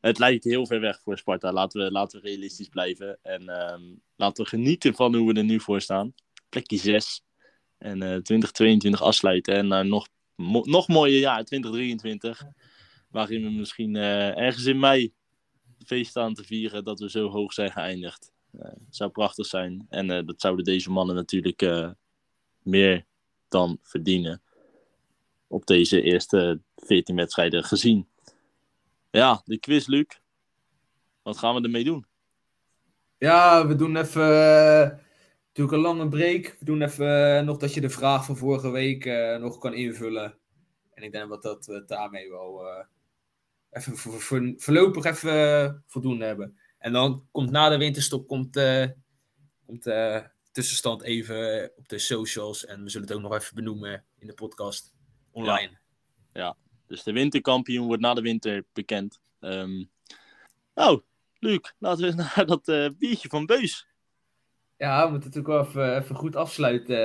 het 0.00 0.18
lijkt 0.18 0.44
heel 0.44 0.66
ver 0.66 0.80
weg 0.80 1.00
voor 1.02 1.18
Sparta. 1.18 1.52
Laten 1.52 1.84
we, 1.84 1.90
laten 1.90 2.20
we 2.20 2.28
realistisch 2.28 2.68
blijven. 2.68 3.18
En 3.22 3.48
ehm, 3.48 3.82
laten 4.16 4.44
we 4.44 4.50
genieten 4.50 4.94
van 4.94 5.14
hoe 5.14 5.32
we 5.32 5.38
er 5.38 5.44
nu 5.44 5.60
voor 5.60 5.80
staan. 5.80 6.14
Plekje 6.48 6.76
6. 6.76 7.22
En 7.78 8.02
eh 8.02 8.08
2022 8.08 9.02
afsluiten. 9.02 9.54
En 9.54 9.72
eh, 9.72 9.80
nog, 9.80 10.08
nog 10.36 10.88
mooier 10.88 11.18
jaar, 11.18 11.44
2023. 11.44 12.42
Waarin 13.10 13.42
we 13.42 13.50
misschien 13.50 13.96
eh, 13.96 14.38
ergens 14.38 14.64
in 14.64 14.78
mei 14.78 15.14
feest 15.84 16.10
staan 16.10 16.34
te 16.34 16.44
vieren 16.44 16.84
dat 16.84 17.00
we 17.00 17.10
zo 17.10 17.28
hoog 17.28 17.52
zijn 17.52 17.72
geëindigd. 17.72 18.32
Eh, 18.58 18.72
zou 18.90 19.10
prachtig 19.10 19.46
zijn. 19.46 19.86
En 19.88 20.10
eh, 20.10 20.26
dat 20.26 20.40
zouden 20.40 20.64
deze 20.64 20.90
mannen 20.90 21.14
natuurlijk 21.14 21.92
meer 22.62 23.06
dan 23.48 23.78
verdienen. 23.82 24.42
Op 25.46 25.66
deze 25.66 26.02
eerste 26.02 26.60
14 26.76 27.16
wedstrijden 27.16 27.64
gezien. 27.64 28.08
Ja, 29.10 29.42
de 29.44 29.58
quiz, 29.58 29.86
Luc. 29.86 30.06
Wat 31.22 31.38
gaan 31.38 31.54
we 31.54 31.62
ermee 31.62 31.84
doen? 31.84 32.06
Ja, 33.18 33.66
we 33.66 33.74
doen 33.74 33.96
even 33.96 35.00
natuurlijk 35.56 35.72
een 35.76 35.96
lange 35.96 36.08
break. 36.08 36.56
We 36.58 36.64
doen 36.64 36.82
even 36.82 37.36
eh, 37.38 37.44
nog 37.44 37.56
dat 37.56 37.74
je 37.74 37.80
de 37.80 37.90
vraag 37.90 38.24
van 38.24 38.36
vorige 38.36 38.70
week 38.70 39.04
eh, 39.04 39.36
nog 39.36 39.58
kan 39.58 39.74
invullen. 39.74 40.38
En 40.94 41.02
ik 41.02 41.12
denk 41.12 41.42
dat 41.42 41.66
we 41.66 41.84
daarmee 41.86 42.30
wel 42.30 42.68
eh, 42.68 42.84
even 43.70 43.96
voor, 43.96 44.20
voor- 44.20 44.54
voorlopig 44.56 45.04
even 45.04 45.32
eh, 45.32 45.72
voldoende 45.86 46.24
hebben. 46.24 46.58
En 46.78 46.92
dan 46.92 47.26
komt 47.30 47.50
na 47.50 47.68
de 47.68 47.76
winterstop 47.76 48.26
komt, 48.26 48.56
eh, 48.56 48.86
komt 49.66 49.82
de 49.84 50.28
tussenstand 50.52 51.02
even 51.02 51.70
op 51.76 51.88
de 51.88 51.98
socials. 51.98 52.64
En 52.64 52.82
we 52.82 52.88
zullen 52.90 53.06
het 53.06 53.16
ook 53.16 53.22
nog 53.22 53.34
even 53.34 53.54
benoemen 53.54 54.04
in 54.18 54.26
de 54.26 54.34
podcast 54.34 54.94
online. 55.30 55.78
Dus 56.86 57.02
de 57.02 57.12
winterkampioen 57.12 57.86
wordt 57.86 58.02
na 58.02 58.14
de 58.14 58.20
winter 58.20 58.64
bekend. 58.72 59.20
Ehm 59.40 59.84
nou, 60.74 61.02
Luc, 61.38 61.72
laten 61.78 62.04
we 62.08 62.14
naar 62.34 62.46
dat 62.46 62.68
eh, 62.68 62.88
biertje 62.98 63.28
van 63.28 63.46
Beus. 63.46 63.86
Ja, 64.78 65.04
we 65.04 65.10
moeten 65.10 65.30
natuurlijk 65.30 65.46
wel 65.46 65.66
even, 65.66 66.02
even 66.02 66.16
goed 66.16 66.36
afsluiten. 66.36 66.96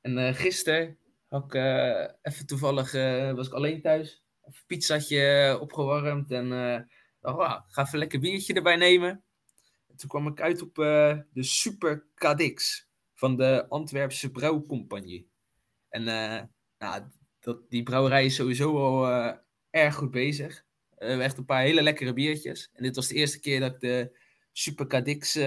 En 0.00 0.18
eh 0.18 0.34
gisteren 0.34 0.98
had 1.28 1.44
ik 1.44 1.54
eh, 1.54 2.08
even 2.22 2.46
toevallig, 2.46 2.94
eh, 2.94 3.32
was 3.32 3.46
ik 3.46 3.52
alleen 3.52 3.80
thuis. 3.80 4.24
Even 4.40 4.58
een 4.58 4.66
pizzatje 4.66 5.58
opgewarmd 5.60 6.30
en 6.30 6.48
dacht, 7.20 7.66
ik 7.68 7.74
ga 7.74 7.82
even 7.82 7.92
een 7.92 7.98
lekker 7.98 8.20
biertje 8.20 8.54
erbij 8.54 8.76
nemen. 8.76 9.24
En 9.88 9.96
toen 9.96 10.08
kwam 10.08 10.26
ik 10.26 10.40
uit 10.40 10.62
op 10.62 10.74
de 10.74 11.42
Super 11.42 12.06
Cadix 12.14 12.88
van 13.14 13.36
de 13.36 13.66
Antwerpse 13.68 14.30
Brouwcompagnie. 14.30 15.30
En 15.88 16.04
nou, 16.78 17.02
dat, 17.40 17.70
die 17.70 17.82
brouwerij 17.82 18.24
is 18.24 18.34
sowieso 18.34 18.76
al 18.78 19.08
erg 19.70 19.94
goed 19.94 20.10
bezig. 20.10 20.64
We 20.98 21.06
hebben 21.06 21.24
echt 21.24 21.38
een 21.38 21.44
paar 21.44 21.62
hele 21.62 21.82
lekkere 21.82 22.12
biertjes. 22.12 22.70
En 22.72 22.82
dit 22.82 22.96
was 22.96 23.08
de 23.08 23.14
eerste 23.14 23.40
keer 23.40 23.60
dat 23.60 23.74
ik 23.74 23.80
de 23.80 24.18
Super 24.52 24.86
Cadix... 24.86 25.38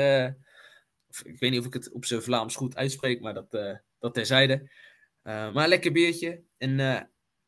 ik 1.24 1.40
weet 1.40 1.52
niet 1.52 1.60
of 1.60 1.66
ik 1.66 1.74
het 1.74 1.92
op 1.92 2.06
zijn 2.06 2.22
Vlaams 2.22 2.56
goed 2.56 2.76
uitspreek, 2.76 3.22
maar 3.22 3.34
dat, 3.34 3.54
eh 3.54 3.76
dat 4.00 4.14
terzijde. 4.14 4.70
Eh, 5.22 5.54
maar 5.54 5.64
een 5.64 5.70
lekker 5.70 5.92
biertje. 5.92 6.44
Een 6.58 6.80
eh 6.80 7.02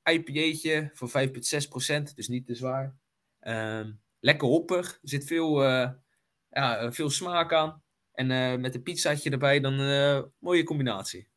IPA'tje 0.04 0.90
voor 0.94 1.10
5,6%, 1.10 2.16
dus 2.16 2.28
niet 2.28 2.46
te 2.46 2.56
zwaar. 2.56 2.96
Ehm, 3.40 3.92
lekker 4.20 4.48
hoppig. 4.48 4.92
Er 4.92 5.10
zit 5.10 5.26
veel, 5.26 5.64
eh, 5.64 5.90
ja, 6.50 6.92
veel 6.92 7.10
smaak 7.10 7.54
aan. 7.54 7.84
En 8.12 8.62
met 8.62 8.76
een 8.76 8.84
pizzaatje 8.84 9.30
erbij, 9.30 9.60
dan 9.60 9.80
eh 9.80 10.22
mooie 10.40 10.64
combinatie. 10.64 11.28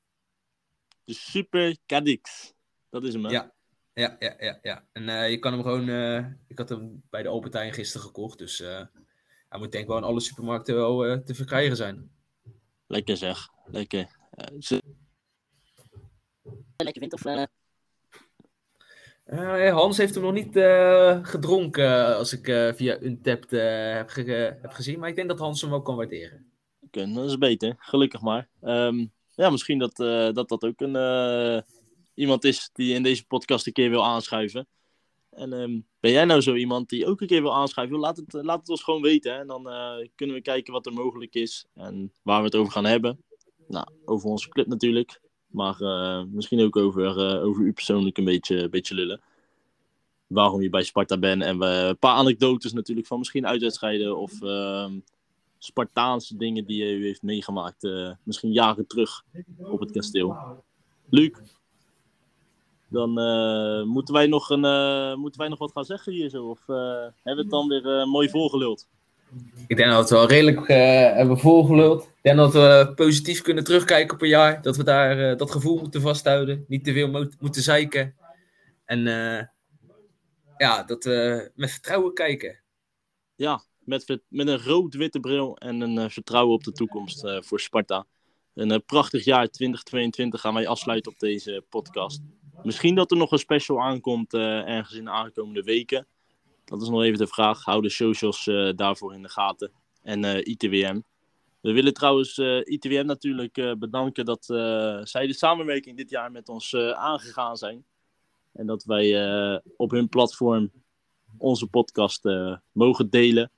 De 1.05 1.15
Super 1.15 1.77
Cadix. 1.87 2.55
Dat 2.91 3.05
is 3.05 3.13
hem, 3.13 3.25
hè? 3.25 3.31
Ja. 3.31 3.53
Ja, 3.95 4.17
ja, 4.19 4.35
ja, 4.39 4.59
ja. 4.63 4.87
En 4.93 5.31
je 5.31 5.39
kan 5.39 5.53
hem 5.53 5.63
gewoon... 5.63 5.89
ik 6.47 6.59
had 6.59 6.69
hem 6.69 7.03
bij 7.11 7.23
de 7.23 7.29
Albertijn 7.29 7.73
gisteren 7.73 8.07
gekocht, 8.07 8.39
dus... 8.39 8.59
hij 8.59 9.59
moet 9.59 9.73
denk 9.73 9.85
ik 9.85 9.89
wel 9.89 9.97
in 9.97 10.05
alle 10.05 10.21
supermarkten 10.21 10.75
wel 10.75 11.23
te 11.23 11.35
verkrijgen 11.35 11.77
zijn. 11.77 12.14
Lekker 12.95 13.17
zeg. 13.17 13.49
Lekker. 13.65 14.07
Eh, 14.31 14.47
ze- 14.61 14.83
Lekker 16.77 17.01
vindt 17.01 17.15
of... 17.15 17.25
eh, 17.25 17.43
Eh, 19.25 19.73
Hans 19.73 19.97
heeft 19.97 20.15
hem 20.15 20.23
nog 20.23 20.33
niet 20.33 20.57
eh, 20.57 21.19
gedronken, 21.23 22.17
als 22.17 22.33
ik 22.33 22.49
eh, 22.49 22.73
via 22.73 23.01
Untapped 23.01 23.53
eh, 23.53 23.93
heb, 23.95 24.09
ge- 24.09 24.59
heb 24.63 24.71
gezien. 24.73 24.99
Maar 24.99 25.09
ik 25.09 25.17
denk 25.17 25.29
dat 25.29 25.39
Hans 25.39 25.61
hem 25.61 25.71
wel 25.71 25.83
kan 25.83 25.97
waarderen. 25.97 26.53
Oké, 26.81 27.13
dat 27.13 27.25
is 27.25 27.39
beter. 27.39 27.75
Gelukkig 27.79 28.21
maar. 28.21 28.49
Ehm, 28.61 29.07
ja, 29.31 29.51
misschien 29.51 29.79
dat, 29.79 30.01
eh, 30.01 30.33
dat 30.33 30.49
dat 30.49 30.65
ook 30.65 30.81
een, 30.81 30.97
eh, 30.97 31.63
iemand 32.15 32.45
is 32.45 32.71
die 32.73 32.95
in 32.95 33.03
deze 33.03 33.27
podcast 33.27 33.67
een 33.67 33.73
keer 33.73 33.91
wil 33.91 34.05
aanschuiven. 34.05 34.67
En 35.35 35.53
ehm, 35.53 35.81
ben 36.01 36.11
jij 36.11 36.25
nou 36.25 36.41
zo 36.41 36.55
iemand 36.55 36.89
die 36.89 37.07
ook 37.07 37.21
een 37.21 37.27
keer 37.27 37.43
wil 37.43 37.55
aanschuiven? 37.55 37.99
Laat 37.99 38.17
het, 38.17 38.33
laat 38.33 38.59
het 38.59 38.69
ons 38.69 38.83
gewoon 38.83 39.03
weten. 39.03 39.39
En 39.39 39.47
dan 39.47 39.69
eh, 39.69 40.09
kunnen 40.15 40.37
we 40.37 40.43
kijken 40.43 40.73
wat 40.73 40.87
er 40.87 40.93
mogelijk 40.93 41.35
is 41.35 41.67
en 41.75 42.13
waar 42.23 42.39
we 42.39 42.45
het 42.45 42.55
over 42.55 42.73
gaan 42.73 42.85
hebben. 42.85 43.19
Nou, 43.69 43.87
over 44.05 44.29
onze 44.29 44.49
club 44.49 44.67
natuurlijk. 44.67 45.21
Maar 45.47 45.81
eh, 45.81 46.23
misschien 46.31 46.61
ook 46.61 46.77
over, 46.77 47.19
eh, 47.19 47.45
over 47.45 47.65
u 47.65 47.73
persoonlijk 47.73 48.19
een 48.19 48.25
beetje, 48.25 48.69
beetje 48.69 48.95
lullen. 48.95 49.21
Waarom 50.27 50.63
je 50.63 50.69
bij 50.69 50.83
Sparta 50.83 51.19
bent. 51.19 51.43
En 51.43 51.59
we, 51.59 51.67
een 51.67 51.99
paar 51.99 52.15
anekdotes 52.15 52.73
natuurlijk 52.73 53.07
van 53.07 53.19
misschien 53.19 53.47
uitwedstrijden 53.47 54.17
of 54.17 54.43
ehm, 54.43 54.99
Spartaanse 55.59 56.37
dingen 56.37 56.65
die 56.65 56.85
u 56.85 57.05
heeft 57.05 57.23
meegemaakt. 57.23 57.85
eh, 57.85 58.11
misschien 58.23 58.53
jaren 58.53 58.87
terug 58.87 59.25
op 59.59 59.81
het 59.81 59.91
kasteel. 59.91 60.37
Luc, 61.09 61.31
dan 62.95 63.19
eh, 63.19 63.83
moeten, 63.83 64.15
wij 64.15 64.27
nog 64.27 64.51
een, 64.51 64.65
eh, 64.65 65.15
moeten 65.15 65.41
wij 65.41 65.49
nog 65.49 65.59
wat 65.59 65.73
gaan 65.73 65.85
zeggen 65.85 66.13
hier 66.13 66.29
zo? 66.29 66.45
Of 66.45 66.69
eh, 66.69 66.77
hebben 67.23 67.23
we 67.23 67.41
het 67.41 67.51
dan 67.51 67.69
weer 67.69 68.09
mooi 68.09 68.29
volgeluld? 68.29 68.89
Ik 69.67 69.77
denk 69.77 69.91
dat 69.91 70.11
we 70.11 70.17
wel 70.17 70.29
redelijk 70.29 70.69
hebben 71.17 71.39
volgeluld. 71.39 72.03
Ik 72.03 72.23
denk 72.23 72.37
dat 72.37 72.53
we 72.53 72.93
positief 72.95 73.43
kunnen 73.43 73.65
terugkijken 73.65 74.15
op 74.15 74.23
een 74.23 74.29
jaar. 74.29 74.63
Dat 74.63 74.77
we 74.77 74.85
daar 74.85 75.37
dat 75.37 75.51
gevoel 75.51 75.81
moeten 75.81 76.01
vasthouden. 76.01 76.65
Niet 76.69 76.85
te 76.85 76.93
veel 76.93 77.09
mo- 77.09 77.29
moeten 77.41 77.63
zeiken. 77.63 78.15
En 78.85 79.01
ja, 80.57 80.83
dat 80.87 81.05
we 81.05 81.51
met 81.55 81.71
vertrouwen 81.71 82.15
kijken. 82.15 82.61
Ja, 83.35 83.63
met, 83.79 84.19
met 84.29 84.49
een 84.49 84.63
rood-witte 84.63 85.21
bril 85.21 85.57
en 85.57 85.81
een 85.81 86.11
vertrouwen 86.11 86.55
op 86.55 86.65
de 86.65 86.73
toekomst 86.73 87.29
voor 87.41 87.61
Sparta. 87.61 88.07
Een 88.55 88.85
prachtig 88.85 89.25
jaar 89.25 89.49
2022 89.49 90.41
gaan 90.41 90.55
wij 90.55 90.69
afsluiten 90.69 91.13
op 91.13 91.19
deze 91.19 91.65
podcast. 91.69 92.21
Misschien 92.65 92.95
dat 92.95 93.11
er 93.11 93.17
nog 93.17 93.33
een 93.33 93.39
special 93.39 93.83
aankomt 93.83 94.35
eh, 94.35 94.69
ergens 94.69 94.97
in 94.97 95.05
de 95.05 95.11
aankomende 95.11 95.63
weken. 95.63 96.07
Dat 96.65 96.83
is 96.83 96.89
nog 96.89 97.03
even 97.03 97.19
de 97.19 97.27
vraag. 97.27 97.65
Hou 97.65 97.83
de 97.83 97.89
socials 97.89 98.47
eh, 98.47 98.71
daarvoor 98.75 99.15
in 99.15 99.23
de 99.23 99.29
gaten. 99.29 99.71
En 100.03 100.25
eh, 100.25 100.47
ITWM. 100.47 101.01
We 101.61 101.73
willen 101.73 101.95
trouwens 101.95 102.39
ITWM 102.65 103.07
natuurlijk 103.07 103.77
bedanken 103.79 104.25
dat 104.25 104.45
zij 105.09 105.27
de 105.27 105.33
samenwerking 105.33 105.97
dit 105.97 106.11
jaar 106.11 106.33
met 106.33 106.49
ons 106.49 106.75
aangegaan 106.77 107.57
zijn. 107.57 107.85
En 108.53 108.67
dat 108.67 108.85
wij 108.85 109.63
op 109.77 109.91
hun 109.91 110.09
platform 110.09 110.71
onze 111.39 111.67
podcast 111.67 112.25
mogen 112.73 113.11
delen. 113.11 113.51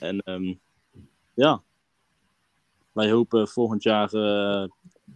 En 0.00 0.18
ehm, 0.18 0.54
ja, 1.34 1.62
wij 2.92 3.10
hopen 3.10 3.48
volgend 3.48 3.82
jaar 3.82 4.10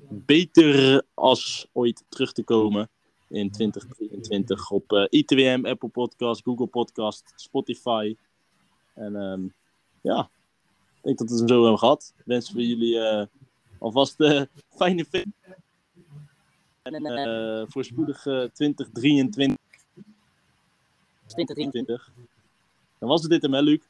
beter 0.09 1.03
als 1.15 1.67
ooit 1.73 2.05
terug 2.09 2.33
te 2.33 2.43
komen 2.43 2.89
in 3.29 3.51
2023 3.51 4.71
op 4.71 4.93
eh, 4.93 5.07
ITWM, 5.09 5.65
Apple 5.67 5.89
Podcast, 5.89 6.43
Google 6.43 6.67
Podcast, 6.67 7.33
Spotify. 7.37 8.17
En 8.95 9.17
ehm, 9.17 9.41
ja, 10.01 10.31
ik 10.95 11.03
denk 11.03 11.19
dat 11.19 11.31
we 11.31 11.37
het 11.37 11.49
zo 11.49 11.61
hebben 11.61 11.79
gehad. 11.79 12.15
Wensen 12.25 12.57
we 12.57 12.67
jullie 12.67 12.99
eh, 12.99 13.27
alvast 13.79 14.21
eh 14.21 14.43
fijne 14.77 15.05
fit. 15.05 15.27
En 16.83 17.07
eh 17.07 17.65
voorspoedig 17.69 18.27
eh 18.27 18.43
2023. 18.43 19.59
2023. 21.27 22.13
Dan 22.99 23.09
was 23.09 23.23
het 23.23 23.31
dit 23.31 23.43
hem, 23.43 23.55
hè, 23.55 23.61
Luc? 23.61 23.81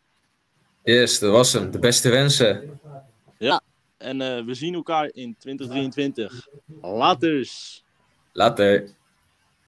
Yes, 0.82 1.18
dat 1.18 1.32
was 1.32 1.52
hem. 1.52 1.70
De 1.70 1.78
beste 1.78 2.08
wensen. 2.08 2.80
En 4.04 4.20
eh, 4.20 4.44
we 4.44 4.54
zien 4.54 4.74
elkaar 4.74 5.10
in 5.12 5.36
2023. 5.38 6.48
Laters! 6.80 7.84
Later. 8.32 8.88